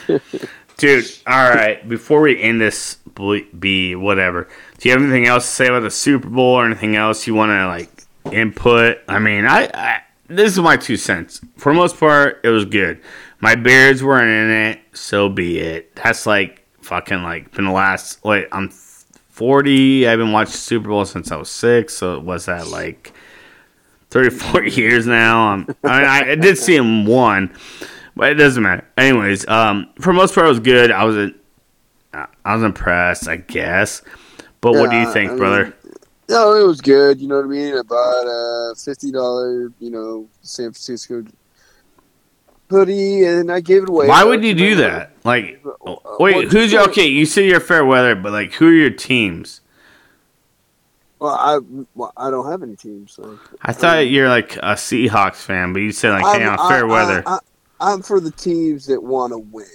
Dude, 0.79 1.05
all 1.27 1.51
right. 1.51 1.87
Before 1.87 2.23
we 2.23 2.41
end 2.41 2.61
this, 2.61 2.97
be 3.59 3.95
whatever. 3.95 4.49
Do 4.79 4.89
you 4.89 4.95
have 4.95 5.03
anything 5.03 5.27
else 5.27 5.45
to 5.45 5.51
say 5.51 5.67
about 5.67 5.81
the 5.81 5.91
Super 5.91 6.29
Bowl 6.29 6.55
or 6.55 6.65
anything 6.65 6.97
else 6.97 7.27
you 7.27 7.35
want 7.35 7.51
to 7.51 7.67
like 7.67 8.05
input? 8.35 8.99
I 9.09 9.19
mean, 9.19 9.45
I, 9.47 9.71
I 9.75 10.03
this 10.29 10.53
is 10.53 10.59
my 10.59 10.77
two 10.77 10.97
cents. 10.97 11.41
For 11.57 11.73
the 11.73 11.79
most 11.79 11.99
part, 11.99 12.41
it 12.45 12.51
was 12.51 12.65
good. 12.65 13.01
My 13.41 13.55
Bears 13.55 14.03
weren't 14.03 14.31
in 14.31 14.51
it, 14.51 14.81
so 14.93 15.29
be 15.29 15.59
it. 15.59 15.95
That's 15.97 16.25
like 16.27 16.67
fucking 16.81 17.23
like 17.23 17.53
been 17.53 17.67
the 17.67 17.73
last. 17.73 18.25
Wait, 18.25 18.49
I'm 18.53 18.71
40. 18.71 20.09
I've 20.09 20.19
been 20.19 20.33
watching 20.33 20.53
Super 20.55 20.89
Bowl 20.89 21.05
since 21.05 21.31
I 21.31 21.37
was 21.37 21.51
six. 21.51 21.95
So 21.95 22.19
was 22.21 22.47
that 22.47 22.69
like 22.69 23.13
34 24.17 24.65
years 24.65 25.07
now? 25.07 25.49
Um, 25.49 25.67
I, 25.85 25.99
mean, 25.99 26.09
I, 26.09 26.31
I 26.33 26.35
did 26.35 26.59
see 26.59 26.77
him 26.77 27.07
one. 27.07 27.55
But 28.17 28.33
it 28.33 28.37
doesn't 28.37 28.63
matter. 28.63 28.89
Anyways, 28.97 29.47
um, 29.47 29.91
for 30.01 30.13
most 30.13 30.35
part, 30.35 30.47
it 30.47 30.49
was 30.49 30.61
good. 30.61 30.91
I 30.91 31.05
was, 31.05 31.33
uh, 32.15 32.27
I 32.47 32.55
was 32.55 32.65
impressed, 32.65 33.29
I 33.29 33.37
guess. 33.37 34.01
But 34.63 34.73
what 34.73 34.91
do 34.91 34.97
you 34.97 35.13
think, 35.13 35.33
mean, 35.33 35.39
brother? 35.39 35.77
No, 36.31 36.55
it 36.55 36.67
was 36.67 36.81
good. 36.81 37.21
You 37.21 37.29
know 37.29 37.37
what 37.37 37.45
I 37.45 37.49
mean? 37.49 37.77
I 37.77 37.83
bought 37.83 38.25
a 38.27 38.75
fifty 38.75 39.13
dollar, 39.13 39.71
you 39.79 39.91
know, 39.91 40.29
San 40.41 40.73
Francisco 40.73 41.25
hoodie, 42.69 43.25
and 43.25 43.53
I 43.53 43.61
gave 43.61 43.85
it 43.85 43.89
away. 43.89 44.09
Why 44.09 44.25
would 44.25 44.43
you 44.43 44.55
do 44.55 44.77
that? 44.77 45.13
Like, 45.25 45.63
Uh, 45.87 45.97
wait, 46.19 46.51
who's 46.51 46.73
your 46.73 46.89
okay? 46.89 47.07
You 47.07 47.27
say 47.27 47.47
you're 47.47 47.61
fair 47.61 47.85
weather, 47.85 48.15
but 48.17 48.33
like, 48.33 48.55
who 48.55 48.69
are 48.69 48.73
your 48.73 48.91
teams? 48.91 49.61
Well, 51.19 51.33
I 51.35 51.59
well, 51.95 52.13
I 52.17 52.31
don't 52.31 52.51
have 52.51 52.63
any 52.63 52.77
teams. 52.77 53.19
Like, 53.19 53.39
I 53.63 53.73
thought 53.73 54.09
you're 54.09 54.29
like 54.29 54.57
a 54.57 54.75
Seahawks 54.75 55.37
fan, 55.37 55.73
but 55.73 55.81
you 55.81 55.93
said 55.93 56.11
like, 56.21 56.37
hey, 56.39 56.45
I'm 56.47 56.59
fair 56.69 56.85
I- 56.85 56.91
weather. 56.91 57.23
I, 57.27 57.93
am 57.93 58.03
for 58.03 58.21
the 58.21 58.31
teams 58.31 58.87
that 58.87 59.03
want 59.03 59.33
to 59.33 59.39
win, 59.39 59.67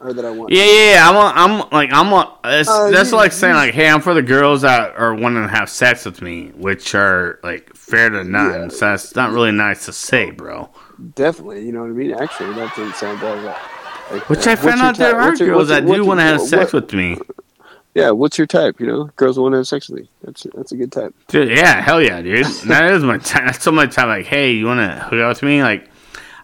or 0.00 0.12
that 0.12 0.24
I 0.24 0.30
want. 0.30 0.52
yeah, 0.52 0.64
yeah, 0.64 0.92
yeah. 0.92 1.08
I'm, 1.08 1.16
on, 1.16 1.32
I'm 1.62 1.70
like, 1.70 1.90
I'm. 1.92 2.10
That's 2.44 2.68
Uh, 2.68 2.90
that's 2.90 3.10
you- 3.10 3.16
like 3.16 3.32
saying 3.32 3.54
like, 3.54 3.74
hey, 3.74 3.88
I'm 3.88 4.00
for 4.00 4.14
the 4.14 4.22
girls 4.22 4.62
that 4.62 4.94
are 4.96 5.14
wanting 5.14 5.42
to 5.42 5.48
have 5.48 5.68
sex 5.68 6.04
with 6.04 6.22
me, 6.22 6.52
which 6.56 6.94
are 6.94 7.40
like 7.42 7.74
fair 7.74 8.08
to 8.10 8.22
none. 8.22 8.52
Yeah. 8.62 8.68
So 8.68 8.86
that's 8.86 9.16
not 9.16 9.32
really 9.32 9.52
nice 9.52 9.86
to 9.86 9.92
say, 9.92 10.30
bro. 10.30 10.70
definitely. 11.16 11.64
You 11.66 11.72
know 11.72 11.80
what 11.80 11.90
I 11.90 11.92
mean? 11.92 12.12
Actually, 12.14 12.54
that 12.54 12.74
doesn't 12.76 12.94
sound 12.94 13.20
bad. 13.20 13.56
Like, 14.12 14.28
Which 14.28 14.46
uh, 14.46 14.50
I 14.52 14.56
found 14.56 14.80
out 14.80 14.96
there 14.96 15.18
are 15.18 15.34
girls 15.34 15.40
your- 15.40 15.64
that 15.64 15.86
do 15.86 16.04
want 16.04 16.20
to 16.20 16.24
have 16.24 16.40
sex 16.40 16.72
what- 16.72 16.84
with 16.84 16.92
me. 16.94 17.18
Yeah, 17.94 18.10
what's 18.10 18.36
your 18.38 18.46
type? 18.48 18.80
You 18.80 18.86
know, 18.88 19.04
girls 19.16 19.38
want 19.38 19.52
to 19.52 19.58
have 19.58 19.68
sex 19.68 19.88
with 19.88 20.02
me. 20.02 20.10
That's 20.22 20.42
that's 20.54 20.72
a 20.72 20.76
good 20.76 20.90
type. 20.90 21.14
Dude, 21.28 21.56
yeah, 21.56 21.80
hell 21.80 22.02
yeah, 22.02 22.20
dude. 22.20 22.46
That 22.66 22.92
is 22.92 23.04
my 23.04 23.18
time. 23.18 23.46
That's 23.46 23.62
so 23.62 23.70
my 23.70 23.86
time. 23.86 24.08
Like, 24.08 24.26
hey, 24.26 24.52
you 24.52 24.66
want 24.66 24.80
to 24.80 24.98
hook 25.04 25.20
up 25.20 25.28
with 25.28 25.42
me? 25.44 25.62
Like, 25.62 25.88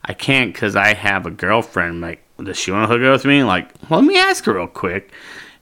I 0.05 0.15
can't 0.15 0.53
because 0.53 0.77
I 0.77 0.95
have 0.95 1.27
a 1.27 1.31
girlfriend. 1.31 2.01
Like, 2.01 2.23
does 2.43 2.57
she 2.57 2.71
want 2.71 2.89
to 2.89 2.97
hook 2.97 3.05
up 3.05 3.13
with 3.13 3.25
me? 3.25 3.43
Like, 3.43 3.69
let 3.91 4.05
me 4.05 4.17
ask 4.17 4.45
her 4.45 4.55
real 4.55 4.69
quick. 4.69 5.13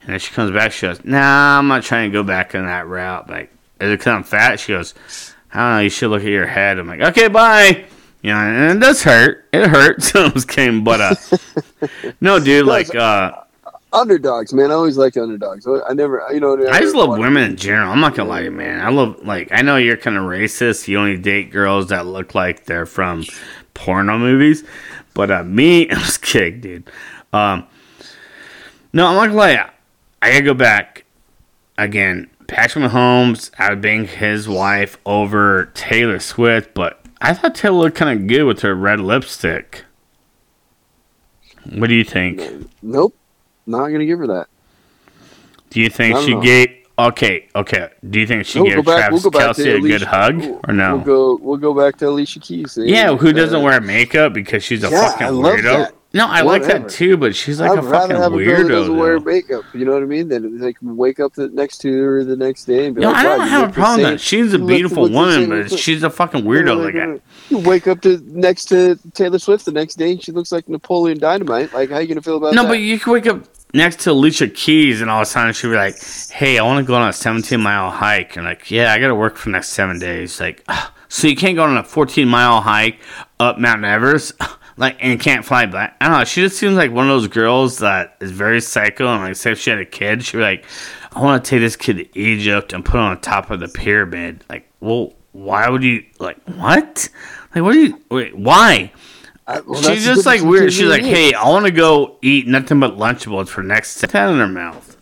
And 0.01 0.11
then 0.11 0.19
she 0.19 0.31
comes 0.31 0.51
back. 0.51 0.71
She 0.71 0.85
goes, 0.85 1.03
Nah, 1.03 1.57
I'm 1.57 1.67
not 1.67 1.83
trying 1.83 2.11
to 2.11 2.13
go 2.13 2.23
back 2.23 2.53
on 2.53 2.65
that 2.67 2.87
route. 2.87 3.27
Like, 3.27 3.51
is 3.81 3.89
it 3.89 3.97
because 3.97 4.07
I'm 4.07 4.23
fat? 4.23 4.59
She 4.59 4.73
goes, 4.73 4.93
I 5.51 5.57
don't 5.57 5.69
know. 5.71 5.79
You 5.79 5.89
should 5.89 6.09
look 6.11 6.21
at 6.21 6.27
your 6.27 6.45
head. 6.45 6.77
I'm 6.77 6.87
like, 6.87 7.01
okay, 7.01 7.27
bye. 7.27 7.85
You 8.21 8.31
know, 8.31 8.37
and 8.37 8.77
it 8.77 8.85
does 8.85 9.01
hurt. 9.01 9.47
It 9.53 9.67
hurts. 9.67 10.15
I 10.15 10.27
was 10.27 10.45
kidding, 10.45 10.83
but 10.83 11.01
uh, 11.01 11.15
no, 12.21 12.39
dude. 12.39 12.67
Like, 12.67 12.93
uh, 12.93 13.31
underdogs, 13.91 14.53
man. 14.53 14.71
I 14.71 14.75
always 14.75 14.97
like 14.97 15.17
underdogs. 15.17 15.67
I 15.67 15.93
never, 15.93 16.25
you 16.31 16.39
know, 16.39 16.57
I 16.67 16.79
just 16.79 16.95
love 16.95 17.17
women 17.17 17.51
in 17.51 17.55
general. 17.55 17.91
I'm 17.91 17.99
not 17.99 18.15
gonna 18.15 18.29
lie 18.29 18.39
to 18.39 18.45
you, 18.45 18.51
man. 18.51 18.81
I 18.81 18.89
love 18.89 19.25
like 19.25 19.49
I 19.51 19.61
know 19.61 19.77
you're 19.77 19.97
kind 19.97 20.17
of 20.17 20.23
racist. 20.23 20.87
You 20.87 20.99
only 20.99 21.17
date 21.17 21.51
girls 21.51 21.87
that 21.89 22.05
look 22.05 22.35
like 22.35 22.65
they're 22.65 22.85
from 22.85 23.25
porno 23.73 24.17
movies, 24.17 24.63
but 25.13 25.31
uh, 25.31 25.43
me, 25.43 25.89
I'm 25.89 25.99
just 25.99 26.21
kidding, 26.21 26.61
dude. 26.61 26.91
Um, 27.33 27.67
no, 28.93 29.07
I'm 29.07 29.15
not 29.15 29.27
gonna 29.27 29.37
lie. 29.37 29.69
I 30.21 30.31
gotta 30.31 30.43
go 30.43 30.53
back 30.53 31.05
again. 31.77 32.29
Patrick 32.47 32.83
Mahomes, 32.83 33.51
I 33.59 33.69
would 33.69 33.81
bang 33.81 34.07
his 34.07 34.49
wife 34.49 34.97
over 35.05 35.67
Taylor 35.75 36.19
Swift, 36.19 36.73
but 36.73 36.99
I 37.21 37.33
thought 37.33 37.53
Taylor 37.53 37.77
looked 37.77 37.97
kind 37.97 38.19
of 38.19 38.27
good 38.27 38.45
with 38.45 38.61
her 38.61 38.73
red 38.73 38.99
lipstick. 38.99 39.85
What 41.71 41.87
do 41.87 41.93
you 41.93 42.03
think? 42.03 42.41
Nope, 42.81 43.15
not 43.69 43.89
gonna 43.89 44.05
give 44.05 44.19
her 44.19 44.27
that. 44.27 44.47
Do 45.69 45.81
you 45.81 45.89
think 45.89 46.17
she 46.19 46.33
know. 46.33 46.41
gave? 46.41 46.75
Okay, 46.97 47.47
okay. 47.55 47.89
Do 48.09 48.19
you 48.19 48.27
think 48.27 48.45
she 48.45 48.59
no, 48.59 48.65
gave 48.65 48.75
we'll 48.75 48.83
Travis 48.83 49.23
we'll 49.23 49.31
Kelce 49.31 49.77
a 49.77 49.79
good 49.79 50.01
hug 50.01 50.43
or 50.67 50.73
no? 50.73 50.97
We'll 50.97 51.05
go. 51.05 51.39
We'll 51.41 51.57
go 51.57 51.73
back 51.73 51.97
to 51.99 52.09
Alicia 52.09 52.41
Keys. 52.41 52.77
Yeah, 52.81 53.15
who 53.15 53.31
doesn't 53.31 53.61
uh, 53.61 53.63
wear 53.63 53.79
makeup 53.79 54.33
because 54.33 54.63
she's 54.63 54.83
a 54.83 54.89
yeah, 54.89 55.11
fucking 55.11 55.27
weirdo? 55.27 55.91
No, 56.11 56.25
I 56.25 56.41
Whatever. 56.41 56.73
like 56.73 56.83
that 56.83 56.89
too, 56.89 57.17
but 57.17 57.35
she's 57.35 57.61
like 57.61 57.71
I'd 57.71 57.77
a 57.77 57.83
fucking 57.83 58.15
have 58.15 58.31
weirdo. 58.31 58.41
A 58.41 58.45
girl 58.45 58.63
that 58.63 58.69
doesn't 58.69 58.95
though. 58.95 58.99
wear 58.99 59.19
makeup. 59.19 59.63
You 59.75 59.85
know 59.85 59.93
what 59.93 60.01
I 60.01 60.07
mean? 60.07 60.27
Then 60.27 60.57
they 60.57 60.73
can 60.73 60.97
wake 60.97 61.19
up 61.19 61.33
the 61.33 61.49
next 61.49 61.77
to 61.79 62.03
her 62.03 62.23
the 62.23 62.35
next 62.35 62.65
day 62.65 62.87
and 62.87 62.95
be 62.95 63.01
no, 63.01 63.11
like, 63.11 63.17
I 63.17 63.23
don't 63.23 63.47
have 63.47 63.69
a 63.69 63.71
problem 63.71 64.01
with 64.01 64.13
that. 64.13 64.19
She's 64.19 64.53
a 64.53 64.59
beautiful 64.59 65.07
woman, 65.07 65.49
but 65.49 65.71
she's 65.71 66.01
a 66.01 66.09
fucking 66.09 66.43
weirdo. 66.43 66.83
like 66.83 66.95
that. 66.95 67.21
You 67.49 67.59
wake 67.59 67.87
up 67.87 68.01
to 68.01 68.17
next 68.25 68.65
to 68.65 68.97
Taylor 69.13 69.37
Swift 69.37 69.65
the 69.65 69.71
next 69.71 69.95
day, 69.95 70.13
and 70.13 70.23
she 70.23 70.31
looks 70.31 70.51
like 70.51 70.67
Napoleon 70.67 71.19
Dynamite. 71.19 71.73
Like, 71.73 71.91
how 71.91 71.99
you 71.99 72.07
gonna 72.07 72.23
feel 72.23 72.37
about 72.37 72.55
no, 72.55 72.63
that? 72.63 72.67
No, 72.67 72.73
but 72.73 72.79
you 72.79 72.99
can 72.99 73.13
wake 73.13 73.27
up 73.27 73.45
next 73.73 74.01
to 74.01 74.11
Alicia 74.11 74.47
Keys, 74.47 75.01
and 75.01 75.09
all 75.09 75.21
of 75.21 75.23
a 75.23 75.25
sudden 75.25 75.53
she'd 75.53 75.67
be 75.67 75.75
like, 75.75 75.95
"Hey, 76.31 76.57
I 76.57 76.63
want 76.63 76.85
to 76.85 76.87
go 76.87 76.95
on 76.95 77.07
a 77.07 77.13
17 77.13 77.59
mile 77.59 77.89
hike." 77.91 78.35
And 78.35 78.45
like, 78.45 78.69
"Yeah, 78.71 78.93
I 78.93 78.99
got 78.99 79.07
to 79.07 79.15
work 79.15 79.37
for 79.37 79.49
the 79.49 79.53
next 79.53 79.69
seven 79.69 79.99
days." 79.99 80.39
Like, 80.39 80.65
so 81.07 81.27
you 81.27 81.35
can't 81.35 81.55
go 81.55 81.63
on 81.63 81.77
a 81.77 81.83
14 81.83 82.27
mile 82.27 82.61
hike 82.61 82.99
up 83.39 83.57
Mount 83.57 83.83
Everest. 83.83 84.33
like 84.79 84.97
and 85.01 85.19
can't 85.19 85.45
fly 85.45 85.65
back. 85.65 85.97
I 85.99 86.07
don't 86.07 86.19
know. 86.19 86.25
She 86.25 86.41
just 86.41 86.57
seems 86.57 86.75
like 86.75 86.91
one 86.91 87.05
of 87.05 87.09
those 87.09 87.27
girls 87.27 87.79
that 87.79 88.15
is 88.21 88.31
very 88.31 88.61
psycho. 88.61 89.07
And 89.07 89.21
like, 89.21 89.35
say 89.35 89.51
if 89.51 89.59
she 89.59 89.69
had 89.69 89.79
a 89.79 89.85
kid, 89.85 90.23
she'd 90.23 90.37
be 90.37 90.43
like, 90.43 90.65
"I 91.11 91.21
want 91.21 91.43
to 91.43 91.49
take 91.49 91.59
this 91.59 91.75
kid 91.75 91.97
to 91.97 92.19
Egypt 92.19 92.73
and 92.73 92.83
put 92.83 92.95
him 92.95 93.01
on 93.03 93.19
top 93.19 93.51
of 93.51 93.59
the 93.59 93.67
pyramid." 93.67 94.45
Like, 94.49 94.69
well, 94.79 95.13
why 95.33 95.69
would 95.69 95.83
you 95.83 96.05
like 96.19 96.37
what? 96.45 97.09
Like, 97.53 97.63
what 97.63 97.73
do 97.73 97.79
you 97.79 98.01
wait? 98.09 98.37
Why? 98.37 98.91
Uh, 99.49 99.61
well, 99.65 99.81
She's 99.81 100.05
just 100.05 100.27
like 100.27 100.43
weird. 100.43 100.71
She's 100.71 100.87
like, 100.87 101.01
"Hey, 101.01 101.33
I 101.33 101.49
want 101.49 101.65
to 101.65 101.71
go 101.71 102.17
eat 102.21 102.45
nothing 102.45 102.79
but 102.79 102.97
Lunchables 102.97 103.49
for 103.49 103.63
next 103.63 103.99
ten 103.99 104.33
in 104.33 104.37
her 104.37 104.47
mouth." 104.47 104.95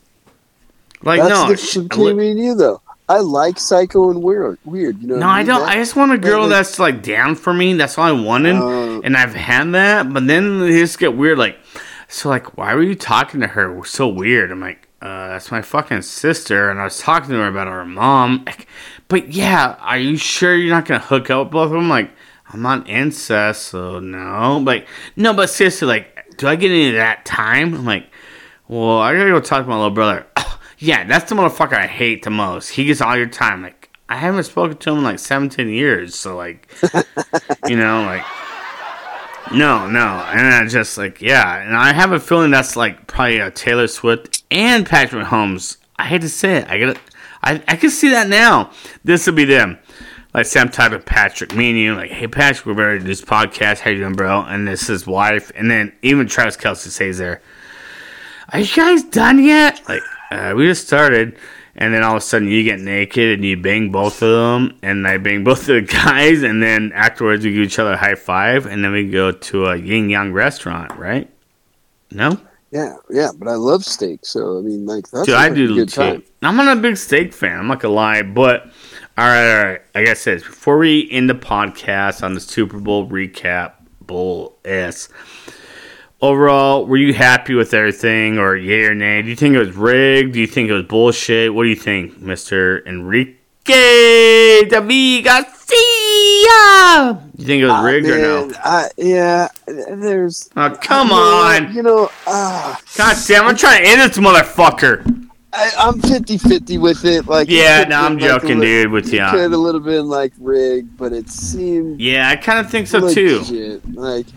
Like, 1.03 1.19
that's 1.21 1.75
no, 1.75 1.83
between 1.83 2.15
me 2.15 2.31
and 2.31 2.39
you 2.39 2.55
though. 2.55 2.81
I 3.09 3.19
like 3.19 3.59
psycho 3.59 4.09
and 4.09 4.23
weird. 4.23 4.57
Weird, 4.63 5.01
you 5.01 5.07
know. 5.07 5.17
No, 5.17 5.27
I, 5.27 5.39
mean? 5.39 5.47
don't. 5.47 5.59
That, 5.61 5.69
I 5.69 5.75
just 5.75 5.97
want 5.97 6.13
a 6.13 6.17
girl 6.17 6.41
like, 6.41 6.49
that's 6.51 6.79
like 6.79 7.03
down 7.03 7.35
for 7.35 7.53
me. 7.53 7.73
That's 7.73 7.97
all 7.97 8.05
I 8.05 8.11
wanted, 8.13 8.55
uh, 8.55 9.01
and 9.01 9.17
I've 9.17 9.35
had 9.35 9.73
that. 9.73 10.13
But 10.13 10.27
then 10.27 10.61
they 10.61 10.71
just 10.71 10.97
get 10.97 11.17
weird. 11.17 11.37
Like, 11.37 11.57
so 12.07 12.29
like, 12.29 12.57
why 12.57 12.73
were 12.73 12.83
you 12.83 12.95
talking 12.95 13.41
to 13.41 13.47
her 13.47 13.83
so 13.83 14.07
weird? 14.07 14.49
I'm 14.49 14.61
like, 14.61 14.87
uh, 15.01 15.27
that's 15.27 15.51
my 15.51 15.61
fucking 15.61 16.03
sister, 16.03 16.69
and 16.69 16.79
I 16.79 16.85
was 16.85 16.99
talking 16.99 17.31
to 17.31 17.35
her 17.35 17.47
about 17.47 17.67
her 17.67 17.83
mom. 17.85 18.45
Like, 18.45 18.67
but 19.09 19.33
yeah, 19.33 19.75
are 19.79 19.97
you 19.97 20.15
sure 20.15 20.55
you're 20.55 20.73
not 20.73 20.85
gonna 20.85 21.01
hook 21.01 21.29
up 21.29 21.47
with 21.47 21.51
both 21.51 21.65
of 21.65 21.71
them? 21.71 21.89
Like, 21.89 22.11
I'm 22.49 22.61
not 22.61 22.89
incest, 22.89 23.63
so 23.63 23.99
no. 23.99 24.57
Like, 24.65 24.87
no, 25.15 25.33
but 25.33 25.49
seriously, 25.49 25.87
like, 25.87 26.37
do 26.37 26.47
I 26.47 26.55
get 26.55 26.71
any 26.71 26.89
of 26.89 26.95
that 26.95 27.25
time? 27.25 27.73
I'm 27.73 27.85
like, 27.85 28.07
well, 28.67 28.99
I 28.99 29.13
gotta 29.13 29.29
go 29.31 29.39
talk 29.39 29.63
to 29.63 29.69
my 29.69 29.75
little 29.75 29.91
brother. 29.91 30.25
Yeah, 30.79 31.05
that's 31.05 31.27
the 31.27 31.33
motherfucker 31.33 31.73
I 31.73 31.87
hate 31.87 32.21
the 32.21 32.29
most. 32.29 32.69
He 32.69 32.85
gets 32.85 33.01
all 33.01 33.17
your 33.17 33.25
time. 33.25 33.63
Like 33.63 33.89
I 34.09 34.15
haven't 34.17 34.43
spoken 34.43 34.77
to 34.77 34.91
him 34.91 34.99
in 34.99 35.03
like 35.03 35.17
17 35.17 35.67
years, 35.69 36.13
so 36.13 36.35
like, 36.35 36.71
you 37.67 37.75
know, 37.75 38.03
like, 38.03 38.23
no, 39.51 39.89
no, 39.89 40.05
and 40.05 40.47
I 40.47 40.67
just 40.67 40.95
like, 40.97 41.19
yeah, 41.19 41.63
and 41.63 41.75
I 41.75 41.93
have 41.93 42.11
a 42.11 42.19
feeling 42.19 42.51
that's 42.51 42.75
like 42.75 43.07
probably 43.07 43.39
a 43.39 43.49
Taylor 43.49 43.87
Swift 43.87 44.43
and 44.51 44.85
Patrick 44.85 45.25
Mahomes. 45.25 45.77
I 45.95 46.05
hate 46.05 46.21
to 46.21 46.29
say 46.29 46.57
it, 46.57 46.67
I 46.69 46.75
it. 46.75 46.99
I 47.41 47.63
I 47.67 47.75
can 47.75 47.89
see 47.89 48.09
that 48.09 48.29
now. 48.29 48.69
This 49.03 49.25
will 49.25 49.33
be 49.33 49.45
them. 49.45 49.79
Like 50.38 50.45
some 50.45 50.69
type 50.69 50.91
of 50.91 51.03
Patrick, 51.03 51.55
me 51.55 51.71
and 51.71 51.79
you, 51.79 51.95
like, 51.95 52.11
hey 52.11 52.27
Patrick, 52.27 52.63
we're 52.67 52.73
ready 52.73 52.99
to 52.99 53.03
do 53.03 53.07
this 53.07 53.23
podcast. 53.23 53.79
How 53.79 53.89
you 53.89 53.97
doing, 53.97 54.13
bro? 54.13 54.41
And 54.41 54.67
this 54.67 54.88
is 54.88 55.07
wife, 55.07 55.51
and 55.55 55.71
then 55.71 55.93
even 56.03 56.27
Travis 56.27 56.55
Kelce 56.55 56.89
says 56.89 57.17
there, 57.17 57.41
"Are 58.53 58.59
you 58.59 58.75
guys 58.75 59.01
done 59.01 59.43
yet?" 59.43 59.81
Like, 59.89 60.03
uh, 60.29 60.53
we 60.55 60.67
just 60.67 60.85
started, 60.85 61.39
and 61.75 61.91
then 61.91 62.03
all 62.03 62.11
of 62.11 62.17
a 62.17 62.21
sudden 62.21 62.49
you 62.49 62.61
get 62.61 62.79
naked 62.79 63.31
and 63.31 63.43
you 63.43 63.57
bang 63.57 63.91
both 63.91 64.21
of 64.21 64.29
them, 64.29 64.77
and 64.83 65.07
I 65.07 65.17
bang 65.17 65.43
both 65.43 65.61
of 65.61 65.65
the 65.73 65.81
guys, 65.81 66.43
and 66.43 66.61
then 66.61 66.91
afterwards 66.93 67.43
we 67.43 67.53
give 67.53 67.63
each 67.63 67.79
other 67.79 67.93
a 67.93 67.97
high 67.97 68.13
five, 68.13 68.67
and 68.67 68.83
then 68.83 68.91
we 68.91 69.09
go 69.09 69.31
to 69.31 69.65
a 69.65 69.75
yin 69.75 70.07
yang 70.07 70.33
restaurant, 70.33 70.95
right? 70.99 71.27
No. 72.11 72.39
Yeah, 72.69 72.97
yeah, 73.09 73.31
but 73.35 73.47
I 73.47 73.55
love 73.55 73.83
steak, 73.83 74.19
so 74.21 74.59
I 74.59 74.61
mean, 74.61 74.85
like 74.85 75.09
that's 75.09 75.25
Dude, 75.25 75.33
I 75.33 75.49
do 75.49 75.73
good 75.73 75.89
time. 75.89 76.21
I'm 76.43 76.57
not 76.57 76.77
a 76.77 76.79
big 76.79 76.97
steak 76.97 77.33
fan. 77.33 77.57
I'm 77.57 77.65
not 77.65 77.79
gonna 77.79 77.95
lie, 77.95 78.21
but 78.21 78.69
all 79.18 79.26
right, 79.26 79.57
all 79.57 79.65
right. 79.65 79.82
Like 79.95 80.07
I 80.07 80.13
said, 80.13 80.43
before 80.43 80.78
we 80.78 81.09
end 81.11 81.30
the 81.30 81.34
podcast 81.34 82.22
on 82.24 82.36
the 82.36 82.39
Super 82.39 82.80
Bowl 82.80 83.09
recap, 83.09 83.74
Bull 84.01 84.57
S 84.63 85.09
overall, 86.22 86.86
were 86.86 86.97
you 86.97 87.13
happy 87.13 87.55
with 87.55 87.74
everything, 87.74 88.38
or 88.38 88.55
yay 88.55 88.84
or 88.84 88.93
nay? 88.93 89.22
Do 89.24 89.30
you 89.30 89.36
think 89.36 89.55
it 89.55 89.59
was 89.59 89.76
rigged? 89.76 90.34
Do 90.34 90.39
you 90.39 90.47
think 90.47 90.70
it 90.70 90.74
was 90.74 90.86
bullshit? 90.86 91.53
What 91.53 91.63
do 91.63 91.70
you 91.70 91.76
think, 91.76 92.20
Mister 92.20 92.88
Enrique 92.88 93.36
David 93.65 95.24
Garcia? 95.26 95.57
You 97.36 97.45
think 97.45 97.61
it 97.61 97.65
was 97.65 97.74
ah, 97.74 97.84
rigged 97.84 98.07
uh, 98.07 98.09
man, 98.11 98.20
or 98.20 98.47
no? 98.47 98.53
Uh, 98.63 98.88
yeah, 98.97 99.47
there's. 99.65 100.49
Oh 100.55 100.78
come 100.82 101.11
on! 101.11 101.74
You 101.74 101.84
know, 101.84 102.09
uh, 102.26 102.76
God 102.95 103.18
damn! 103.28 103.45
I'm 103.45 103.57
trying 103.57 103.84
to 103.84 103.89
end 103.89 104.01
this 104.01 104.18
motherfucker. 104.18 105.26
I, 105.53 105.71
am 105.77 106.01
50 106.01 106.37
50 106.37 106.77
with 106.77 107.05
it. 107.05 107.25
Like, 107.25 107.49
yeah, 107.49 107.85
no, 107.87 108.01
I'm 108.01 108.17
like 108.17 108.29
joking, 108.29 108.59
little, 108.59 108.83
dude. 108.83 108.91
With 108.91 109.13
you, 109.13 109.25
could 109.29 109.53
a 109.53 109.57
little 109.57 109.81
bit 109.81 110.01
like 110.01 110.33
rigged, 110.39 110.97
but 110.97 111.13
it 111.13 111.29
seemed. 111.29 111.99
Yeah, 111.99 112.29
I 112.29 112.35
kind 112.35 112.59
of 112.59 112.69
think 112.69 112.87
so 112.87 112.99
legit. 112.99 113.47
too. 113.47 113.81
Like, 113.93 114.27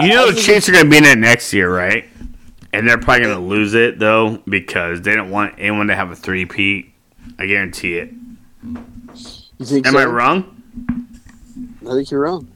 you 0.00 0.08
know 0.08 0.30
the 0.30 0.40
Chiefs 0.40 0.68
are 0.68 0.72
going 0.72 0.84
to 0.84 0.90
be 0.90 0.98
in 0.98 1.04
it 1.04 1.18
next 1.18 1.52
year, 1.52 1.74
right? 1.74 2.04
And 2.72 2.86
they're 2.86 2.98
probably 2.98 3.24
going 3.24 3.38
to 3.38 3.44
lose 3.44 3.74
it 3.74 3.98
though 3.98 4.42
because 4.46 5.00
they 5.00 5.14
don't 5.14 5.30
want 5.30 5.54
anyone 5.58 5.86
to 5.86 5.96
have 5.96 6.10
a 6.10 6.16
three 6.16 6.44
peat. 6.44 6.92
I 7.38 7.46
guarantee 7.46 7.96
it. 7.98 8.12
You 9.58 9.64
think? 9.64 9.86
Am 9.86 9.94
so? 9.94 9.98
I 9.98 10.04
wrong? 10.04 10.62
I 11.82 11.92
think 11.92 12.10
you're 12.10 12.20
wrong. 12.20 12.50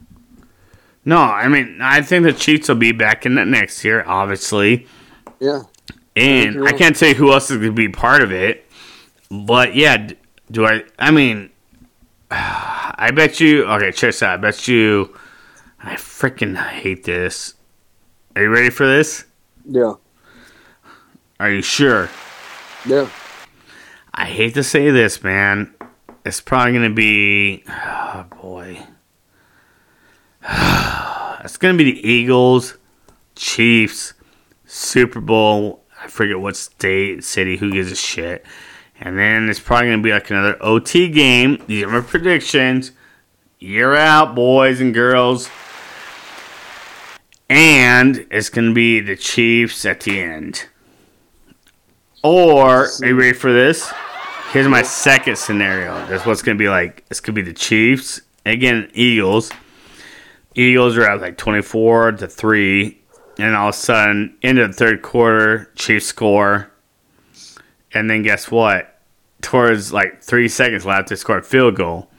No, 1.03 1.17
I 1.17 1.47
mean 1.47 1.79
I 1.81 2.01
think 2.01 2.25
the 2.25 2.33
Chiefs 2.33 2.67
will 2.67 2.75
be 2.75 2.91
back 2.91 3.25
in 3.25 3.37
it 3.37 3.45
next 3.45 3.83
year, 3.83 4.03
obviously. 4.05 4.87
Yeah. 5.39 5.63
And 6.15 6.67
I, 6.67 6.73
can't 6.73 6.95
tell 6.95 7.09
you 7.09 7.15
who 7.15 7.31
else 7.31 7.49
is 7.49 7.57
going 7.57 7.69
to 7.69 7.71
be 7.75 7.87
part 7.87 8.21
of 8.21 8.31
it, 8.31 8.65
but 9.29 9.75
yeah, 9.75 10.09
do 10.49 10.65
I? 10.65 10.83
I 10.99 11.11
mean, 11.11 11.49
I 12.31 13.11
bet 13.15 13.39
you. 13.39 13.65
Okay, 13.65 13.91
check 13.91 14.09
this 14.09 14.21
out. 14.21 14.39
I 14.39 14.41
bet 14.41 14.67
you 14.67 15.15
I 15.83 15.95
freaking 15.95 16.55
hate 16.55 17.03
this. 17.03 17.55
Are 18.35 18.43
you 18.43 18.49
ready 18.49 18.69
for 18.69 18.85
this? 18.85 19.25
Yeah. 19.65 19.93
Are 21.39 21.49
you 21.49 21.61
sure? 21.61 22.09
Yeah. 22.85 23.09
I 24.13 24.25
hate 24.25 24.53
to 24.53 24.63
say 24.63 24.91
this, 24.91 25.23
man. 25.23 25.73
It's 26.23 26.39
probably 26.39 26.73
going 26.73 26.89
to 26.89 26.95
be. 26.95 27.63
Oh, 28.13 28.25
boy. 28.41 28.77
it's 30.43 31.55
going 31.55 31.77
to 31.77 31.83
be 31.83 31.93
the 31.93 32.07
Eagles, 32.07 32.77
Chiefs, 33.35 34.13
Super 34.65 35.21
Bowl. 35.21 35.80
I 36.03 36.07
forget 36.07 36.39
what 36.39 36.55
state, 36.55 37.23
city, 37.23 37.57
who 37.57 37.71
gives 37.71 37.91
a 37.91 37.95
shit. 37.95 38.45
And 38.99 39.17
then 39.17 39.49
it's 39.49 39.59
probably 39.59 39.87
going 39.87 39.99
to 39.99 40.03
be 40.03 40.11
like 40.11 40.29
another 40.29 40.57
OT 40.61 41.09
game. 41.09 41.63
These 41.67 41.83
are 41.83 41.89
my 41.89 42.01
predictions. 42.01 42.91
You're 43.59 43.95
out, 43.95 44.35
boys 44.35 44.81
and 44.81 44.93
girls 44.93 45.49
and 47.51 48.25
it's 48.31 48.47
going 48.47 48.69
to 48.69 48.73
be 48.73 49.01
the 49.01 49.17
Chiefs 49.17 49.85
at 49.85 49.99
the 49.99 50.21
end. 50.21 50.67
Or, 52.23 52.85
are 52.85 53.05
you 53.05 53.13
ready 53.13 53.33
for 53.33 53.51
this? 53.51 53.91
Here's 54.53 54.69
my 54.69 54.83
second 54.83 55.37
scenario. 55.37 55.93
That's 56.05 56.25
what's 56.25 56.41
going 56.41 56.57
to 56.57 56.61
be 56.61 56.69
like. 56.69 57.03
It's 57.11 57.19
going 57.19 57.35
to 57.35 57.41
be 57.41 57.45
the 57.45 57.57
Chiefs. 57.57 58.21
Again, 58.45 58.89
Eagles. 58.93 59.51
Eagles 60.55 60.95
are 60.95 61.03
at 61.03 61.19
like 61.19 61.37
24 61.37 62.13
to 62.13 62.27
3. 62.27 63.00
And 63.41 63.55
all 63.55 63.69
of 63.69 63.75
a 63.75 63.77
sudden, 63.77 64.37
into 64.41 64.67
the 64.67 64.73
third 64.73 65.01
quarter, 65.01 65.71
Chiefs 65.75 66.05
score. 66.05 66.71
And 67.93 68.09
then 68.09 68.23
guess 68.23 68.51
what? 68.51 68.99
Towards 69.41 69.91
like 69.91 70.21
three 70.21 70.47
seconds 70.47 70.85
left, 70.85 71.09
they 71.09 71.15
score 71.15 71.39
a 71.39 71.43
field 71.43 71.75
goal. 71.75 72.09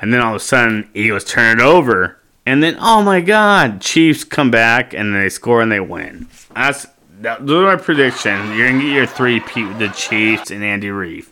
And 0.00 0.12
then 0.12 0.20
all 0.20 0.34
of 0.34 0.40
a 0.40 0.44
sudden, 0.44 0.90
Eagles 0.94 1.24
turn 1.24 1.60
it 1.60 1.62
over 1.62 2.18
and 2.48 2.62
then, 2.62 2.78
oh 2.80 3.02
my 3.02 3.20
God, 3.20 3.82
Chiefs 3.82 4.24
come 4.24 4.50
back 4.50 4.94
and 4.94 5.14
they 5.14 5.28
score 5.28 5.60
and 5.60 5.70
they 5.70 5.80
win. 5.80 6.28
That's 6.54 6.86
that, 7.20 7.46
those 7.46 7.64
are 7.64 7.76
my 7.76 7.82
predictions. 7.82 8.56
You're 8.56 8.70
gonna 8.70 8.80
get 8.80 8.94
your 8.94 9.04
three 9.04 9.38
the 9.40 9.92
Chiefs 9.94 10.50
and 10.50 10.64
Andy 10.64 10.90
Reid 10.90 11.26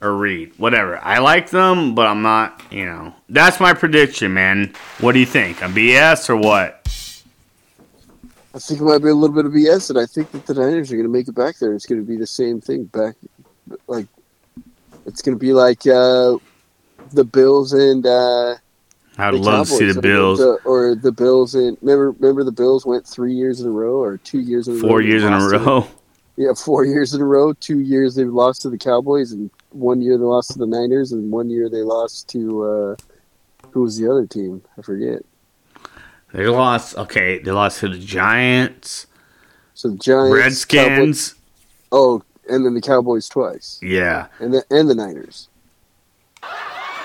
or 0.00 0.14
Reid, 0.14 0.52
whatever. 0.56 0.98
I 0.98 1.18
like 1.18 1.50
them, 1.50 1.96
but 1.96 2.06
I'm 2.06 2.22
not. 2.22 2.62
You 2.70 2.86
know, 2.86 3.12
that's 3.28 3.58
my 3.58 3.74
prediction, 3.74 4.34
man. 4.34 4.72
What 5.00 5.14
do 5.14 5.18
you 5.18 5.26
think? 5.26 5.62
A 5.62 5.64
BS 5.64 6.30
or 6.30 6.36
what? 6.36 6.86
I 8.56 8.58
think 8.58 8.80
it 8.80 8.84
might 8.84 9.02
be 9.02 9.10
a 9.10 9.14
little 9.14 9.36
bit 9.36 9.44
of 9.44 9.52
BS, 9.52 9.90
and 9.90 9.98
I 9.98 10.06
think 10.06 10.30
that 10.32 10.46
the 10.46 10.54
Niners 10.54 10.90
are 10.90 10.96
going 10.96 11.06
to 11.06 11.12
make 11.12 11.28
it 11.28 11.34
back 11.34 11.58
there. 11.58 11.74
It's 11.74 11.84
going 11.84 12.00
to 12.00 12.06
be 12.06 12.16
the 12.16 12.26
same 12.26 12.58
thing 12.58 12.84
back, 12.84 13.14
like 13.86 14.06
it's 15.04 15.20
going 15.20 15.36
to 15.36 15.38
be 15.38 15.52
like 15.52 15.86
uh, 15.86 16.38
the 17.12 17.24
Bills 17.24 17.74
and 17.74 18.06
uh, 18.06 18.54
I'd 19.18 19.34
love 19.34 19.68
to 19.68 19.72
see 19.74 19.84
the 19.84 19.90
I 19.90 19.94
mean, 19.94 20.00
Bills 20.00 20.38
the- 20.38 20.58
or 20.64 20.94
the 20.94 21.12
Bills 21.12 21.54
and 21.54 21.76
remember 21.82 22.12
remember 22.12 22.44
the 22.44 22.52
Bills 22.52 22.86
went 22.86 23.06
three 23.06 23.34
years 23.34 23.60
in 23.60 23.66
a 23.66 23.70
row 23.70 23.96
or 23.96 24.16
two 24.16 24.40
years 24.40 24.68
in 24.68 24.78
a 24.78 24.82
row. 24.82 24.88
four 24.88 25.02
years 25.02 25.22
in 25.22 25.34
a 25.34 25.38
to- 25.38 25.58
row. 25.58 25.86
yeah, 26.36 26.54
four 26.54 26.86
years 26.86 27.12
in 27.12 27.20
a 27.20 27.24
row. 27.26 27.52
Two 27.52 27.80
years 27.80 28.14
they 28.14 28.24
lost 28.24 28.62
to 28.62 28.70
the 28.70 28.78
Cowboys, 28.78 29.32
and 29.32 29.50
one 29.70 30.00
year 30.00 30.16
they 30.16 30.24
lost 30.24 30.52
to 30.52 30.58
the 30.58 30.66
Niners, 30.66 31.12
and 31.12 31.30
one 31.30 31.50
year 31.50 31.68
they 31.68 31.82
lost 31.82 32.28
to 32.30 32.64
uh, 32.64 32.96
who 33.70 33.82
was 33.82 33.98
the 33.98 34.10
other 34.10 34.26
team? 34.26 34.62
I 34.78 34.82
forget. 34.82 35.22
They 36.32 36.46
lost. 36.46 36.96
Okay, 36.96 37.38
they 37.38 37.50
lost 37.50 37.80
to 37.80 37.88
the 37.88 37.98
Giants, 37.98 39.06
So 39.74 39.88
the 39.90 39.96
Giants, 39.96 40.64
Cowboys, 40.64 40.88
Redskins. 40.88 41.34
oh, 41.92 42.22
and 42.48 42.64
then 42.64 42.74
the 42.74 42.80
Cowboys 42.80 43.28
twice, 43.28 43.78
Yeah, 43.82 44.26
and 44.40 44.52
the 44.54 44.64
and 44.70 44.88
the 44.90 44.94
Niners. 44.94 45.48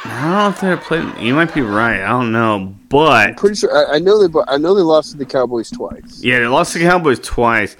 I 0.03 0.21
don't 0.23 0.31
know 0.31 0.49
if 0.49 0.59
they're 0.61 0.77
playing. 0.77 1.19
You 1.25 1.35
might 1.35 1.53
be 1.53 1.61
right. 1.61 2.01
I 2.01 2.07
don't 2.07 2.31
know, 2.31 2.55
I'm 2.55 2.73
but 2.89 3.37
pretty 3.37 3.55
sure 3.55 3.75
I, 3.75 3.95
I 3.95 3.99
know 3.99 4.27
they 4.27 4.39
I 4.47 4.57
know 4.57 4.73
they 4.73 4.81
lost 4.81 5.11
to 5.11 5.17
the 5.17 5.25
Cowboys 5.25 5.69
twice. 5.69 6.21
yeah, 6.23 6.39
they 6.39 6.47
lost 6.47 6.73
to 6.73 6.79
the 6.79 6.85
Cowboys 6.85 7.19
twice. 7.19 7.77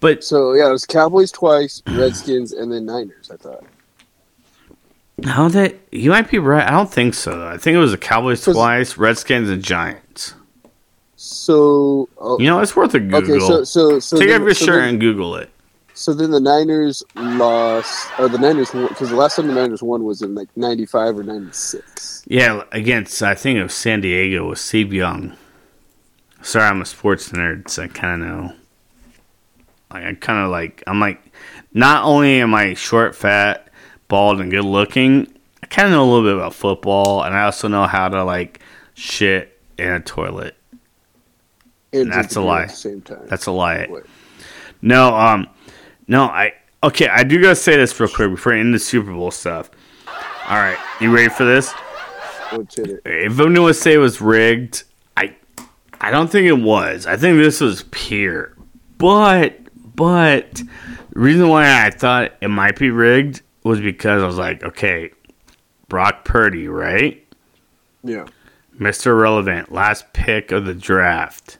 But 0.00 0.22
So 0.22 0.52
yeah, 0.52 0.68
it 0.68 0.72
was 0.72 0.84
Cowboys 0.84 1.32
twice, 1.32 1.82
Redskins, 1.88 2.52
and 2.52 2.70
then 2.70 2.84
Niners. 2.84 3.30
I 3.32 3.36
thought. 3.36 3.64
how 5.24 5.48
they? 5.48 5.76
You 5.90 6.10
might 6.10 6.30
be 6.30 6.38
right. 6.38 6.66
I 6.66 6.70
don't 6.70 6.92
think 6.92 7.14
so. 7.14 7.30
though. 7.38 7.48
I 7.48 7.56
think 7.56 7.74
it 7.74 7.78
was 7.78 7.92
the 7.92 7.98
Cowboys 7.98 8.42
twice, 8.44 8.98
Redskins, 8.98 9.48
and 9.48 9.62
Giants. 9.62 10.34
So 11.24 12.08
oh, 12.18 12.38
You 12.38 12.46
know, 12.46 12.60
it's 12.60 12.76
worth 12.76 12.94
a 12.94 13.00
Google. 13.00 13.34
okay, 13.34 13.38
so 13.38 13.64
so 13.64 13.98
so 13.98 14.18
Take 14.18 14.28
then, 14.28 14.42
off 14.42 14.46
your 14.46 14.54
so 14.54 14.64
shirt 14.66 14.80
then- 14.80 14.88
and 14.90 15.00
Google 15.00 15.36
it. 15.36 15.50
So 15.96 16.12
then 16.12 16.32
the 16.32 16.40
Niners 16.40 17.04
lost, 17.14 18.08
or 18.18 18.28
the 18.28 18.36
Niners, 18.36 18.72
because 18.72 19.10
the 19.10 19.14
last 19.16 19.36
time 19.36 19.46
the 19.46 19.54
Niners 19.54 19.80
won 19.80 20.02
was 20.02 20.22
in 20.22 20.34
like 20.34 20.48
'95 20.56 21.18
or 21.18 21.22
'96. 21.22 22.24
Yeah, 22.26 22.62
against 22.72 23.22
I 23.22 23.34
think 23.36 23.58
it 23.58 23.62
was 23.62 23.74
San 23.74 24.00
Diego 24.00 24.48
with 24.48 24.58
Steve 24.58 24.92
Young. 24.92 25.36
Sorry, 26.42 26.64
I'm 26.66 26.82
a 26.82 26.84
sports 26.84 27.28
nerd, 27.30 27.70
so 27.70 27.84
I 27.84 27.86
kind 27.88 28.22
of 28.22 28.28
know. 28.28 28.52
Like 29.92 30.04
I 30.04 30.14
kind 30.14 30.44
of 30.44 30.50
like 30.50 30.82
I'm 30.88 30.98
like, 30.98 31.22
not 31.72 32.04
only 32.04 32.40
am 32.40 32.54
I 32.56 32.74
short, 32.74 33.14
fat, 33.14 33.68
bald, 34.08 34.40
and 34.40 34.50
good 34.50 34.64
looking, 34.64 35.32
I 35.62 35.66
kind 35.66 35.86
of 35.86 35.92
know 35.92 36.02
a 36.02 36.10
little 36.10 36.28
bit 36.28 36.36
about 36.36 36.54
football, 36.54 37.22
and 37.22 37.34
I 37.36 37.44
also 37.44 37.68
know 37.68 37.86
how 37.86 38.08
to 38.08 38.24
like 38.24 38.58
shit 38.94 39.58
in 39.78 39.88
a 39.90 40.00
toilet. 40.00 40.56
And 41.94 42.12
That's 42.12 42.36
a 42.36 42.40
lie. 42.40 42.62
At 42.62 42.68
the 42.70 42.74
same 42.74 43.00
time. 43.02 43.26
That's 43.26 43.46
a 43.46 43.52
lie. 43.52 43.86
Wait. 43.88 44.04
No, 44.82 45.14
um, 45.14 45.48
no, 46.08 46.24
I 46.24 46.52
okay. 46.82 47.08
I 47.08 47.22
do 47.24 47.40
gotta 47.40 47.56
say 47.56 47.76
this 47.76 47.98
real 47.98 48.08
quick 48.08 48.30
before 48.30 48.54
I 48.54 48.58
end 48.58 48.74
the 48.74 48.78
Super 48.78 49.12
Bowl 49.12 49.30
stuff. 49.30 49.70
All 50.46 50.58
right, 50.58 50.76
you 51.00 51.14
ready 51.14 51.30
for 51.30 51.44
this? 51.44 51.72
In 52.52 52.60
it? 52.60 53.00
If 53.06 53.40
anyone 53.40 53.62
would 53.62 53.76
say 53.76 53.94
it 53.94 53.98
was 53.98 54.20
rigged, 54.20 54.84
I 55.16 55.34
I 56.00 56.10
don't 56.10 56.30
think 56.30 56.46
it 56.46 56.60
was. 56.60 57.06
I 57.06 57.16
think 57.16 57.38
this 57.38 57.60
was 57.60 57.84
pure. 57.90 58.54
But 58.98 59.58
but 59.96 60.54
the 60.54 60.68
reason 61.14 61.48
why 61.48 61.86
I 61.86 61.90
thought 61.90 62.32
it 62.42 62.48
might 62.48 62.78
be 62.78 62.90
rigged 62.90 63.40
was 63.62 63.80
because 63.80 64.22
I 64.22 64.26
was 64.26 64.36
like, 64.36 64.62
okay, 64.62 65.10
Brock 65.88 66.24
Purdy, 66.26 66.68
right? 66.68 67.26
Yeah, 68.02 68.26
Mr. 68.78 69.18
Relevant, 69.18 69.72
last 69.72 70.12
pick 70.12 70.52
of 70.52 70.66
the 70.66 70.74
draft. 70.74 71.56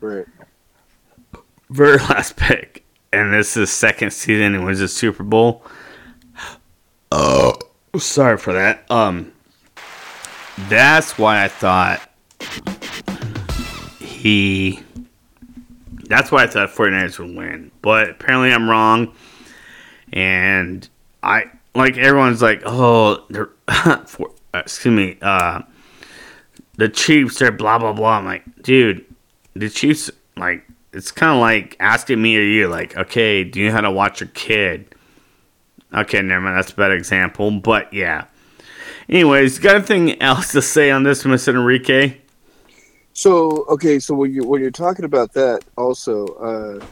Right. 0.00 0.26
Very 1.70 1.98
last 1.98 2.36
pick. 2.36 2.84
And 3.12 3.32
this 3.32 3.56
is 3.56 3.70
second 3.70 4.12
season 4.12 4.54
and 4.54 4.64
wins 4.64 4.78
the 4.78 4.88
Super 4.88 5.22
Bowl. 5.22 5.64
Oh 7.12 7.58
sorry 7.98 8.38
for 8.38 8.52
that. 8.52 8.88
Um 8.90 9.32
that's 10.68 11.18
why 11.18 11.44
I 11.44 11.48
thought 11.48 12.08
he 13.98 14.80
that's 16.04 16.30
why 16.30 16.44
I 16.44 16.46
thought 16.46 16.70
49ers 16.70 17.18
would 17.18 17.36
win. 17.36 17.70
But 17.82 18.10
apparently 18.10 18.52
I'm 18.52 18.68
wrong. 18.68 19.12
And 20.12 20.88
I 21.22 21.44
like 21.74 21.96
everyone's 21.96 22.42
like, 22.42 22.62
oh 22.64 23.24
they're 23.30 23.50
for, 24.06 24.30
excuse 24.54 24.94
me, 24.94 25.18
uh 25.22 25.62
the 26.76 26.88
Chiefs 26.88 27.38
they're 27.38 27.50
blah 27.50 27.78
blah 27.78 27.92
blah. 27.92 28.18
I'm 28.18 28.24
like, 28.24 28.44
dude, 28.62 29.04
the 29.54 29.68
Chiefs 29.68 30.10
like 30.36 30.66
it's 30.92 31.10
kind 31.10 31.32
of 31.32 31.40
like 31.40 31.76
asking 31.78 32.20
me 32.20 32.36
or 32.36 32.42
you 32.42 32.68
like, 32.68 32.96
okay, 32.96 33.44
do 33.44 33.60
you 33.60 33.68
know 33.68 33.74
how 33.74 33.80
to 33.82 33.90
watch 33.90 34.20
your 34.20 34.28
kid? 34.30 34.94
Okay, 35.92 36.20
never 36.22 36.40
mind. 36.40 36.56
That's 36.56 36.72
a 36.72 36.76
bad 36.76 36.92
example, 36.92 37.50
but 37.50 37.92
yeah. 37.92 38.26
Anyways, 39.08 39.58
got 39.58 39.76
anything 39.76 40.20
else 40.22 40.52
to 40.52 40.62
say 40.62 40.90
on 40.90 41.02
this, 41.02 41.24
Mr. 41.24 41.48
Enrique? 41.48 42.16
So 43.12 43.64
okay, 43.68 43.98
so 43.98 44.14
when 44.14 44.32
you 44.32 44.44
when 44.44 44.60
you're 44.60 44.70
talking 44.70 45.04
about 45.04 45.32
that, 45.34 45.64
also 45.76 46.26
uh, 46.26 46.84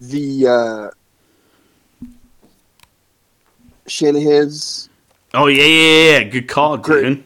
the 0.00 0.46
uh, 0.46 2.06
Shanahan's 3.86 4.90
Oh 5.32 5.46
yeah, 5.46 5.62
yeah, 5.62 6.18
yeah. 6.18 6.24
Good 6.24 6.48
call, 6.48 6.76
Great. 6.76 7.24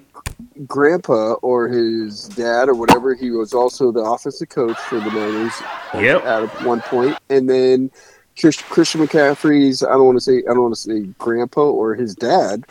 Grandpa 0.67 1.33
or 1.43 1.69
his 1.69 2.29
dad 2.29 2.69
or 2.69 2.75
whatever, 2.75 3.15
he 3.15 3.31
was 3.31 3.53
also 3.53 3.91
the 3.93 4.01
offensive 4.01 4.49
coach 4.49 4.77
for 4.79 4.97
the 5.01 5.11
Niners 5.11 5.53
Yep. 5.95 6.25
at 6.25 6.65
one 6.65 6.81
point, 6.83 7.17
and 7.31 7.49
then 7.49 7.91
Chris- 8.39 8.63
Christian 8.63 9.01
McCaffrey's 9.07 9.83
I 9.83 9.91
don't 9.93 10.07
want 10.07 10.17
to 10.17 10.21
say 10.23 10.39
I 10.39 10.55
don't 10.55 10.63
want 10.63 10.75
to 10.75 10.81
say 10.81 11.01
grandpa 11.19 11.63
or 11.63 11.95
his 11.95 12.15
dad 12.15 12.65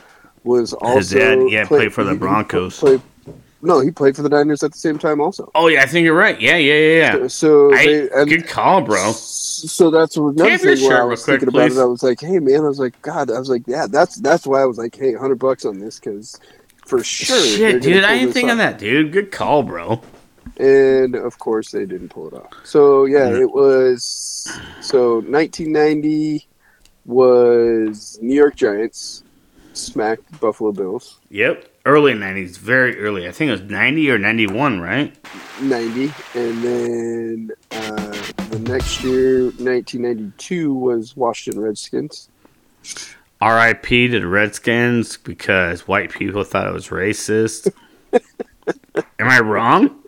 was 0.43 0.73
also 0.73 0.97
His 0.97 1.11
dad, 1.11 1.39
yeah, 1.49 1.65
played 1.65 1.93
for 1.93 2.03
the 2.03 2.11
he- 2.11 2.15
he 2.15 2.19
Broncos. 2.19 2.79
played- 2.79 3.01
no, 3.65 3.79
he 3.79 3.91
played 3.91 4.13
for 4.17 4.23
the 4.23 4.29
Niners 4.29 4.61
at 4.61 4.73
the 4.73 4.77
same 4.77 4.99
time 4.99 5.21
also. 5.21 5.49
Oh 5.55 5.67
yeah, 5.67 5.83
I 5.83 5.85
think 5.85 6.03
you're 6.03 6.13
right. 6.17 6.39
Yeah, 6.41 6.57
yeah, 6.57 6.73
yeah, 6.73 7.15
yeah. 7.21 7.27
So 7.27 7.73
I, 7.73 7.85
they, 7.85 8.09
and 8.09 8.29
good 8.29 8.45
call, 8.45 8.81
bro. 8.81 9.13
So 9.13 9.89
that's 9.89 10.17
another 10.17 10.57
thing 10.57 10.85
where 10.85 11.01
I 11.01 11.05
was 11.05 11.23
quick, 11.23 11.39
thinking 11.39 11.55
about 11.57 11.71
it. 11.71 11.77
I 11.81 11.85
was 11.85 12.03
like, 12.03 12.19
"Hey, 12.19 12.39
man!" 12.39 12.57
I 12.65 12.67
was 12.67 12.79
like, 12.79 13.01
"God!" 13.01 13.31
I 13.31 13.39
was 13.39 13.47
like, 13.49 13.63
"Yeah." 13.65 13.87
That's 13.89 14.15
that's 14.17 14.45
why 14.45 14.61
I 14.61 14.65
was 14.65 14.77
like, 14.77 14.93
"Hey, 14.97 15.13
hundred 15.13 15.39
bucks 15.39 15.63
on 15.63 15.79
this 15.79 15.97
because 15.97 16.37
for 16.85 17.03
sure." 17.03 17.39
Shit, 17.39 17.81
dude, 17.81 18.03
I 18.03 18.19
didn't 18.19 18.33
think 18.33 18.49
of 18.49 18.57
that, 18.57 18.77
dude. 18.77 19.11
Good 19.11 19.31
call, 19.31 19.63
bro. 19.63 20.01
And 20.57 21.15
of 21.15 21.39
course, 21.39 21.71
they 21.71 21.85
didn't 21.85 22.09
pull 22.09 22.27
it 22.27 22.33
off. 22.33 22.53
So 22.63 23.05
yeah, 23.05 23.29
it 23.29 23.51
was 23.51 24.47
so 24.81 25.15
1990 25.15 26.47
was 27.05 28.19
New 28.21 28.35
York 28.35 28.55
Giants 28.55 29.23
smacked 29.73 30.39
Buffalo 30.39 30.71
Bills. 30.71 31.19
Yep. 31.29 31.69
Early 31.85 32.13
'90s, 32.13 32.57
very 32.57 32.97
early. 32.97 33.27
I 33.27 33.31
think 33.31 33.49
it 33.49 33.51
was 33.51 33.61
'90 33.63 34.09
or 34.11 34.17
'91, 34.17 34.79
right? 34.79 35.13
90 35.61 36.13
and 36.33 36.63
then 36.63 37.51
uh, 37.71 38.11
the 38.49 38.59
next 38.59 39.03
year 39.03 39.43
1992 39.43 40.73
was 40.73 41.17
Washington 41.17 41.61
Redskins 41.61 42.29
R.I.P. 43.43 44.07
to 44.07 44.19
the 44.21 44.27
Redskins 44.27 45.17
because 45.17 45.85
white 45.87 46.11
people 46.11 46.43
thought 46.45 46.65
it 46.65 46.73
was 46.73 46.87
racist. 46.87 47.71
Am 49.19 49.27
I 49.27 49.39
wrong? 49.41 49.99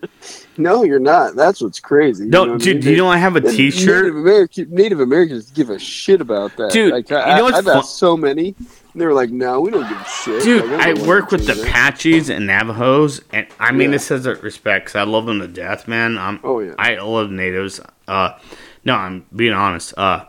no 0.58 0.82
you're 0.84 0.98
not 0.98 1.36
that's 1.36 1.60
what's 1.60 1.78
crazy 1.78 2.24
You 2.24 2.30
know 2.30 2.44
No, 2.46 2.52
what 2.52 2.62
I 2.62 2.64
dude. 2.64 2.76
mean? 2.76 2.84
Do 2.84 2.90
you 2.92 2.96
know 2.96 3.08
I 3.08 3.18
have 3.18 3.36
a 3.36 3.40
Native 3.40 3.56
T-shirt? 3.74 4.08
American, 4.08 4.74
Native 4.74 5.00
Americans 5.00 5.50
give 5.50 5.68
a 5.68 5.78
shit 5.78 6.22
about 6.22 6.56
that. 6.56 6.70
Dude, 6.72 6.92
like, 6.92 7.10
you 7.10 7.16
I, 7.16 7.36
know 7.36 7.44
what's 7.44 7.58
I've 7.58 7.64
fun- 7.66 7.76
asked 7.78 7.98
so 7.98 8.16
many, 8.16 8.54
and 8.58 9.00
they 9.02 9.04
were 9.04 9.12
like, 9.12 9.28
"No, 9.28 9.60
we 9.60 9.70
don't 9.70 9.86
give 9.86 10.00
a 10.00 10.04
shit." 10.08 10.42
Dude, 10.42 10.64
Like, 10.70 10.80
I 10.80 10.92
don't 10.94 11.06
work 11.06 11.30
with 11.30 11.46
the. 11.46 11.60
Apaches 11.60 12.30
and 12.30 12.46
Navajos, 12.46 13.20
and 13.34 13.46
I 13.60 13.72
mean 13.72 13.90
Yeah. 13.90 13.96
this 13.98 14.10
as 14.10 14.24
a 14.24 14.36
respect 14.36 14.86
because 14.86 14.96
I 14.96 15.02
love 15.02 15.26
them 15.26 15.40
to 15.40 15.48
death, 15.48 15.86
man. 15.86 16.16
I'm, 16.16 16.40
Oh 16.42 16.60
yeah, 16.60 16.72
I 16.78 16.94
love 16.96 17.30
natives. 17.30 17.80
Uh, 18.08 18.38
no, 18.86 18.94
I'm 18.94 19.26
being 19.34 19.52
honest. 19.52 19.92
Uh, 19.98 20.24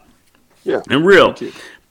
Yeah. 0.65 0.81
and 0.89 1.05
real. 1.05 1.35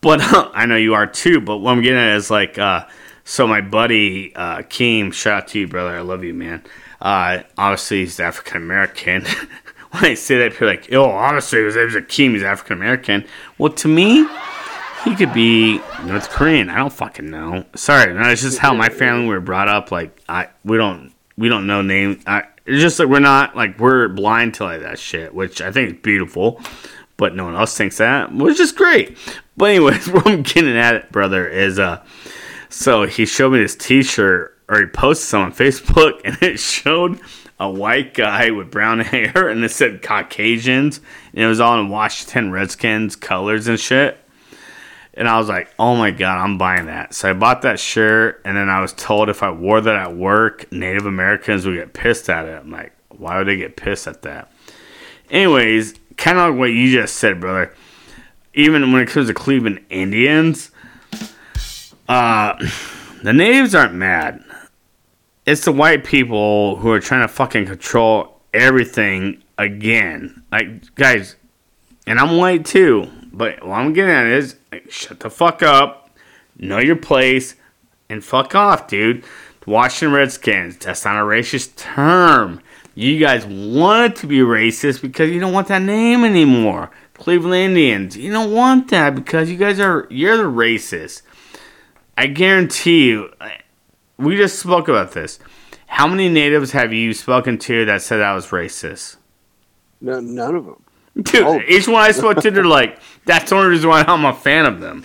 But 0.01 0.21
I 0.55 0.67
know 0.67 0.77
you 0.77 0.95
are 0.95 1.07
too. 1.07 1.41
But 1.41 1.59
what 1.59 1.73
I'm 1.73 1.83
getting 1.83 1.99
at 1.99 2.17
is 2.17 2.31
like, 2.31 2.59
uh, 2.59 2.87
so 3.25 3.47
my 3.47 3.61
buddy 3.61 4.35
uh, 4.35 4.59
Keem, 4.59 5.13
shout 5.13 5.43
out 5.43 5.49
to 5.49 5.59
you, 5.59 5.69
brother. 5.69 5.97
I 5.97 6.01
love 6.01 6.25
you, 6.25 6.35
man. 6.35 6.63
Uh, 7.01 7.43
obviously, 7.59 8.01
he's 8.01 8.21
African 8.21 8.59
American. 8.59 9.25
when 9.91 10.05
I 10.05 10.15
say 10.15 10.39
that, 10.39 10.53
people 10.53 10.69
are 10.69 10.71
like, 10.71 10.93
"Oh, 10.93 11.11
obviously, 11.11 11.63
his 11.65 11.77
name's 11.77 11.95
Keem. 11.95 12.33
He's 12.33 12.43
African 12.43 12.77
American." 12.77 13.27
Well, 13.59 13.73
to 13.75 13.89
me, 13.89 14.27
he 15.05 15.15
could 15.15 15.33
be 15.33 15.79
North 16.05 16.31
Korean. 16.31 16.71
I 16.71 16.79
don't 16.79 16.93
fucking 16.93 17.29
know. 17.29 17.65
Sorry, 17.75 18.13
no, 18.13 18.29
it's 18.31 18.43
just 18.43 18.59
how 18.59 18.75
my 18.75 18.89
family 18.89 19.27
were 19.27 19.41
brought 19.41 19.69
up. 19.69 19.91
Like, 19.91 20.19
I 20.29 20.49
we 20.65 20.77
don't 20.77 21.13
we 21.37 21.49
don't 21.49 21.67
know 21.67 21.83
name. 21.83 22.21
I, 22.27 22.45
it's 22.65 22.81
just 22.81 22.99
like 22.99 23.09
we're 23.09 23.21
not 23.21 23.57
like 23.57 23.79
we're 23.79 24.09
blind 24.09 24.55
to 24.55 24.65
like 24.65 24.81
that 24.83 24.99
shit, 24.99 25.35
which 25.35 25.61
I 25.61 25.71
think 25.71 25.91
is 25.91 26.01
beautiful. 26.01 26.61
But 27.17 27.35
no 27.35 27.45
one 27.45 27.55
else 27.57 27.77
thinks 27.77 27.99
that, 27.99 28.33
which 28.33 28.61
is 28.61 28.73
great. 28.73 29.17
But 29.57 29.71
anyways, 29.71 30.09
what 30.13 30.27
I'm 30.27 30.43
getting 30.43 30.77
at 30.77 30.95
it, 30.95 31.13
brother, 31.13 31.47
is 31.47 31.79
uh, 31.79 32.05
so 32.69 33.05
he 33.05 33.27
showed 33.27 33.53
me 33.53 33.59
this 33.59 33.77
T-shirt, 33.77 34.59
or 34.69 34.81
he 34.81 34.87
posted 34.87 35.29
some 35.29 35.43
on 35.43 35.53
Facebook, 35.53 36.21
and 36.25 36.37
it 36.43 36.59
showed 36.59 37.21
a 37.59 37.71
white 37.71 38.15
guy 38.15 38.51
with 38.51 38.71
brown 38.71 38.99
hair, 39.01 39.49
and 39.49 39.65
it 39.65 39.71
said 39.71 40.03
Caucasians, 40.03 41.01
and 41.33 41.45
it 41.45 41.47
was 41.47 41.61
all 41.61 41.81
in 41.81 41.89
Washington 41.89 42.53
Redskins 42.53 43.17
colors 43.17 43.69
and 43.69 43.81
shit. 43.81 44.19
And 45.15 45.27
I 45.27 45.39
was 45.39 45.49
like, 45.49 45.73
oh 45.79 45.97
my 45.97 46.11
God, 46.11 46.45
I'm 46.45 46.59
buying 46.59 46.87
that. 46.87 47.15
So 47.15 47.31
I 47.31 47.33
bought 47.33 47.63
that 47.63 47.81
shirt, 47.81 48.43
and 48.45 48.55
then 48.55 48.69
I 48.69 48.83
was 48.83 48.93
told 48.93 49.31
if 49.31 49.43
I 49.43 49.51
wore 49.51 49.81
that 49.81 49.97
at 49.97 50.15
work, 50.15 50.71
Native 50.71 51.07
Americans 51.07 51.65
would 51.65 51.75
get 51.75 51.95
pissed 51.95 52.29
at 52.29 52.45
it. 52.45 52.61
I'm 52.61 52.71
like, 52.71 52.93
why 53.09 53.39
would 53.39 53.47
they 53.47 53.57
get 53.57 53.77
pissed 53.77 54.07
at 54.07 54.21
that? 54.23 54.53
Anyways, 55.31 55.95
kind 56.17 56.39
of 56.39 56.51
like 56.51 56.59
what 56.59 56.67
you 56.67 56.91
just 56.91 57.17
said, 57.17 57.41
brother. 57.41 57.75
Even 58.55 58.93
when 58.93 59.03
it 59.03 59.09
comes 59.09 59.29
to 59.29 59.35
Cleveland 59.35 59.85
Indians, 59.91 60.71
uh, 62.09 62.55
the 63.23 63.33
natives 63.33 63.75
aren't 63.75 63.95
mad. 63.95 64.43
It's 65.45 65.65
the 65.65 65.73
white 65.73 66.05
people 66.05 66.77
who 66.77 66.91
are 66.91 67.01
trying 67.01 67.23
to 67.23 67.29
fucking 67.29 67.67
control 67.67 68.41
everything 68.53 69.43
again. 69.59 70.43
Like, 70.51 70.95
guys, 70.95 71.37
and 72.07 72.19
I'm 72.19 72.37
white 72.37 72.65
too, 72.65 73.11
but 73.33 73.65
what 73.65 73.75
I'm 73.77 73.93
getting 73.93 74.11
at 74.11 74.27
is 74.27 74.57
like, 74.73 74.91
shut 74.91 75.21
the 75.21 75.31
fuck 75.31 75.63
up, 75.63 76.11
know 76.57 76.79
your 76.79 76.97
place, 76.97 77.55
and 78.09 78.25
fuck 78.25 78.55
off, 78.55 78.89
dude. 78.89 79.25
Washington 79.67 80.15
Redskins, 80.15 80.77
that's 80.79 81.05
not 81.05 81.17
a 81.17 81.25
racist 81.25 81.75
term. 81.77 82.61
You 82.99 83.19
guys 83.21 83.45
want 83.45 84.17
to 84.17 84.27
be 84.27 84.39
racist 84.39 85.03
because 85.03 85.31
you 85.31 85.39
don't 85.39 85.53
want 85.53 85.69
that 85.69 85.83
name 85.83 86.25
anymore. 86.25 86.91
Cleveland 87.13 87.55
Indians, 87.77 88.17
you 88.17 88.33
don't 88.33 88.53
want 88.53 88.89
that 88.89 89.15
because 89.15 89.51
you 89.51 89.59
guys 89.59 89.79
are, 89.79 90.07
you're 90.11 90.39
the 90.39 90.45
racist. 90.45 91.21
I 92.17 92.27
guarantee 92.27 93.09
you, 93.09 93.31
we 94.17 94.35
just 94.37 94.59
spoke 94.59 94.89
about 94.89 95.13
this. 95.13 95.39
How 95.89 96.07
many 96.07 96.31
natives 96.31 96.73
have 96.73 96.93
you 96.95 97.13
spoken 97.13 97.59
to 97.59 97.85
that 97.85 98.01
said 98.01 98.23
I 98.23 98.35
was 98.35 98.47
racist? 98.47 99.17
No, 100.01 100.19
none 100.21 100.55
of 100.57 100.65
them. 100.65 100.83
Dude, 101.23 101.43
Oh. 101.43 101.61
each 101.69 101.87
one 101.89 102.03
I 102.03 102.13
spoke 102.13 102.39
to, 102.41 102.51
they're 102.51 102.65
like, 102.65 102.99
that's 103.27 103.51
the 103.51 103.57
only 103.57 103.69
reason 103.69 103.91
why 103.91 104.05
I'm 104.09 104.25
a 104.25 104.33
fan 104.35 104.65
of 104.65 104.81
them. 104.81 105.05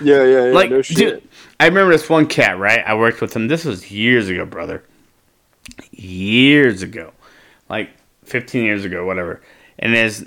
Yeah, 0.00 0.24
yeah, 0.24 0.46
yeah. 0.46 0.52
Like, 0.52 0.70
no 0.70 0.82
dude, 0.82 1.22
I 1.60 1.66
remember 1.66 1.92
this 1.92 2.08
one 2.08 2.26
cat, 2.26 2.58
right? 2.58 2.82
I 2.84 2.94
worked 2.94 3.20
with 3.20 3.34
him. 3.34 3.46
This 3.46 3.64
was 3.64 3.90
years 3.90 4.28
ago, 4.28 4.44
brother. 4.44 4.82
Years 5.92 6.82
ago. 6.82 7.12
Like 7.70 7.90
15 8.24 8.64
years 8.64 8.84
ago, 8.84 9.06
whatever. 9.06 9.40
And 9.78 9.94
his, 9.94 10.26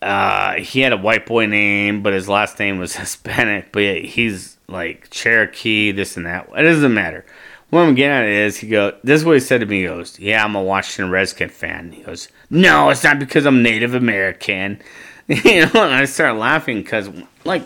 uh, 0.00 0.54
he 0.54 0.80
had 0.80 0.92
a 0.92 0.96
white 0.96 1.26
boy 1.26 1.46
name, 1.46 2.02
but 2.02 2.12
his 2.12 2.28
last 2.28 2.58
name 2.58 2.78
was 2.78 2.94
Hispanic. 2.96 3.72
But 3.72 4.04
he's 4.04 4.58
like 4.68 5.08
Cherokee, 5.10 5.90
this 5.92 6.16
and 6.16 6.26
that. 6.26 6.48
It 6.56 6.62
doesn't 6.62 6.94
matter. 6.94 7.24
What 7.70 7.80
I'm 7.80 7.94
getting 7.94 8.18
at 8.18 8.28
is, 8.28 8.58
he 8.58 8.68
goes, 8.68 8.92
this 9.02 9.20
is 9.20 9.24
what 9.24 9.32
he 9.32 9.40
said 9.40 9.60
to 9.60 9.66
me. 9.66 9.80
He 9.80 9.86
goes, 9.86 10.18
Yeah, 10.20 10.44
I'm 10.44 10.54
a 10.54 10.62
Washington 10.62 11.10
Redskin 11.10 11.48
fan. 11.48 11.92
He 11.92 12.02
goes, 12.02 12.28
No, 12.50 12.90
it's 12.90 13.02
not 13.02 13.18
because 13.18 13.46
I'm 13.46 13.62
Native 13.62 13.94
American. 13.94 14.80
You 15.28 15.66
know, 15.66 15.84
and 15.84 15.94
I 15.94 16.04
started 16.04 16.38
laughing 16.38 16.82
because, 16.82 17.08
like, 17.44 17.62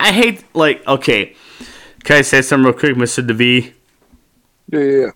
I 0.00 0.10
hate, 0.10 0.42
like, 0.54 0.84
okay, 0.86 1.36
can 2.02 2.16
I 2.16 2.22
say 2.22 2.40
something 2.40 2.64
real 2.64 2.72
quick, 2.72 2.96
Mr. 2.96 3.24
DeVee? 3.24 3.72
yeah, 4.72 4.80
yeah, 4.80 5.00
yeah. 5.04 5.10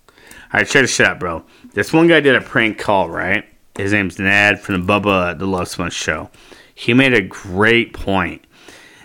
Right, 0.53 0.69
this 0.69 0.95
shit 0.95 1.07
out, 1.07 1.19
bro. 1.19 1.45
This 1.73 1.93
one 1.93 2.09
guy 2.09 2.21
did 2.21 2.35
a 2.35 2.41
prank 2.41 2.79
call, 2.79 3.09
right? 3.09 3.45
His 3.75 3.93
name's 3.93 4.19
Ned 4.19 4.61
from 4.61 4.85
the 4.85 4.93
Bubba 4.93 5.39
the 5.39 5.47
Love 5.47 5.69
Sponge 5.69 5.95
show. 5.95 6.31
He 6.75 6.93
made 6.93 7.15
a 7.15 7.23
great 7.23 7.93
point. 7.93 8.45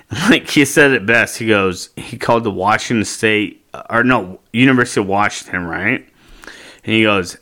Like 0.30 0.50
he 0.50 0.64
said 0.64 0.92
it 0.92 1.06
best. 1.06 1.38
He 1.38 1.48
goes, 1.48 1.90
he 1.98 2.18
called 2.18 2.46
the 2.46 2.52
Washington 2.52 3.04
State, 3.04 3.66
or 3.90 4.06
no, 4.06 4.40
University 4.54 5.02
of 5.02 5.08
Washington, 5.08 5.66
right? 5.66 6.00
And 6.86 6.94
he 6.94 7.04
goes, 7.04 7.36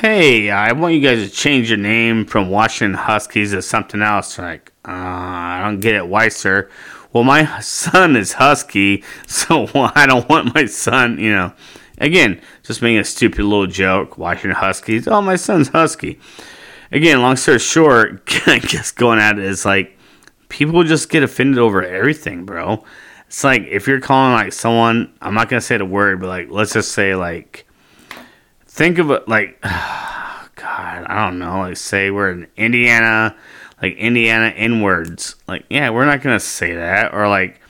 "Hey, 0.00 0.50
I 0.50 0.72
want 0.72 0.94
you 0.94 1.00
guys 1.00 1.24
to 1.24 1.32
change 1.32 1.70
your 1.70 1.78
name 1.78 2.24
from 2.26 2.50
Washington 2.50 2.98
Huskies 2.98 3.52
to 3.52 3.62
something 3.62 4.02
else." 4.02 4.36
Like, 4.36 4.72
uh, 4.84 4.90
I 4.90 5.60
don't 5.62 5.78
get 5.78 5.94
it. 5.94 6.08
Why, 6.08 6.26
sir? 6.28 6.68
Well, 7.12 7.22
my 7.22 7.60
son 7.60 8.16
is 8.16 8.32
Husky, 8.32 9.04
so 9.28 9.68
I 9.74 10.04
don't 10.06 10.28
want 10.28 10.56
my 10.56 10.66
son, 10.66 11.20
you 11.20 11.30
know. 11.30 11.52
Again, 11.98 12.40
just 12.62 12.82
making 12.82 12.98
a 12.98 13.04
stupid 13.04 13.44
little 13.44 13.66
joke. 13.66 14.18
Washington 14.18 14.52
Huskies. 14.52 15.08
Oh, 15.08 15.20
my 15.20 15.36
son's 15.36 15.68
Husky. 15.68 16.18
Again, 16.90 17.20
long 17.20 17.36
story 17.36 17.58
short, 17.58 18.22
I 18.46 18.60
guess 18.60 18.92
going 18.92 19.18
at 19.18 19.38
it 19.38 19.44
is 19.44 19.64
like 19.64 19.98
people 20.48 20.82
just 20.84 21.10
get 21.10 21.22
offended 21.22 21.58
over 21.58 21.82
everything, 21.82 22.44
bro. 22.44 22.84
It's 23.26 23.44
like 23.44 23.62
if 23.62 23.86
you're 23.86 24.00
calling 24.00 24.32
like 24.32 24.52
someone, 24.52 25.12
I'm 25.20 25.34
not 25.34 25.48
gonna 25.48 25.60
say 25.60 25.76
the 25.76 25.84
word, 25.84 26.20
but 26.20 26.28
like 26.28 26.48
let's 26.50 26.72
just 26.72 26.92
say 26.92 27.14
like 27.14 27.66
think 28.66 28.98
of 28.98 29.10
it 29.10 29.28
like 29.28 29.60
God, 29.62 31.04
I 31.06 31.26
don't 31.26 31.38
know, 31.38 31.58
like 31.58 31.76
say 31.76 32.10
we're 32.10 32.30
in 32.30 32.46
Indiana, 32.56 33.36
like 33.82 33.96
Indiana 33.96 34.48
inwards. 34.48 35.36
Like, 35.46 35.66
yeah, 35.68 35.90
we're 35.90 36.06
not 36.06 36.22
gonna 36.22 36.40
say 36.40 36.74
that. 36.74 37.12
Or 37.12 37.28
like 37.28 37.60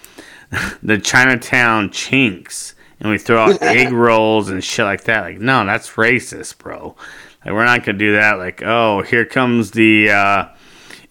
the 0.82 0.98
Chinatown 0.98 1.90
chinks 1.90 2.74
and 3.00 3.10
we 3.10 3.18
throw 3.18 3.38
out 3.38 3.62
egg 3.62 3.92
rolls 3.92 4.48
and 4.48 4.62
shit 4.62 4.84
like 4.84 5.04
that. 5.04 5.22
Like, 5.22 5.40
no, 5.40 5.64
that's 5.64 5.90
racist, 5.90 6.58
bro. 6.58 6.96
Like 7.44 7.54
we're 7.54 7.64
not 7.64 7.84
gonna 7.84 7.98
do 7.98 8.12
that. 8.12 8.38
Like, 8.38 8.62
oh, 8.62 9.02
here 9.02 9.24
comes 9.24 9.70
the 9.70 10.10
uh 10.10 10.48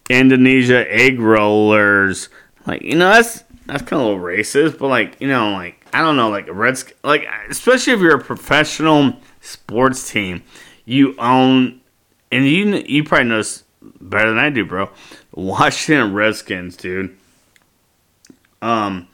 Indonesia 0.08 0.90
egg 0.90 1.20
rollers. 1.20 2.28
Like, 2.66 2.82
you 2.82 2.94
know, 2.94 3.10
that's 3.10 3.44
that's 3.66 3.82
kind 3.82 4.00
of 4.00 4.08
a 4.08 4.10
little 4.10 4.20
racist, 4.20 4.78
but 4.78 4.88
like, 4.88 5.20
you 5.20 5.28
know, 5.28 5.52
like 5.52 5.86
I 5.92 6.00
don't 6.02 6.16
know, 6.16 6.30
like 6.30 6.48
a 6.48 6.52
Reds, 6.52 6.92
like 7.02 7.26
especially 7.48 7.92
if 7.92 8.00
you're 8.00 8.16
a 8.16 8.24
professional 8.24 9.14
sports 9.40 10.10
team, 10.10 10.42
you 10.84 11.14
own, 11.18 11.80
and 12.30 12.46
you 12.46 12.76
you 12.86 13.04
probably 13.04 13.28
know 13.28 13.38
this 13.38 13.64
better 14.00 14.30
than 14.30 14.38
I 14.38 14.50
do, 14.50 14.64
bro. 14.64 14.90
Washington 15.32 16.14
Redskins, 16.14 16.76
dude. 16.76 17.16
Um, 18.60 19.08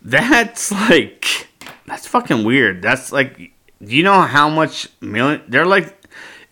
that's 0.00 0.72
like 0.90 1.48
that's 1.92 2.06
fucking 2.06 2.44
weird. 2.44 2.80
That's 2.80 3.12
like, 3.12 3.36
do 3.36 3.94
you 3.94 4.02
know 4.02 4.22
how 4.22 4.48
much 4.48 4.88
million? 5.02 5.42
They're 5.46 5.66
like 5.66 5.94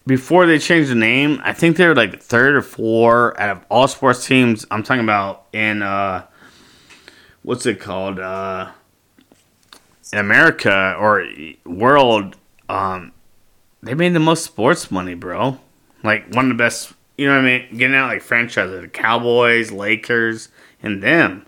before 0.06 0.44
they 0.44 0.58
changed 0.58 0.90
the 0.90 0.94
name, 0.94 1.40
I 1.42 1.54
think 1.54 1.78
they 1.78 1.86
were 1.86 1.94
like 1.94 2.20
third 2.20 2.54
or 2.56 2.60
four 2.60 3.40
out 3.40 3.56
of 3.56 3.64
all 3.70 3.88
sports 3.88 4.26
teams. 4.26 4.66
I'm 4.70 4.82
talking 4.82 5.02
about 5.02 5.46
in 5.54 5.80
uh, 5.80 6.26
what's 7.42 7.64
it 7.64 7.80
called? 7.80 8.18
Uh, 8.20 8.70
in 10.12 10.18
America 10.18 10.94
or 10.98 11.26
world. 11.64 12.36
Um, 12.68 13.12
they 13.82 13.94
made 13.94 14.12
the 14.12 14.20
most 14.20 14.44
sports 14.44 14.90
money, 14.90 15.14
bro. 15.14 15.58
Like 16.04 16.34
one 16.34 16.50
of 16.50 16.58
the 16.58 16.62
best. 16.62 16.92
You 17.16 17.28
know 17.28 17.36
what 17.36 17.46
I 17.46 17.58
mean? 17.60 17.78
Getting 17.78 17.96
out 17.96 18.08
like 18.08 18.20
franchises, 18.20 18.82
the 18.82 18.88
Cowboys, 18.88 19.70
Lakers, 19.70 20.50
and 20.82 21.02
them. 21.02 21.46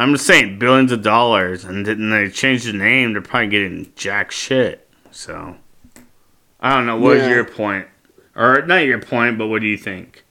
I'm 0.00 0.12
just 0.12 0.26
saying 0.26 0.58
billions 0.58 0.92
of 0.92 1.02
dollars, 1.02 1.64
and 1.64 1.84
then 1.86 2.10
they 2.10 2.28
changed 2.30 2.66
the 2.66 2.72
name. 2.72 3.12
They're 3.12 3.22
probably 3.22 3.48
getting 3.48 3.92
jack 3.96 4.30
shit. 4.30 4.88
So. 5.10 5.56
I 6.60 6.76
don't 6.76 6.86
know. 6.86 6.98
What 6.98 7.16
is 7.16 7.22
Yeah. 7.24 7.34
your 7.34 7.44
point? 7.44 7.86
Or 8.36 8.62
not 8.66 8.78
your 8.78 9.00
point, 9.00 9.38
but 9.38 9.48
what 9.48 9.60
do 9.60 9.66
you 9.66 9.76
think? 9.76 10.24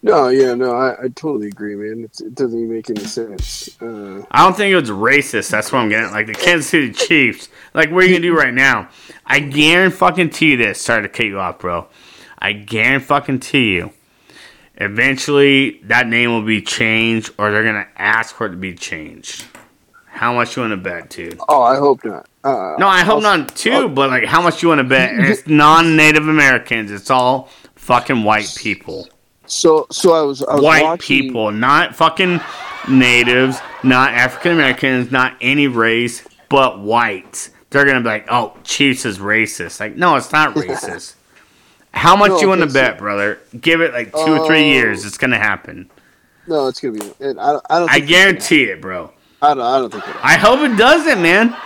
No, 0.00 0.28
yeah, 0.28 0.54
no, 0.54 0.72
I, 0.76 0.92
I 0.92 1.08
totally 1.08 1.48
agree, 1.48 1.74
man. 1.74 2.04
It's, 2.04 2.20
it 2.20 2.34
doesn't 2.34 2.56
even 2.56 2.72
make 2.72 2.88
any 2.88 3.04
sense. 3.04 3.68
Uh, 3.82 4.22
I 4.30 4.44
don't 4.44 4.56
think 4.56 4.72
it 4.72 4.76
was 4.76 4.90
racist. 4.90 5.50
That's 5.50 5.72
what 5.72 5.80
I'm 5.80 5.88
getting. 5.88 6.12
Like 6.12 6.28
the 6.28 6.34
Kansas 6.34 6.70
City 6.70 6.92
Chiefs. 6.92 7.48
Like 7.74 7.90
what 7.90 8.04
are 8.04 8.06
you 8.06 8.14
gonna 8.14 8.22
do 8.22 8.36
right 8.36 8.54
now? 8.54 8.88
I 9.26 9.40
guarantee 9.40 9.96
fucking 9.96 10.30
to 10.30 10.46
you 10.46 10.56
this. 10.56 10.80
Sorry 10.80 11.02
to 11.02 11.08
cut 11.08 11.26
you 11.26 11.40
off, 11.40 11.58
bro. 11.58 11.88
I 12.38 12.52
guarantee 12.52 13.06
fucking 13.06 13.40
to 13.40 13.58
you. 13.58 13.92
Eventually, 14.80 15.80
that 15.84 16.06
name 16.08 16.30
will 16.30 16.42
be 16.42 16.62
changed, 16.62 17.30
or 17.36 17.50
they're 17.50 17.64
gonna 17.64 17.88
ask 17.96 18.34
for 18.34 18.46
it 18.46 18.50
to 18.50 18.56
be 18.56 18.74
changed. 18.74 19.44
How 20.06 20.32
much 20.32 20.56
you 20.56 20.62
want 20.62 20.72
to 20.72 20.76
bet, 20.76 21.10
dude? 21.10 21.38
oh, 21.48 21.62
I 21.62 21.76
hope 21.76 22.04
not. 22.04 22.26
Uh, 22.42 22.74
No, 22.78 22.88
I 22.88 23.00
hope 23.00 23.16
I'll- 23.24 23.38
not 23.38 23.54
too. 23.56 23.88
But 23.88 24.10
like, 24.10 24.24
how 24.24 24.40
much 24.40 24.62
you 24.62 24.68
want 24.68 24.78
to 24.80 24.84
bet? 24.84 25.12
It's 25.18 25.46
non-Native 25.46 26.26
Americans. 26.26 26.90
It's 26.90 27.10
all 27.10 27.50
fucking 27.76 28.24
white 28.24 28.52
people. 28.56 29.08
So, 29.46 29.86
so 29.90 30.12
I 30.12 30.22
was, 30.22 30.42
I 30.42 30.54
was 30.54 30.62
white 30.62 30.82
watching, 30.82 31.22
people, 31.22 31.50
not 31.52 31.94
fucking 31.96 32.40
natives, 32.88 33.60
not 33.82 34.12
African 34.12 34.52
Americans, 34.52 35.10
not 35.10 35.34
any 35.40 35.66
race, 35.68 36.22
but 36.48 36.80
whites. 36.80 37.50
They're 37.70 37.84
gonna 37.84 38.00
be 38.00 38.08
like, 38.08 38.26
"Oh, 38.30 38.54
Chiefs 38.64 39.04
is 39.04 39.18
racist." 39.18 39.80
Like, 39.80 39.96
no, 39.96 40.16
it's 40.16 40.32
not 40.32 40.54
racist. 40.54 41.14
How 41.98 42.14
much 42.16 42.30
No, 42.30 42.40
you 42.40 42.48
want 42.48 42.60
to 42.60 42.64
okay, 42.66 42.72
so- 42.72 42.80
bet, 42.80 42.98
brother? 42.98 43.40
Give 43.60 43.80
it 43.80 43.92
like 43.92 44.12
two 44.12 44.18
or 44.34 44.46
three 44.46 44.70
uh, 44.70 44.74
years. 44.74 45.04
It's 45.04 45.18
gonna 45.18 45.38
happen. 45.38 45.90
No, 46.46 46.68
it's 46.68 46.80
gonna 46.80 46.94
be. 46.98 47.04
It, 47.20 47.36
I, 47.38 47.52
don't- 47.52 47.66
I 47.68 47.78
don't. 47.80 47.90
I 47.90 47.98
guarantee 47.98 48.64
it, 48.64 48.80
bro. 48.80 49.12
I 49.42 49.54
don't. 49.54 49.64
I 49.64 49.78
don't 49.78 49.90
think. 49.92 50.24
I 50.24 50.36
hope 50.36 50.60
it 50.60 50.76
doesn't, 50.76 51.20
man. 51.20 51.56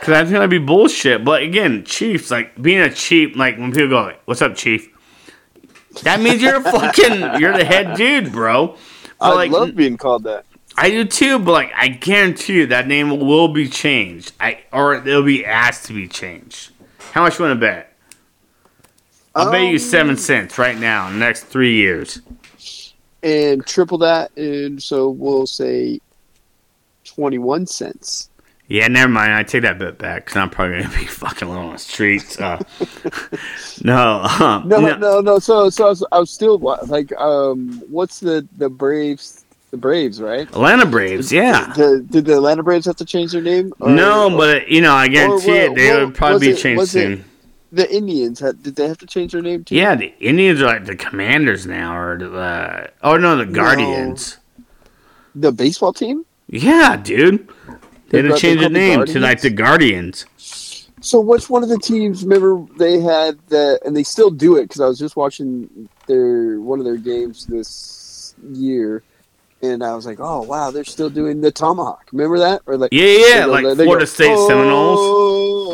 Cause 0.00 0.10
I 0.14 0.22
think 0.22 0.34
that'd 0.34 0.50
be 0.50 0.58
bullshit. 0.58 1.24
But 1.24 1.42
again, 1.42 1.84
Chiefs, 1.84 2.30
like 2.30 2.60
being 2.60 2.80
a 2.80 2.92
chief, 2.92 3.36
like 3.36 3.58
when 3.58 3.72
people 3.72 3.88
go, 3.88 4.02
like, 4.02 4.20
"What's 4.26 4.40
up, 4.42 4.54
Chief?" 4.54 4.88
That 6.02 6.20
means 6.20 6.40
you're 6.40 6.56
a 6.56 6.62
fucking 6.62 7.40
you're 7.40 7.56
the 7.56 7.64
head 7.64 7.96
dude, 7.96 8.32
bro. 8.32 8.76
But 9.18 9.32
I 9.32 9.34
like, 9.34 9.50
love 9.50 9.74
being 9.74 9.96
called 9.96 10.24
that. 10.24 10.44
I 10.76 10.90
do 10.90 11.04
too, 11.04 11.40
but 11.40 11.52
like 11.52 11.72
I 11.74 11.88
guarantee 11.88 12.54
you 12.54 12.66
that 12.66 12.86
name 12.86 13.18
will 13.18 13.48
be 13.48 13.68
changed. 13.68 14.32
I 14.38 14.60
or 14.72 14.94
it'll 14.94 15.24
be 15.24 15.44
asked 15.44 15.86
to 15.86 15.92
be 15.92 16.06
changed. 16.06 16.70
How 17.12 17.22
much 17.22 17.38
you 17.38 17.44
want 17.46 17.56
to 17.58 17.60
bet? 17.60 17.87
I'll 19.38 19.50
bet 19.52 19.62
you 19.62 19.72
Um, 19.72 19.78
seven 19.78 20.16
cents 20.16 20.58
right 20.58 20.78
now 20.78 21.08
next 21.10 21.44
three 21.44 21.74
years. 21.74 22.20
and 23.22 23.64
triple 23.66 23.98
that, 23.98 24.36
and 24.36 24.82
so 24.82 25.10
we'll 25.10 25.46
say 25.46 26.00
twenty-one 27.04 27.66
cents. 27.66 28.30
Yeah, 28.68 28.86
never 28.88 29.08
mind. 29.10 29.32
I 29.32 29.44
take 29.44 29.62
that 29.62 29.78
bet 29.78 29.96
back 29.96 30.26
because 30.26 30.36
I'm 30.36 30.50
probably 30.50 30.82
gonna 30.82 30.94
be 30.94 31.06
fucking 31.06 31.48
alone 31.48 31.66
on 31.66 31.72
the 31.74 31.78
streets. 31.78 32.38
Uh, 32.48 32.58
no, 33.82 34.22
um, 34.40 34.68
No, 34.68 34.80
know- 34.80 34.96
no, 34.98 35.20
no. 35.20 35.38
So, 35.38 35.70
so 35.70 35.86
I 35.86 35.88
was, 35.88 36.04
I 36.12 36.18
was 36.18 36.30
still 36.30 36.58
like, 36.58 37.12
um, 37.18 37.82
what's 37.88 38.20
the 38.20 38.46
the 38.58 38.68
Braves? 38.68 39.44
The 39.70 39.76
Braves, 39.76 40.20
right? 40.20 40.48
Atlanta 40.48 40.86
Braves. 40.86 41.30
Yeah. 41.32 41.72
Did, 41.74 42.10
did 42.10 42.24
the 42.24 42.34
Atlanta 42.36 42.62
Braves 42.62 42.86
have 42.86 42.96
to 42.96 43.04
change 43.04 43.32
their 43.32 43.42
name? 43.42 43.72
Or- 43.80 43.90
no, 43.90 44.32
or 44.32 44.36
but 44.36 44.68
you 44.68 44.80
know, 44.80 44.94
I 44.94 45.08
guarantee 45.08 45.52
it. 45.52 45.74
They 45.74 45.90
what- 45.90 46.06
would 46.06 46.14
probably 46.14 46.48
be 46.48 46.52
it- 46.52 46.58
changed 46.58 46.78
was 46.78 46.94
it- 46.96 47.00
soon. 47.18 47.24
The 47.70 47.92
Indians 47.94 48.40
had, 48.40 48.62
did 48.62 48.76
they 48.76 48.88
have 48.88 48.98
to 48.98 49.06
change 49.06 49.32
their 49.32 49.42
name 49.42 49.64
too? 49.64 49.74
Yeah, 49.74 49.94
the 49.94 50.14
Indians 50.20 50.62
are 50.62 50.66
like 50.66 50.86
the 50.86 50.96
Commanders 50.96 51.66
now, 51.66 51.96
or 51.96 52.18
the 52.18 52.38
uh, 52.38 52.86
oh 53.02 53.16
no, 53.16 53.36
the 53.36 53.46
Guardians. 53.46 54.38
The 55.34 55.52
baseball 55.52 55.92
team. 55.92 56.24
Yeah, 56.48 56.96
dude. 56.96 57.48
They 58.08 58.22
had 58.22 58.30
to 58.30 58.38
change 58.38 58.60
the 58.60 58.64
called 58.64 58.74
the 58.74 58.78
name 58.78 59.04
to 59.04 59.20
like 59.20 59.42
the 59.42 59.50
Guardians. 59.50 60.24
So 61.00 61.20
which 61.20 61.48
one 61.48 61.62
of 61.62 61.68
the 61.68 61.78
teams? 61.78 62.24
Remember 62.24 62.66
they 62.76 63.00
had 63.00 63.38
that, 63.48 63.80
and 63.84 63.96
they 63.96 64.02
still 64.02 64.30
do 64.30 64.56
it 64.56 64.62
because 64.62 64.80
I 64.80 64.86
was 64.86 64.98
just 64.98 65.16
watching 65.16 65.88
their 66.06 66.60
one 66.60 66.78
of 66.78 66.84
their 66.84 66.96
games 66.96 67.46
this 67.46 68.34
year, 68.52 69.02
and 69.62 69.84
I 69.84 69.94
was 69.94 70.06
like, 70.06 70.18
oh 70.20 70.42
wow, 70.42 70.70
they're 70.70 70.84
still 70.84 71.10
doing 71.10 71.40
the 71.40 71.52
tomahawk. 71.52 72.08
Remember 72.12 72.38
that? 72.38 72.62
Or 72.66 72.76
like 72.76 72.92
Yeah, 72.92 73.04
yeah, 73.04 73.44
like 73.44 73.64
they 73.64 73.76
go, 73.76 73.84
Florida 73.84 74.06
State 74.06 74.36
Seminoles. 74.48 74.98
"Oh." 75.00 75.67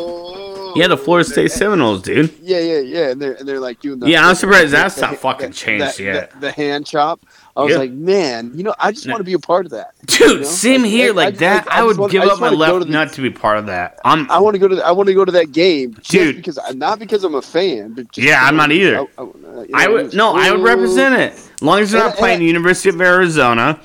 Yeah, 0.75 0.87
the 0.87 0.97
Florida 0.97 1.29
State 1.29 1.51
Seminoles, 1.51 2.01
dude. 2.01 2.33
Yeah, 2.41 2.59
yeah, 2.59 2.79
yeah, 2.79 3.09
and 3.11 3.21
they're 3.21 3.33
and 3.33 3.47
they're 3.47 3.59
like 3.59 3.79
doing 3.79 3.99
the 3.99 4.09
Yeah, 4.09 4.27
I'm 4.27 4.35
surprised 4.35 4.67
the- 4.67 4.77
that's 4.77 4.95
the- 4.95 5.01
not 5.01 5.17
fucking 5.17 5.51
changed 5.53 5.97
the- 5.97 6.03
yet. 6.03 6.41
The, 6.41 6.51
hand 6.51 6.85
chop. 6.85 7.21
I 7.57 7.61
was 7.63 7.71
Yeah. 7.71 7.77
like, 7.77 7.91
man, 7.91 8.51
you 8.53 8.63
know, 8.63 8.75
I 8.77 8.91
just 8.91 9.05
No. 9.07 9.13
want 9.13 9.21
to 9.21 9.23
be 9.25 9.31
a 9.33 9.39
part 9.39 9.65
of 9.65 9.71
that. 9.71 9.91
Dude, 10.05 10.19
You 10.19 10.37
know? 10.39 10.43
same 10.43 10.81
Like, 10.81 10.91
here, 10.91 11.13
like 11.13 11.27
I- 11.35 11.37
that. 11.37 11.67
I 11.71 11.79
I, 11.79 11.83
would 11.83 11.97
wanna- 11.97 12.11
give 12.11 12.23
up 12.23 12.39
my 12.39 12.49
left 12.49 12.85
to 12.85 12.91
nut 12.91 13.13
to 13.13 13.21
be 13.21 13.29
part 13.29 13.57
of 13.57 13.67
that. 13.67 13.99
I'm 14.03 14.29
I 14.29 14.39
want 14.39 14.55
to 14.55 14.59
go 14.59 14.67
to. 14.67 14.75
The, 14.75 14.85
I 14.85 14.91
want 14.91 15.07
to 15.07 15.13
go 15.13 15.23
to 15.23 15.31
that 15.31 15.51
game, 15.53 15.93
just 15.95 16.09
Dude. 16.11 16.35
because 16.35 16.59
not 16.75 16.99
because 16.99 17.23
I'm 17.23 17.35
a 17.35 17.41
fan, 17.41 17.93
but 17.93 18.05
Yeah, 18.17 18.43
I'm 18.45 18.57
not 18.57 18.71
either. 18.73 18.97
I, 19.17 19.21
uh, 19.21 19.25
you 19.25 19.67
know, 19.87 19.93
would 19.93 20.13
no, 20.13 20.35
I 20.35 20.51
would 20.51 20.61
represent 20.63 21.15
it. 21.15 21.31
As 21.33 21.61
long 21.61 21.79
as 21.79 21.91
they're 21.91 22.01
not 22.01 22.09
And- 22.11 22.17
playing 22.19 22.33
and- 22.35 22.41
the 22.41 22.47
University 22.47 22.89
of 22.89 22.99
Arizona, 22.99 23.79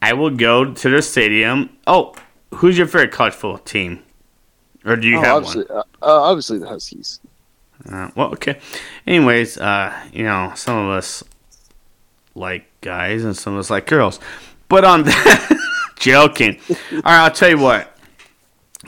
I 0.00 0.12
will 0.12 0.30
go 0.30 0.64
to 0.66 0.88
their 0.88 1.02
stadium. 1.02 1.70
Oh, 1.88 2.14
who's 2.54 2.78
your 2.78 2.86
favorite 2.86 3.10
college 3.10 3.34
football 3.34 3.58
team? 3.58 4.00
Or 4.84 4.96
do 4.96 5.06
you 5.08 5.18
Oh, 5.18 5.20
have 5.22 5.36
obviously, 5.36 5.64
uh, 5.68 5.78
uh, 5.78 5.82
obviously 6.02 6.58
the 6.58 6.68
Huskies. 6.68 7.20
one? 7.84 7.94
Uh, 7.94 8.10
well, 8.16 8.32
okay. 8.32 8.58
Anyways, 9.06 9.58
uh, 9.58 9.92
you 10.12 10.22
know, 10.24 10.52
some 10.54 10.76
of 10.76 10.90
us 10.90 11.22
like 12.34 12.66
guys 12.80 13.24
and 13.24 13.36
some 13.36 13.54
of 13.54 13.58
us 13.60 13.70
like 13.70 13.86
girls. 13.86 14.20
But 14.68 14.84
on 14.84 15.02
that, 15.04 15.58
joking. 15.98 16.58
All 16.70 16.76
right, 17.04 17.24
I'll 17.24 17.30
tell 17.30 17.50
you 17.50 17.58
what. 17.58 17.96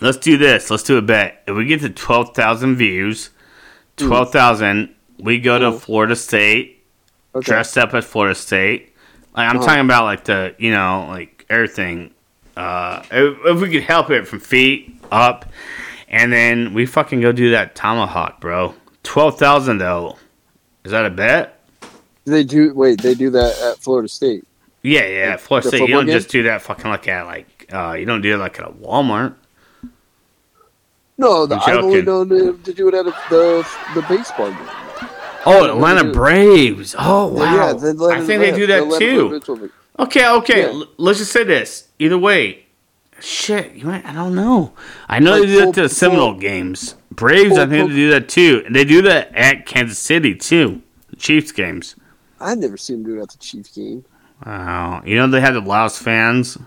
Let's 0.00 0.18
do 0.18 0.38
this. 0.38 0.70
Let's 0.70 0.82
do 0.82 0.96
a 0.96 1.02
bet. 1.02 1.42
If 1.46 1.54
we 1.56 1.66
get 1.66 1.80
to 1.82 1.90
12,000 1.90 2.76
views, 2.76 3.30
12,000, 3.98 4.94
we 5.18 5.38
go 5.38 5.58
to 5.58 5.66
Mm. 5.72 5.80
Florida 5.80 6.16
State 6.16 6.84
Okay. 7.34 7.44
dressed 7.44 7.78
up 7.78 7.94
as 7.94 8.04
Florida 8.04 8.34
State. 8.34 8.94
Like 9.36 9.48
I'm 9.48 9.56
Uh-huh. 9.56 9.66
talking 9.66 9.84
about 9.84 10.04
like 10.04 10.24
the 10.24 10.54
you 10.58 10.70
know 10.70 11.06
like 11.08 11.46
everything. 11.48 12.12
Uh, 12.56 13.02
if, 13.10 13.38
if 13.46 13.60
we 13.60 13.70
could 13.70 13.82
help 13.84 14.10
it 14.10 14.26
from 14.28 14.40
feet 14.40 14.94
up, 15.10 15.46
and 16.12 16.32
then 16.32 16.74
we 16.74 16.86
fucking 16.86 17.20
go 17.20 17.32
do 17.32 17.50
that 17.50 17.74
tomahawk, 17.74 18.40
bro. 18.40 18.74
Twelve 19.02 19.38
thousand 19.38 19.78
though. 19.78 20.16
Is 20.84 20.92
that 20.92 21.06
a 21.06 21.10
bet? 21.10 21.58
They 22.24 22.44
do. 22.44 22.72
Wait, 22.74 23.02
they 23.02 23.14
do 23.14 23.30
that 23.30 23.58
at 23.60 23.78
Florida 23.78 24.08
State. 24.08 24.44
Yeah, 24.82 25.06
yeah. 25.06 25.30
Like 25.30 25.40
Florida 25.40 25.68
State. 25.68 25.80
You 25.80 25.88
don't 25.88 26.06
game? 26.06 26.14
just 26.14 26.28
do 26.28 26.44
that 26.44 26.62
fucking 26.62 26.90
like 26.90 27.08
at 27.08 27.26
like 27.26 27.68
uh, 27.72 27.92
you 27.94 28.04
don't 28.04 28.20
do 28.20 28.34
it 28.34 28.38
like 28.38 28.58
at 28.60 28.68
a 28.68 28.72
Walmart. 28.72 29.34
No, 31.18 31.46
the, 31.46 31.56
I've 31.56 31.84
only 31.84 32.02
known 32.02 32.28
to 32.28 32.72
do 32.72 32.88
it 32.88 32.94
at 32.94 33.06
a, 33.06 33.14
the 33.30 33.68
the 33.94 34.02
baseball 34.02 34.50
game. 34.50 34.68
Oh, 35.44 35.64
Atlanta. 35.64 36.12
Braves. 36.12 36.94
Oh 36.98 37.26
wow. 37.28 37.54
Yeah, 37.54 38.06
I 38.08 38.24
think 38.24 38.40
they 38.40 38.52
do 38.52 38.66
that 38.66 38.98
too. 38.98 39.40
Okay, 39.98 40.26
okay. 40.26 40.72
Yeah. 40.72 40.84
Let's 40.96 41.18
just 41.18 41.32
say 41.32 41.44
this. 41.44 41.88
Either 41.98 42.18
way, 42.18 42.66
shit. 43.22 43.72
You 43.74 43.86
might. 43.86 44.04
I 44.04 44.12
don't 44.12 44.34
know. 44.34 44.72
I 45.08 45.18
know 45.18 45.32
Like 45.32 45.42
they 45.42 45.46
do 45.46 45.66
that 45.66 45.74
to 45.74 45.82
the 45.82 45.88
Seminole 45.88 46.34
games. 46.34 46.94
Braves, 47.10 47.58
I 47.58 47.66
think 47.66 47.90
they 47.90 47.94
do 47.96 48.10
that 48.10 48.28
too. 48.28 48.62
And 48.66 48.74
they 48.74 48.84
do 48.84 49.02
that 49.02 49.34
at 49.34 49.66
Kansas 49.66 49.98
City 49.98 50.34
too. 50.34 50.82
The 51.10 51.16
Chiefs 51.16 51.52
games. 51.52 51.96
I've 52.40 52.58
never 52.58 52.76
seen 52.76 53.02
them 53.02 53.12
do 53.12 53.18
it 53.20 53.22
at 53.22 53.30
the 53.30 53.38
Chiefs 53.38 53.74
game. 53.76 54.04
Wow. 54.44 55.02
You 55.04 55.16
know 55.16 55.26
they 55.28 55.40
have 55.40 55.54
the 55.54 55.60
loudest 55.60 56.00
fans. 56.02 56.58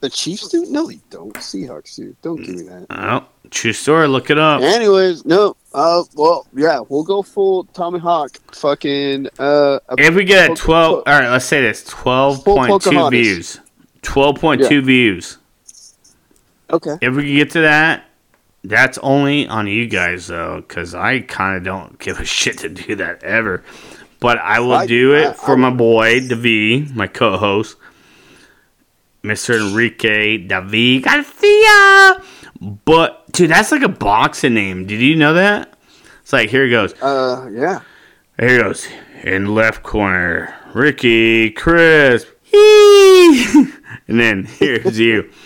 The 0.00 0.10
Chiefs 0.10 0.48
do? 0.48 0.66
No, 0.66 0.88
they 0.88 1.00
don't. 1.08 1.32
Seahawks 1.34 1.96
do. 1.96 2.14
Don't 2.20 2.36
give 2.36 2.56
me 2.56 2.62
that. 2.64 2.86
Oh, 2.90 3.24
true 3.50 3.72
story. 3.72 4.06
Look 4.06 4.28
it 4.28 4.38
up. 4.38 4.60
Anyways, 4.60 5.24
no. 5.24 5.56
Uh, 5.72 6.02
well, 6.14 6.46
yeah, 6.54 6.80
we'll 6.88 7.04
go 7.04 7.22
full 7.22 7.64
tomahawk. 7.64 8.36
Fucking 8.54 9.28
uh, 9.38 9.78
If 9.96 10.14
we 10.14 10.24
get 10.24 10.50
a 10.50 10.54
twelve, 10.54 10.90
full- 10.90 11.02
all 11.06 11.20
right. 11.20 11.30
Let's 11.30 11.46
say 11.46 11.62
this: 11.62 11.84
twelve 11.84 12.44
point 12.44 12.82
two 12.82 13.08
views. 13.10 13.60
Twelve 14.02 14.36
point 14.38 14.62
two 14.66 14.82
views. 14.82 15.38
Okay. 16.70 16.96
If 17.00 17.14
we 17.14 17.24
can 17.24 17.34
get 17.36 17.50
to 17.52 17.60
that, 17.62 18.04
that's 18.62 18.98
only 18.98 19.46
on 19.46 19.66
you 19.66 19.86
guys 19.86 20.26
though, 20.28 20.56
because 20.66 20.94
I 20.94 21.20
kind 21.20 21.56
of 21.56 21.64
don't 21.64 21.98
give 21.98 22.18
a 22.20 22.24
shit 22.38 22.58
to 22.58 22.68
do 22.68 22.96
that 22.96 23.22
ever. 23.22 23.62
But 24.20 24.38
I 24.38 24.60
will 24.60 24.72
I- 24.72 24.86
do 24.86 25.14
it 25.14 25.26
I- 25.28 25.32
for 25.34 25.52
I- 25.52 25.56
my 25.56 25.70
boy 25.70 26.20
David, 26.26 26.96
my 26.96 27.06
co-host, 27.06 27.76
Mr. 29.22 29.56
Enrique 29.68 30.38
David 30.38 31.02
Garcia. 31.04 32.22
But 32.84 33.30
dude, 33.32 33.50
that's 33.50 33.72
like 33.72 33.82
a 33.82 33.88
boxing 33.88 34.54
name. 34.54 34.86
Did 34.86 35.00
you 35.00 35.16
know 35.16 35.34
that? 35.34 35.76
It's 36.22 36.32
like 36.32 36.48
here 36.48 36.64
it 36.64 36.70
goes. 36.70 36.94
Uh, 37.02 37.48
yeah. 37.52 37.80
Here 38.38 38.60
it 38.60 38.62
goes. 38.62 38.86
In 39.22 39.54
left 39.54 39.82
corner, 39.82 40.54
Ricky 40.74 41.50
Crisp. 41.50 42.28
And 44.06 44.20
then 44.20 44.44
here's 44.44 44.98
you. 44.98 45.30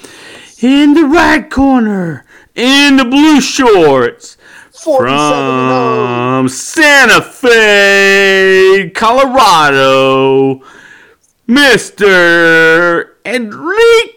In 0.61 0.95
the 0.95 1.05
right 1.05 1.49
corner, 1.49 2.25
in 2.57 2.97
the 2.97 3.05
blue 3.05 3.41
shorts, 3.41 4.37
from 4.73 6.49
Santa 6.49 7.23
Fe, 7.23 8.91
Colorado, 8.93 10.61
Mr. 11.49 13.11
Enrique 13.25 14.09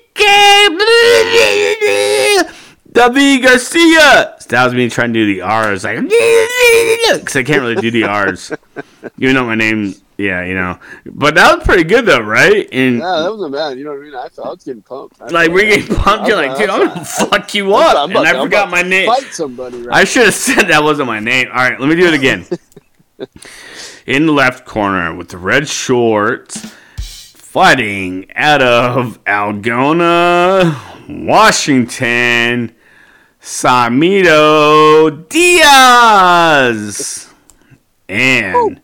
David 2.92 3.44
Garcia. 3.44 4.38
That 4.50 4.66
was 4.66 4.74
me 4.74 4.90
trying 4.90 5.14
to 5.14 5.20
do 5.20 5.34
the 5.34 5.42
R's, 5.42 5.84
like, 5.84 6.02
because 6.02 7.36
I 7.36 7.44
can't 7.44 7.62
really 7.62 7.76
do 7.76 7.92
the 7.92 8.04
R's. 8.04 8.52
Even 9.18 9.36
though 9.36 9.46
my 9.46 9.56
name, 9.56 9.96
yeah, 10.18 10.44
you 10.44 10.54
know. 10.54 10.78
But 11.06 11.36
that 11.36 11.56
was 11.58 11.66
pretty 11.66 11.86
good, 11.86 12.06
though, 12.06 12.20
right? 12.20 12.68
And 12.72 13.00
Yeah, 13.00 13.22
that 13.22 13.32
wasn't 13.32 13.54
bad. 13.54 13.78
You 13.78 13.86
know 13.86 13.92
what 13.92 14.00
I 14.00 14.04
mean? 14.04 14.16
I, 14.16 14.28
felt, 14.28 14.48
I 14.48 14.50
was 14.52 14.64
getting 14.64 14.82
pumped. 14.82 15.22
I 15.22 15.28
like, 15.28 15.52
we're 15.52 15.66
getting 15.66 15.96
pumped. 15.96 16.28
You're 16.28 16.36
like, 16.36 16.58
dude, 16.58 16.70
I'm 16.70 16.88
gonna 16.88 17.06
fuck 17.06 17.54
you 17.54 17.74
up. 17.76 17.96
I'm 17.96 18.10
And 18.10 18.20
about 18.20 18.36
I 18.36 18.44
forgot 18.44 18.70
my 18.70 18.82
name. 18.82 19.08
Fight 19.08 19.34
somebody, 19.34 19.82
right? 19.84 19.96
I 19.98 20.04
should 20.04 20.26
have 20.26 20.34
said 20.34 20.64
that 20.64 20.84
wasn't 20.84 21.08
my 21.08 21.20
name. 21.20 21.48
All 21.48 21.56
right, 21.58 21.80
let 21.80 21.88
me 21.88 21.96
do 21.96 22.08
it 22.08 22.14
again. 22.14 22.46
In 24.06 24.26
the 24.26 24.32
left 24.34 24.66
corner 24.66 25.16
with 25.16 25.30
the 25.30 25.38
red 25.38 25.68
shorts, 25.70 26.58
fighting 26.98 28.30
out 28.36 28.62
of 28.62 29.24
Algona, 29.26 30.76
Washington, 31.08 32.74
Samito 33.42 35.28
Diaz. 35.28 37.28
And 38.08 38.80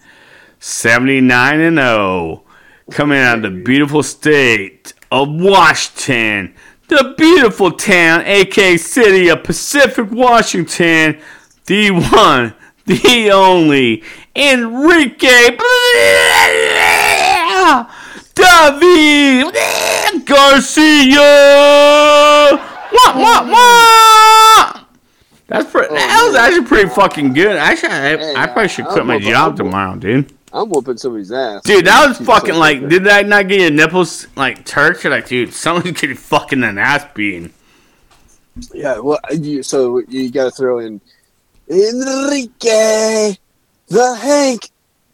79 0.59 1.59
and 1.59 1.77
0 1.77 2.43
coming 2.91 3.19
out 3.19 3.37
of 3.37 3.43
the 3.43 3.61
beautiful 3.61 4.01
state 4.01 4.93
of 5.11 5.29
Washington, 5.29 6.55
the 6.87 7.13
beautiful 7.17 7.71
town, 7.71 8.23
aka 8.25 8.77
city 8.77 9.29
of 9.29 9.43
Pacific 9.43 10.09
Washington, 10.11 11.19
the 11.65 11.91
one, 11.91 12.55
the 12.85 13.29
only, 13.31 14.03
Enrique 14.35 15.57
David 18.79 19.53
Garcia. 20.25 21.23
Wah, 22.97 23.13
wah, 23.15 23.51
wah. 23.51 24.83
That's 25.47 25.69
pretty. 25.71 25.87
Oh, 25.91 25.95
that 25.95 26.23
was 26.25 26.33
man. 26.33 26.43
actually 26.45 26.65
pretty 26.65 26.89
fucking 26.89 27.33
good. 27.33 27.55
Actually, 27.55 27.89
I, 27.93 28.17
Hey, 28.17 28.35
I 28.35 28.47
probably 28.47 28.67
should 28.67 28.85
I 28.85 28.87
quit 28.89 28.97
don't 28.97 29.07
my 29.07 29.17
know, 29.17 29.29
job 29.29 29.47
I'm- 29.49 29.55
tomorrow, 29.57 29.95
dude. 29.95 30.33
I'm 30.53 30.69
whooping 30.69 30.97
somebody's 30.97 31.31
ass. 31.31 31.61
Dude, 31.63 31.85
that 31.85 32.07
was 32.07 32.17
fucking 32.25 32.55
like, 32.55 32.79
that. 32.81 32.89
did 32.89 33.03
that 33.03 33.27
not 33.27 33.47
get 33.49 33.59
your 33.59 33.69
nipples 33.69 34.27
like 34.37 34.63
turked? 34.65 35.03
You're 35.03 35.11
like, 35.11 35.27
dude, 35.27 35.53
someone's 35.53 35.99
getting 35.99 36.15
fucking 36.15 36.63
an 36.63 36.77
ass 36.77 37.05
beating. 37.13 37.51
Yeah, 38.73 38.99
well, 38.99 39.19
you, 39.31 39.61
so 39.61 39.99
you 40.07 40.31
got 40.31 40.45
to 40.45 40.51
throw 40.51 40.79
in 40.79 40.99
Enrique, 41.69 43.35
the 43.89 44.15
Hank, 44.19 44.69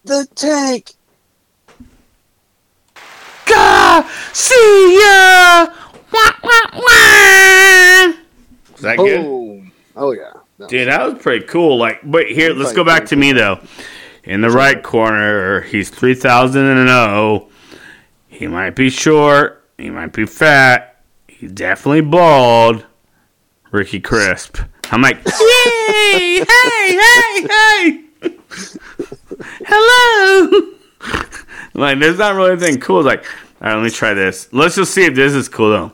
the 0.06 0.28
Tank. 0.36 0.94
Garcia! 4.34 5.74
Wah, 6.14 6.32
wah, 6.44 6.70
wah! 6.74 8.14
Is 8.76 8.82
that 8.82 8.98
good? 8.98 9.72
Oh 9.96 10.12
yeah. 10.12 10.32
No. 10.60 10.68
Dude, 10.68 10.88
that 10.88 11.04
was 11.06 11.22
pretty 11.22 11.46
cool. 11.48 11.78
Like, 11.78 12.00
but 12.04 12.28
here, 12.28 12.54
let's 12.54 12.74
go 12.74 12.84
back 12.84 13.08
to 13.08 13.16
me 13.16 13.32
though. 13.32 13.60
In 14.24 14.42
the 14.42 14.50
right 14.50 14.82
corner, 14.82 15.62
he's 15.62 15.90
three 15.90 16.14
thousand 16.14 16.66
and 16.66 16.88
zero. 16.88 17.50
He 18.28 18.48
might 18.48 18.76
be 18.76 18.90
short. 18.90 19.68
He 19.78 19.90
might 19.90 20.14
be 20.14 20.26
fat. 20.26 21.02
He's 21.28 21.52
definitely 21.52 22.02
bald. 22.02 22.86
Ricky 23.72 24.00
Crisp. 24.00 24.60
I'm 24.92 25.02
like, 25.02 25.18
yay! 25.26 26.46
Hey, 26.84 26.96
hey, 26.96 27.48
hey! 27.48 28.04
Hello. 29.66 30.74
like, 31.74 32.00
there's 32.00 32.18
not 32.18 32.36
really 32.36 32.52
anything 32.52 32.80
cool. 32.80 33.00
It's 33.00 33.06
like, 33.06 33.26
all 33.64 33.70
right, 33.70 33.76
let 33.76 33.84
me 33.84 33.90
try 33.90 34.14
this. 34.14 34.50
Let's 34.52 34.76
just 34.76 34.94
see 34.94 35.06
if 35.06 35.16
this 35.16 35.34
is 35.34 35.48
cool 35.48 35.70
though. 35.70 35.92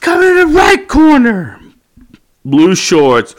Come 0.00 0.22
in 0.22 0.36
the 0.36 0.46
right 0.46 0.86
corner. 0.88 1.60
Blue 2.44 2.74
shorts. 2.74 3.34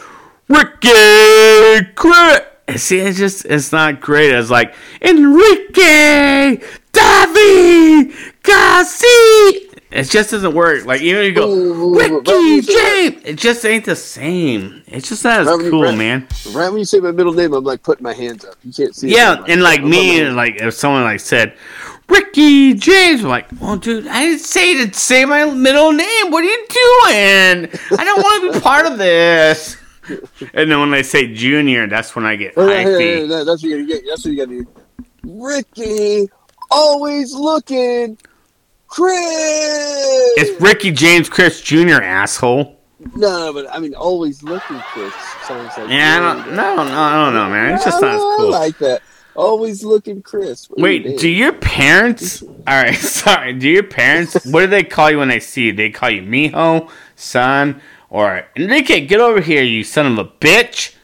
Ricky 0.48 1.84
Crit. 1.94 2.44
See, 2.76 2.98
it's 2.98 3.18
just, 3.18 3.46
it's 3.46 3.72
not 3.72 4.00
great. 4.00 4.30
It's 4.32 4.50
like, 4.50 4.74
Enrique 5.00 6.60
David 6.92 8.14
Garcia. 8.42 9.60
It 9.90 10.04
just 10.10 10.30
doesn't 10.30 10.54
work. 10.54 10.84
Like, 10.84 11.00
you 11.00 11.14
know, 11.14 11.22
you 11.22 11.32
go, 11.32 11.48
Ooh, 11.50 11.98
Ricky 11.98 12.30
you 12.30 12.62
say 12.62 13.08
that- 13.08 13.12
James. 13.14 13.22
It 13.24 13.36
just 13.38 13.64
ain't 13.64 13.86
the 13.86 13.96
same. 13.96 14.82
It's 14.86 15.08
just 15.08 15.24
not 15.24 15.40
as 15.40 15.46
Right 15.46 15.70
cool, 15.70 15.84
right- 15.84 15.96
man. 15.96 16.28
Right 16.52 16.68
when 16.68 16.78
you 16.78 16.84
say 16.84 17.00
my 17.00 17.10
middle 17.10 17.32
name, 17.32 17.54
I'm 17.54 17.64
like 17.64 17.82
putting 17.82 18.02
my 18.04 18.12
hands 18.12 18.44
up. 18.44 18.56
You 18.62 18.72
can't 18.72 18.94
see. 18.94 19.08
it. 19.08 19.16
Yeah, 19.16 19.36
I'm 19.38 19.44
and 19.50 19.62
like 19.62 19.82
me, 19.82 20.22
my- 20.24 20.28
like 20.30 20.56
if 20.60 20.74
someone 20.74 21.04
like 21.04 21.20
said, 21.20 21.54
Ricky 22.08 22.74
James, 22.74 23.22
I'm 23.22 23.28
like, 23.28 23.48
well, 23.60 23.76
dude, 23.76 24.06
I 24.06 24.22
didn't 24.22 24.40
say 24.40 24.86
to 24.86 24.94
say 24.94 25.24
my 25.24 25.44
middle 25.44 25.92
name. 25.92 26.30
What 26.30 26.42
are 26.42 26.46
you 26.46 26.66
doing? 26.68 27.68
I 27.98 28.04
don't 28.04 28.18
want 28.22 28.52
to 28.52 28.58
be 28.58 28.60
part 28.60 28.86
of 28.86 28.98
this. 28.98 29.76
And 30.54 30.70
then 30.70 30.80
when 30.80 30.90
they 30.90 31.02
say 31.02 31.32
Junior, 31.32 31.86
that's 31.86 32.16
when 32.16 32.24
I 32.24 32.36
get 32.36 32.54
oh, 32.56 32.66
yeah, 32.68 32.88
yeah, 32.88 32.98
yeah, 32.98 33.44
that's 33.44 33.62
what 33.62 33.70
you 33.70 33.86
get. 33.86 34.02
That's 34.08 34.24
what 34.24 34.32
you 34.32 34.36
gotta 34.38 34.58
do. 34.58 34.66
Ricky, 35.24 36.30
always 36.70 37.34
looking. 37.34 38.16
Chris. 38.86 39.18
It's 40.38 40.60
Ricky 40.62 40.90
James 40.90 41.28
Chris 41.28 41.60
Jr. 41.60 42.00
asshole. 42.02 42.80
no, 43.14 43.46
no, 43.46 43.52
but 43.52 43.66
I 43.70 43.78
mean, 43.78 43.94
always 43.94 44.42
looking. 44.42 44.78
Chris 44.78 45.12
sounds 45.46 45.76
like. 45.76 45.90
Yeah, 45.90 46.16
I 46.16 46.20
don't, 46.20 46.56
no, 46.56 46.76
no, 46.76 46.82
I 46.82 47.24
don't 47.24 47.34
know, 47.34 47.50
man. 47.50 47.74
It's 47.74 47.84
just 47.84 48.00
not 48.00 48.14
as 48.14 48.20
I 48.20 48.36
cool. 48.38 48.50
like 48.50 48.78
that. 48.78 49.02
Always 49.38 49.84
looking, 49.84 50.20
crisp. 50.20 50.70
What 50.70 50.78
do 50.88 50.92
you 50.94 51.02
Wait, 51.10 51.18
do 51.20 51.28
your 51.28 51.52
parents? 51.52 52.42
All 52.66 52.82
right, 52.82 52.94
sorry. 52.96 53.52
Do 53.52 53.68
your 53.68 53.84
parents? 53.84 54.44
What 54.46 54.62
do 54.62 54.66
they 54.66 54.82
call 54.82 55.12
you 55.12 55.18
when 55.18 55.28
they 55.28 55.38
see 55.38 55.66
you? 55.66 55.72
They 55.72 55.90
call 55.90 56.10
you 56.10 56.22
Mijo, 56.22 56.90
son, 57.14 57.80
or 58.10 58.44
Enrique. 58.56 59.06
Get 59.06 59.20
over 59.20 59.40
here, 59.40 59.62
you 59.62 59.84
son 59.84 60.06
of 60.06 60.18
a 60.18 60.24
bitch. 60.24 60.94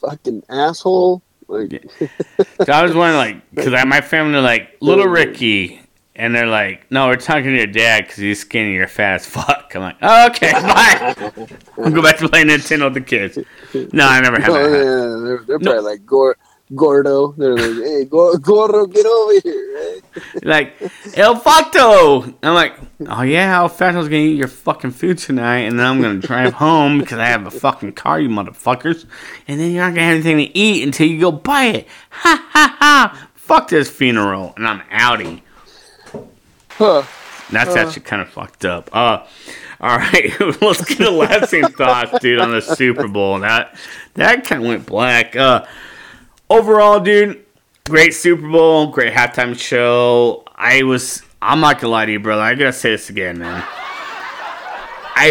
fucking 0.00 0.44
asshole? 0.48 1.22
Like, 1.48 1.82
So 2.64 2.72
I 2.72 2.82
was 2.84 2.94
wondering, 2.94 3.16
like, 3.16 3.50
because 3.52 3.72
my 3.84 4.00
family 4.00 4.38
are 4.38 4.42
like 4.42 4.76
little 4.80 5.06
Ricky, 5.08 5.82
and 6.14 6.32
they're 6.32 6.46
like, 6.46 6.88
no, 6.92 7.08
we're 7.08 7.16
talking 7.16 7.46
to 7.50 7.56
your 7.56 7.66
dad 7.66 8.04
because 8.04 8.18
he's 8.18 8.40
skinny, 8.40 8.74
you're 8.74 8.86
fat 8.86 9.14
as 9.16 9.26
fuck. 9.26 9.72
I'm 9.74 9.82
like, 9.82 9.96
oh, 10.02 10.26
okay, 10.28 10.52
bye. 10.52 11.14
I'll 11.78 11.90
go 11.90 12.00
back 12.00 12.18
to 12.18 12.28
playing 12.28 12.46
Nintendo 12.46 12.84
with 12.84 12.94
the 12.94 13.00
kids. 13.00 13.38
No, 13.92 14.06
I 14.06 14.20
never 14.20 14.40
have 14.40 14.50
oh, 14.50 14.70
that. 14.70 14.70
yeah, 14.70 15.26
they're, 15.26 15.44
they're 15.46 15.58
No. 15.58 15.72
probably 15.72 15.90
like 15.90 16.06
Gor- 16.06 16.36
Gordo. 16.74 17.32
They're 17.32 17.56
like, 17.56 17.84
hey, 17.84 18.04
Gor- 18.04 18.38
Gordo, 18.38 18.86
get 18.86 19.06
over 19.06 19.40
here. 19.40 20.00
Like, 20.42 20.74
El 21.16 21.36
Facto. 21.36 22.22
I'm 22.42 22.54
like, 22.54 22.76
oh 23.08 23.22
yeah, 23.22 23.56
El 23.56 23.68
Facto's 23.70 24.08
gonna 24.08 24.20
eat 24.22 24.36
your 24.36 24.48
fucking 24.48 24.90
food 24.90 25.16
tonight, 25.16 25.60
and 25.60 25.78
then 25.78 25.86
I'm 25.86 26.02
gonna 26.02 26.18
drive 26.20 26.52
home 26.52 26.98
because 26.98 27.18
I 27.18 27.26
have 27.26 27.46
a 27.46 27.50
fucking 27.50 27.92
car, 27.92 28.20
you 28.20 28.28
motherfuckers. 28.28 29.06
And 29.48 29.58
then 29.58 29.70
you're 29.72 29.82
not 29.84 29.94
gonna 29.94 30.02
have 30.06 30.14
anything 30.16 30.36
to 30.36 30.58
eat 30.58 30.82
until 30.82 31.06
you 31.06 31.18
go 31.18 31.32
buy 31.32 31.64
it. 31.64 31.88
Ha 32.10 32.46
ha 32.50 32.76
ha. 32.78 33.28
Fuck 33.34 33.68
this 33.68 33.88
funeral, 33.88 34.52
and 34.58 34.66
I'm 34.68 34.80
outie. 34.90 35.40
Huh. 36.70 37.04
That's 37.50 37.70
Uh. 37.74 37.78
actually 37.78 38.02
kind 38.02 38.20
of 38.22 38.28
fucked 38.28 38.64
up. 38.66 38.90
Uh, 38.94 39.24
all 39.80 39.96
right, 39.98 40.30
let's 40.60 40.84
get 40.84 41.00
a 41.00 41.10
lasting 41.10 41.68
thoughts, 41.68 42.18
dude, 42.20 42.38
on 42.38 42.50
the 42.52 42.60
Super 42.60 43.08
Bowl. 43.08 43.38
That 43.40 43.76
that 44.14 44.44
kind 44.44 44.62
of 44.62 44.68
went 44.68 44.86
black. 44.86 45.34
Uh, 45.36 45.64
overall, 46.52 47.00
dude, 47.00 47.44
great 47.88 48.14
Super 48.14 48.48
Bowl, 48.48 48.88
great 48.88 49.12
halftime 49.12 49.58
show. 49.58 50.44
I 50.54 50.82
was, 50.82 51.22
I'm 51.40 51.60
not 51.60 51.80
gonna 51.80 51.92
lie 51.92 52.06
to 52.06 52.12
you, 52.12 52.20
brother. 52.20 52.42
I 52.42 52.54
gotta 52.54 52.72
say 52.72 52.90
this 52.90 53.08
again, 53.08 53.38
man. 53.38 53.64
I 55.14 55.30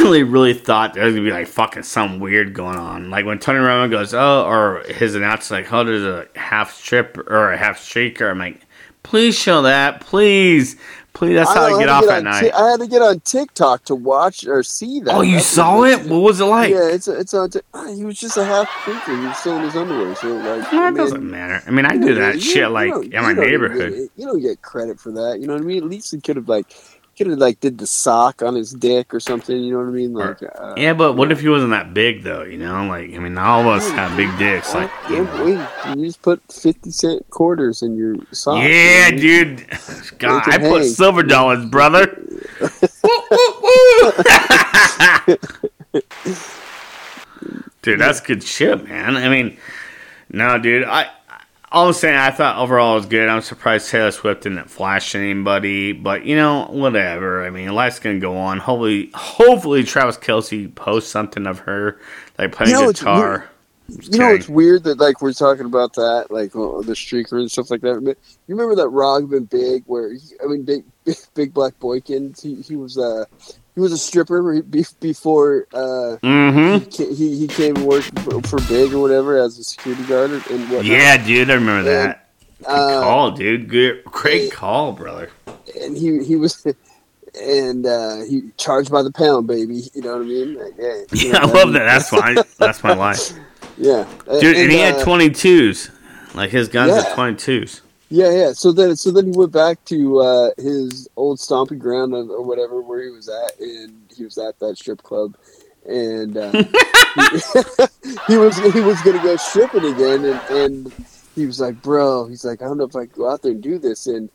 really, 0.00 0.22
really 0.22 0.54
thought 0.54 0.94
there 0.94 1.04
was 1.04 1.14
gonna 1.14 1.26
be 1.26 1.32
like 1.32 1.46
fucking 1.46 1.84
something 1.84 2.20
weird 2.20 2.52
going 2.52 2.78
on. 2.78 3.10
Like 3.10 3.26
when 3.26 3.38
Tony 3.38 3.60
Romo 3.60 3.90
goes, 3.90 4.12
oh, 4.12 4.44
or 4.44 4.82
his 4.88 5.14
announcer 5.14 5.54
like, 5.54 5.72
oh, 5.72 5.84
there's 5.84 6.02
a 6.02 6.26
half 6.38 6.74
strip 6.74 7.16
or 7.18 7.52
a 7.52 7.56
half 7.56 7.78
streaker. 7.78 8.30
I'm 8.30 8.38
like, 8.38 8.62
please 9.02 9.38
show 9.38 9.62
that, 9.62 10.00
please, 10.00 10.76
please. 11.16 11.34
That's 11.34 11.52
how 11.52 11.64
I, 11.66 11.70
had 11.70 11.78
get 11.80 11.88
off 11.88 12.08
at 12.08 12.22
night. 12.24 12.40
Ti- 12.42 12.52
I 12.52 12.70
had 12.70 12.80
to 12.80 12.86
get 12.86 13.02
on 13.02 13.20
TikTok 13.20 13.84
to 13.84 13.94
watch 13.94 14.46
or 14.46 14.62
see 14.62 15.00
that. 15.00 15.14
oh, 15.14 15.22
you 15.22 15.34
That's 15.36 15.46
saw 15.46 15.82
it? 15.84 16.06
What 16.06 16.18
was 16.18 16.40
it 16.40 16.44
like? 16.44 16.70
Yeah, 16.70 16.88
it's 16.88 17.08
it's 17.08 17.34
on. 17.34 17.50
T- 17.50 17.60
ah, 17.74 17.86
he 17.92 18.04
was 18.04 18.18
just 18.20 18.36
a 18.36 18.44
half 18.44 18.68
freaker. 18.68 19.18
He 19.20 19.26
was 19.26 19.36
still 19.38 19.56
in 19.56 19.62
his 19.62 19.74
underwear. 19.76 20.14
So 20.16 20.28
like, 20.36 20.72
No, 20.72 20.82
I 20.82 20.88
it 20.88 20.90
mean, 20.92 20.94
doesn't 20.94 21.30
matter. 21.30 21.62
I 21.66 21.70
mean, 21.70 21.86
I 21.86 21.96
do 21.96 22.14
that 22.14 22.34
you- 22.36 22.40
shit 22.40 22.56
you 22.56 22.68
like 22.68 22.92
in 22.94 23.22
my 23.22 23.32
neighborhood. 23.32 23.92
get- 23.92 24.10
you 24.16 24.26
don't 24.26 24.40
get 24.40 24.62
credit 24.62 25.00
for 25.00 25.10
that. 25.12 25.38
You 25.40 25.46
know 25.46 25.54
what 25.54 25.62
I 25.62 25.66
mean? 25.66 25.78
At 25.82 25.88
least 25.88 26.12
he 26.14 26.20
could 26.20 26.36
have 26.36 26.48
like 26.48 26.66
could 27.16 27.28
have 27.28 27.38
like 27.38 27.60
did 27.60 27.78
the 27.78 27.86
sock 27.86 28.42
on 28.42 28.54
his 28.54 28.72
dick 28.72 29.14
or 29.14 29.20
something. 29.20 29.58
You 29.58 29.72
know 29.72 29.78
what 29.78 29.88
I 29.88 29.92
mean? 29.92 30.12
Like, 30.12 30.42
uh, 30.42 30.74
Yeah, 30.76 30.92
but 30.94 31.14
what 31.14 31.32
if 31.32 31.40
he 31.40 31.48
wasn't 31.48 31.70
that 31.72 31.94
big 31.94 32.22
though? 32.22 32.42
You 32.42 32.58
know, 32.58 32.86
like 32.86 33.12
I 33.14 33.18
mean, 33.18 33.36
all 33.38 33.60
of 33.62 33.66
us 33.66 33.88
have 33.90 34.16
big 34.16 34.36
dicks. 34.38 34.74
Like, 34.74 34.90
yeah, 35.10 35.44
wait, 35.44 35.96
you 35.98 36.06
just 36.06 36.22
put 36.22 36.40
fifty 36.52 36.90
cent 36.90 37.28
quarters 37.30 37.82
in 37.82 37.96
your 37.96 38.16
sock. 38.32 38.58
yeah, 38.62 39.08
you 39.08 39.12
know? 39.12 39.18
dude. 39.18 39.66
God, 40.18 40.42
I 40.46 40.56
it 40.56 40.60
put 40.60 40.82
hang. 40.82 40.90
silver 40.90 41.22
dollars, 41.22 41.64
brother. 41.66 42.22
Dude, 47.82 48.00
that's 48.00 48.20
good 48.20 48.42
shit, 48.42 48.88
man. 48.88 49.16
I 49.16 49.28
mean, 49.28 49.56
no, 50.30 50.58
dude. 50.58 50.84
I 50.84 51.08
all 51.72 51.88
I'm 51.88 51.92
saying, 51.92 52.16
I 52.16 52.30
thought 52.30 52.58
overall 52.58 52.92
it 52.92 53.00
was 53.00 53.06
good. 53.06 53.28
I'm 53.28 53.42
surprised 53.42 53.90
Taylor 53.90 54.12
Swift 54.12 54.44
didn't 54.44 54.70
flash 54.70 55.14
anybody, 55.14 55.92
but 55.92 56.24
you 56.24 56.36
know, 56.36 56.66
whatever. 56.70 57.44
I 57.44 57.50
mean, 57.50 57.74
life's 57.74 57.98
gonna 57.98 58.20
go 58.20 58.36
on. 58.36 58.58
Hopefully, 58.58 59.10
hopefully 59.14 59.82
Travis 59.82 60.16
Kelce 60.16 60.72
posts 60.74 61.10
something 61.10 61.46
of 61.46 61.60
her 61.60 61.98
like 62.38 62.52
playing 62.52 62.72
You 62.72 62.80
know, 62.82 62.88
it's 62.90 63.00
guitar. 63.00 63.50
You 63.88 64.18
know, 64.18 64.34
it's 64.34 64.48
weird 64.48 64.82
that 64.84 64.98
like 64.98 65.22
we're 65.22 65.32
talking 65.32 65.66
about 65.66 65.94
that, 65.94 66.26
like 66.30 66.54
uh, 66.56 66.82
the 66.82 66.94
streaker 66.94 67.38
and 67.38 67.50
stuff 67.50 67.70
like 67.70 67.82
that. 67.82 68.04
But 68.04 68.18
you 68.46 68.56
remember 68.56 68.74
that 68.76 68.88
Rob 68.88 69.32
and 69.32 69.48
Big, 69.48 69.84
where 69.86 70.12
he, 70.12 70.20
I 70.42 70.46
mean, 70.46 70.64
Big 70.64 70.84
Big, 71.04 71.16
Big 71.34 71.54
Black 71.54 71.78
Boykins, 71.78 72.42
he 72.42 72.62
he 72.62 72.76
was 72.76 72.98
uh 72.98 73.24
he 73.76 73.80
was 73.80 73.92
a 73.92 73.98
stripper 73.98 74.60
before 74.62 75.68
uh 75.72 76.16
Mm-hmm. 76.24 76.90
he 76.90 77.14
he, 77.14 77.38
he 77.38 77.46
came 77.46 77.76
and 77.76 77.86
worked 77.86 78.18
for, 78.20 78.42
for 78.42 78.58
Big 78.68 78.92
or 78.92 78.98
whatever 79.00 79.38
as 79.38 79.56
a 79.58 79.62
security 79.64 80.02
guard 80.04 80.30
and 80.32 80.42
whatnot. 80.68 80.84
Yeah, 80.86 81.16
dude, 81.24 81.50
I 81.50 81.54
remember 81.54 81.88
Yeah. 81.88 82.06
that. 82.06 82.22
Good 82.58 82.68
Uh, 82.68 83.00
call, 83.02 83.30
dude. 83.32 83.68
Good, 83.68 84.02
great 84.04 84.50
call, 84.50 84.92
brother. 84.92 85.30
and 85.80 85.96
he 85.96 86.24
he 86.24 86.34
was. 86.36 86.66
And 87.38 87.84
uh, 87.86 88.22
he 88.24 88.50
charged 88.56 88.90
by 88.90 89.02
the 89.02 89.12
pound, 89.12 89.46
baby. 89.46 89.90
You 89.94 90.00
know 90.00 90.12
what 90.16 90.22
I 90.22 90.24
mean? 90.24 90.54
Like, 90.54 90.74
hey, 90.78 91.04
Yeah, 91.12 91.40
I 91.42 91.44
love 91.44 91.74
that. 91.74 91.84
That's 91.92 92.08
fine. 92.08 92.36
That's 92.58 92.82
my 92.82 92.94
life, 92.94 93.32
Yeah, 93.76 94.06
dude. 94.40 94.56
And 94.56 94.72
he 94.72 94.80
uh, 94.82 94.94
had 94.94 95.04
twenty 95.04 95.28
twos. 95.28 95.90
Like 96.34 96.48
his 96.48 96.68
guns 96.68 96.92
Yeah. 96.92 97.02
are 97.10 97.14
twenty 97.14 97.36
twos. 97.36 97.82
Yeah, 98.08 98.30
yeah. 98.30 98.52
So 98.52 98.72
then, 98.72 98.96
so 98.96 99.10
then 99.10 99.26
he 99.26 99.32
went 99.32 99.52
back 99.52 99.84
to 99.86 100.20
uh, 100.20 100.50
his 100.56 101.08
old 101.16 101.40
stomping 101.40 101.78
ground 101.78 102.14
or, 102.14 102.22
or 102.30 102.42
whatever 102.42 102.80
where 102.80 103.02
he 103.02 103.10
was 103.10 103.28
at, 103.28 103.58
and 103.60 103.94
he 104.16 104.24
was 104.24 104.38
at 104.38 104.58
that 104.60 104.78
strip 104.78 105.02
club, 105.02 105.36
and 105.84 106.36
uh, 106.36 106.52
he, 106.52 106.62
he 108.28 108.36
was 108.36 108.56
he 108.72 108.80
was 108.80 109.00
gonna 109.02 109.22
go 109.22 109.36
stripping 109.36 109.92
again, 109.92 110.24
and, 110.24 110.40
and 110.50 110.92
he 111.34 111.46
was 111.46 111.60
like, 111.60 111.82
"Bro," 111.82 112.28
he's 112.28 112.44
like, 112.44 112.62
"I 112.62 112.66
don't 112.66 112.78
know 112.78 112.84
if 112.84 112.94
I 112.94 113.06
can 113.06 113.14
go 113.16 113.30
out 113.30 113.42
there 113.42 113.52
and 113.52 113.62
do 113.62 113.78
this," 113.78 114.06
and 114.06 114.30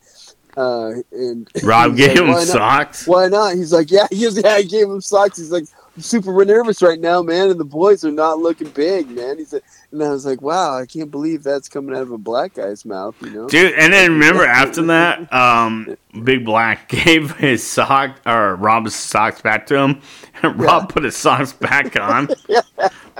uh, 0.56 0.92
and 1.10 1.48
Rob 1.62 1.96
gave 1.96 2.08
like, 2.08 2.18
him 2.18 2.28
"Why 2.28 2.34
not?" 2.34 2.46
socks. 2.46 3.06
Why 3.06 3.28
not? 3.28 3.54
He's 3.54 3.72
like, 3.72 3.90
yeah, 3.90 4.06
he 4.10 4.26
was, 4.26 4.38
yeah, 4.38 4.50
I 4.50 4.62
gave 4.62 4.88
him 4.88 5.00
socks. 5.00 5.38
He's 5.38 5.50
like, 5.50 5.64
super 5.98 6.44
nervous 6.44 6.80
right 6.82 6.98
now, 7.00 7.22
man, 7.22 7.50
and 7.50 7.60
the 7.60 7.64
boys 7.64 8.04
are 8.04 8.10
not 8.10 8.38
looking 8.38 8.68
big, 8.70 9.10
man. 9.10 9.38
He 9.38 9.44
said, 9.44 9.62
and 9.90 10.02
I 10.02 10.08
was 10.10 10.24
like, 10.24 10.40
wow, 10.40 10.78
I 10.78 10.86
can't 10.86 11.10
believe 11.10 11.42
that's 11.42 11.68
coming 11.68 11.94
out 11.94 12.02
of 12.02 12.10
a 12.10 12.18
black 12.18 12.54
guy's 12.54 12.84
mouth, 12.84 13.14
you 13.20 13.30
know? 13.30 13.48
Dude, 13.48 13.74
and 13.74 13.92
then 13.92 14.12
remember 14.12 14.44
after 14.46 14.82
that, 14.86 15.32
um, 15.32 15.96
Big 16.24 16.44
Black 16.44 16.88
gave 17.04 17.36
his 17.36 17.66
sock 17.66 18.18
or 18.26 18.56
Rob's 18.56 18.94
socks 18.94 19.40
back 19.42 19.66
to 19.66 19.76
him, 19.76 20.00
and 20.42 20.58
Rob 20.60 20.82
Yeah. 20.84 20.86
put 20.88 21.04
his 21.04 21.16
socks 21.16 21.52
back 21.52 21.98
on. 22.00 22.28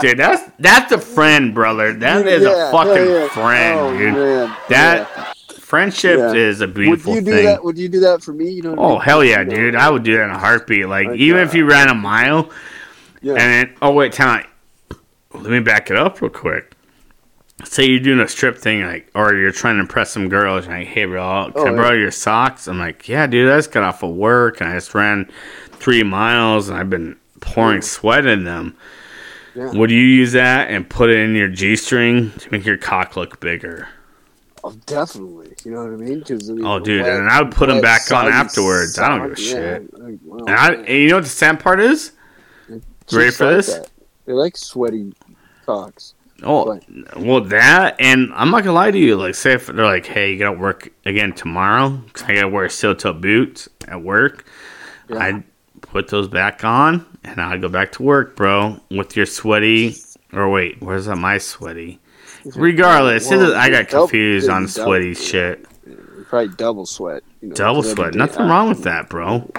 Dude, 0.01 0.19
that's 0.19 0.51
that's 0.59 0.91
a 0.93 0.99
friend, 0.99 1.55
brother. 1.55 1.93
That 1.93 2.27
is 2.27 2.43
Yeah, 2.43 2.69
a 2.69 2.73
fucking 2.73 3.07
yeah. 3.11 3.29
friend, 3.29 3.79
Oh, 3.81 3.97
dude. 3.99 4.15
man. 4.15 4.57
That. 4.71 5.37
Friendship 5.73 6.19
Yeah. 6.19 6.35
is 6.35 6.61
a 6.61 6.67
beautiful 6.69 7.15
Would 7.15 7.25
you 7.27 7.33
do 7.33 7.37
thing. 7.37 7.45
that? 7.47 7.65
Would 7.65 7.79
you 7.79 7.89
do 7.89 8.01
that 8.01 8.23
for 8.23 8.35
me? 8.35 8.51
You 8.51 8.63
know? 8.63 8.75
I 8.75 8.77
Oh 8.77 8.89
mean? 8.91 9.01
hell 9.01 9.25
yeah, 9.25 9.43
dude! 9.43 9.75
I 9.75 9.89
would 9.89 10.03
do 10.03 10.15
that 10.17 10.25
in 10.25 10.31
a 10.31 10.39
heartbeat. 10.39 10.87
Like 10.87 11.09
even 11.17 11.41
if 11.41 11.55
you 11.55 11.65
ran 11.65 11.89
a 11.89 11.95
mile, 11.95 12.51
Yeah. 13.23 13.33
and 13.33 13.41
then 13.41 13.77
oh 13.81 13.93
wait, 13.93 14.13
time. 14.13 14.47
Let 15.33 15.51
me 15.51 15.61
back 15.61 15.91
it 15.91 15.97
up 15.97 16.21
real 16.21 16.31
quick. 16.31 16.75
Say 17.65 17.87
you're 17.87 18.01
doing 18.01 18.21
a 18.21 18.29
strip 18.29 18.59
thing, 18.59 18.83
like, 18.85 19.11
or 19.15 19.35
you're 19.35 19.53
trying 19.53 19.77
to 19.77 19.81
impress 19.81 20.11
some 20.11 20.29
girls. 20.29 20.67
And 20.67 20.75
like, 20.75 20.89
hey, 20.89 21.07
bro, 21.07 21.23
oh, 21.23 21.53
can 21.53 21.63
Oh, 21.63 21.67
I 21.67 21.71
yeah. 21.71 21.77
borrow 21.77 21.93
your 21.95 22.11
socks? 22.11 22.67
I'm 22.69 22.79
like, 22.79 23.09
yeah, 23.09 23.27
dude. 23.27 23.51
I 23.51 23.57
just 23.57 23.73
got 23.73 23.83
off 23.83 24.03
of 24.03 24.15
work 24.15 24.61
and 24.61 24.69
I 24.69 24.75
just 24.75 24.95
ran 24.95 25.31
three 25.81 26.03
miles 26.03 26.69
and 26.69 26.77
I've 26.77 26.91
been 26.91 27.17
pouring 27.41 27.81
sweat 27.81 28.27
in 28.27 28.45
them. 28.45 28.77
Yeah. 29.55 29.71
Would 29.73 29.91
you 29.91 30.01
use 30.01 30.33
that 30.33 30.71
and 30.71 30.89
put 30.89 31.09
it 31.09 31.19
in 31.19 31.35
your 31.35 31.49
g 31.49 31.77
string 31.77 32.33
to 32.41 32.51
make 32.53 32.67
your 32.67 32.77
cock 32.77 33.17
look 33.17 33.41
bigger? 33.41 33.89
Oh, 34.65 34.73
definitely. 34.87 35.42
You 35.65 35.73
know 35.73 35.85
what 35.85 35.93
I 35.93 35.97
mean? 35.97 36.19
Because 36.21 36.51
I 36.51 36.55
mean, 36.55 36.65
Oh, 36.67 36.79
dude, 36.79 37.03
wet- 37.03 37.21
and 37.21 37.29
I 37.29 37.41
would 37.43 37.53
put 37.53 37.69
'em 37.69 37.77
wet, 37.77 37.83
back 37.85 38.11
on 38.13 38.27
afterwards. 38.29 38.99
I 38.99 39.09
don't 39.09 39.29
give 39.29 39.39
a 39.39 39.41
sock, 39.41 39.59
shit. 39.59 39.99
Like, 39.99 40.19
wow, 40.25 40.39
And, 40.47 40.51
I, 40.51 40.73
and 40.75 40.89
you 40.89 41.09
know 41.09 41.17
what 41.17 41.25
the 41.25 41.31
sad 41.31 41.61
part 41.61 41.81
is? 41.81 42.13
Ready 43.13 43.31
for 43.31 43.47
like 43.47 43.57
this? 43.57 43.67
that. 43.75 43.91
They 44.27 44.33
like 44.33 44.57
sweaty 44.57 45.13
cocks. 45.67 46.15
Oh, 46.45 46.81
well, 47.17 47.41
that, 47.43 47.97
and 48.01 48.33
I'm 48.35 48.51
not 48.51 48.65
gonna 48.65 48.73
lie 48.75 48.91
to 48.91 48.99
you. 48.99 49.17
Like, 49.17 49.35
say 49.37 49.53
if 49.53 49.67
they're 49.69 49.85
like, 49.85 50.07
"Hey, 50.07 50.33
you 50.33 50.39
gotta 50.39 50.59
work 50.59 50.89
again 51.07 51.33
tomorrow," 51.35 51.91
because 51.91 52.23
I 52.29 52.35
gotta 52.35 52.49
wear 52.49 52.69
steel 52.69 52.95
toe 52.97 53.13
boots 53.13 53.69
at 53.87 54.03
work. 54.03 54.45
Yeah. 55.09 55.19
I'd 55.19 55.43
put 55.83 56.09
those 56.09 56.27
back 56.27 56.65
on, 56.65 57.05
and 57.23 57.41
I'd 57.41 57.61
go 57.61 57.69
back 57.69 57.93
to 57.93 58.03
work, 58.03 58.35
bro, 58.35 58.81
with 58.91 59.17
your 59.17 59.27
sweaty. 59.27 59.97
Or 60.33 60.49
wait, 60.51 60.81
where's 60.81 61.07
that? 61.07 61.17
My 61.17 61.39
sweaty. 61.39 62.01
Regardless, 62.57 63.29
Well, 63.31 63.55
I 63.55 63.71
got 63.71 63.89
double- 63.89 64.07
confused 64.09 64.49
on 64.49 64.63
double- 64.67 64.69
sweaty 64.69 65.15
shit. 65.15 65.67
Probably 66.29 66.49
double 66.57 66.87
sweat. 66.87 67.23
You 67.41 67.49
know, 67.49 67.55
Double 67.55 67.83
sweat. 67.83 68.15
Nothing 68.15 68.49
wrong 68.49 68.69
with 68.69 68.83
that, 68.85 69.09
bro. 69.09 69.51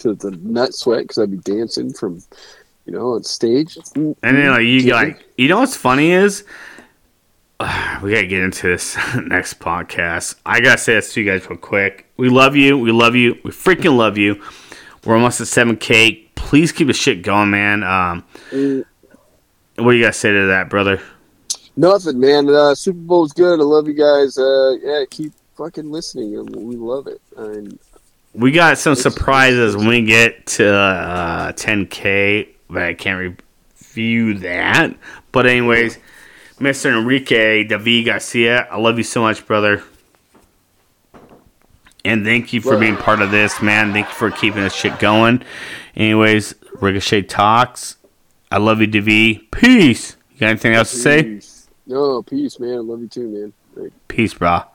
To 0.00 0.14
the 0.14 0.30
nut 0.42 0.74
sweat 0.74 1.02
because 1.02 1.18
I'd 1.18 1.30
be 1.30 1.36
dancing 1.38 1.92
from, 1.92 2.22
you 2.86 2.92
know, 2.92 3.12
on 3.12 3.22
stage. 3.22 3.78
And 3.94 4.16
then 4.22 4.50
like 4.50 4.62
you 4.64 4.92
like 4.92 5.22
you 5.36 5.48
know 5.48 5.60
what's 5.60 5.76
funny 5.76 6.10
is 6.10 6.42
we 7.60 8.10
gotta 8.10 8.26
get 8.26 8.42
into 8.42 8.66
this 8.68 8.96
next 9.26 9.60
podcast. 9.60 10.34
I 10.44 10.60
gotta 10.60 10.78
say 10.78 10.94
this 10.94 11.12
to 11.14 11.20
you 11.20 11.30
guys 11.30 11.48
real 11.48 11.58
quick. 11.58 12.06
We 12.16 12.28
love 12.28 12.56
you. 12.56 12.76
We 12.78 12.90
love 12.90 13.14
you. 13.14 13.38
We 13.44 13.50
freaking 13.52 13.96
love 13.96 14.18
you. 14.18 14.42
We're 15.04 15.14
almost 15.14 15.40
at 15.40 15.46
seven 15.46 15.76
K. 15.76 16.28
Please 16.34 16.72
keep 16.72 16.88
the 16.88 16.92
shit 16.92 17.22
going, 17.22 17.50
man. 17.50 17.82
Um, 17.84 18.24
Mm, 18.50 18.84
what 19.76 19.92
do 19.92 19.96
you 19.96 20.02
gotta 20.04 20.12
say 20.12 20.32
to 20.32 20.46
that, 20.48 20.68
brother? 20.68 21.00
Nothing, 21.76 22.20
man. 22.20 22.48
Uh, 22.48 22.74
Super 22.74 22.98
Bowl's 22.98 23.32
good. 23.32 23.58
I 23.60 23.62
love 23.62 23.86
you 23.88 23.94
guys. 23.94 24.36
Uh, 24.36 24.76
yeah, 24.82 25.04
keep 25.10 25.32
fucking 25.56 25.90
listening. 25.90 26.44
We 26.46 26.76
love 26.76 27.06
it. 27.06 27.20
And 27.36 27.78
We 28.34 28.50
got 28.52 28.78
some 28.78 28.94
surprises 28.94 29.76
when 29.76 29.88
we 29.88 30.02
get 30.02 30.46
to 30.46 30.72
uh, 30.74 31.52
10K, 31.52 32.48
but 32.68 32.82
I 32.82 32.94
can't 32.94 33.38
review 33.80 34.34
that. 34.40 34.94
But 35.32 35.46
anyways, 35.46 35.98
Mr. 36.58 36.96
Enrique 36.98 37.64
David 37.64 38.04
Garcia, 38.04 38.66
I 38.70 38.78
love 38.78 38.98
you 38.98 39.04
so 39.04 39.22
much, 39.22 39.46
brother. 39.46 39.82
And 42.04 42.24
thank 42.24 42.52
you 42.52 42.60
for 42.60 42.70
Well- 42.70 42.80
being 42.80 42.96
part 42.96 43.22
of 43.22 43.30
this, 43.30 43.62
man. 43.62 43.92
Thank 43.92 44.08
you 44.08 44.14
for 44.14 44.30
keeping 44.30 44.62
this 44.62 44.74
shit 44.74 44.98
going. 44.98 45.42
Anyways, 45.96 46.54
Ricochet 46.80 47.22
Talks. 47.22 47.96
I 48.50 48.58
love 48.58 48.80
you, 48.80 48.86
David. 48.86 49.50
Peace. 49.50 50.16
You 50.34 50.40
got 50.40 50.48
anything 50.50 50.74
else 50.74 50.90
to 50.90 50.96
say? 50.96 51.40
No, 51.86 52.22
peace, 52.22 52.58
man. 52.58 52.74
I 52.74 52.76
love 52.78 53.00
you 53.00 53.08
too, 53.08 53.28
man. 53.76 53.92
Peace, 54.08 54.34
brah. 54.34 54.66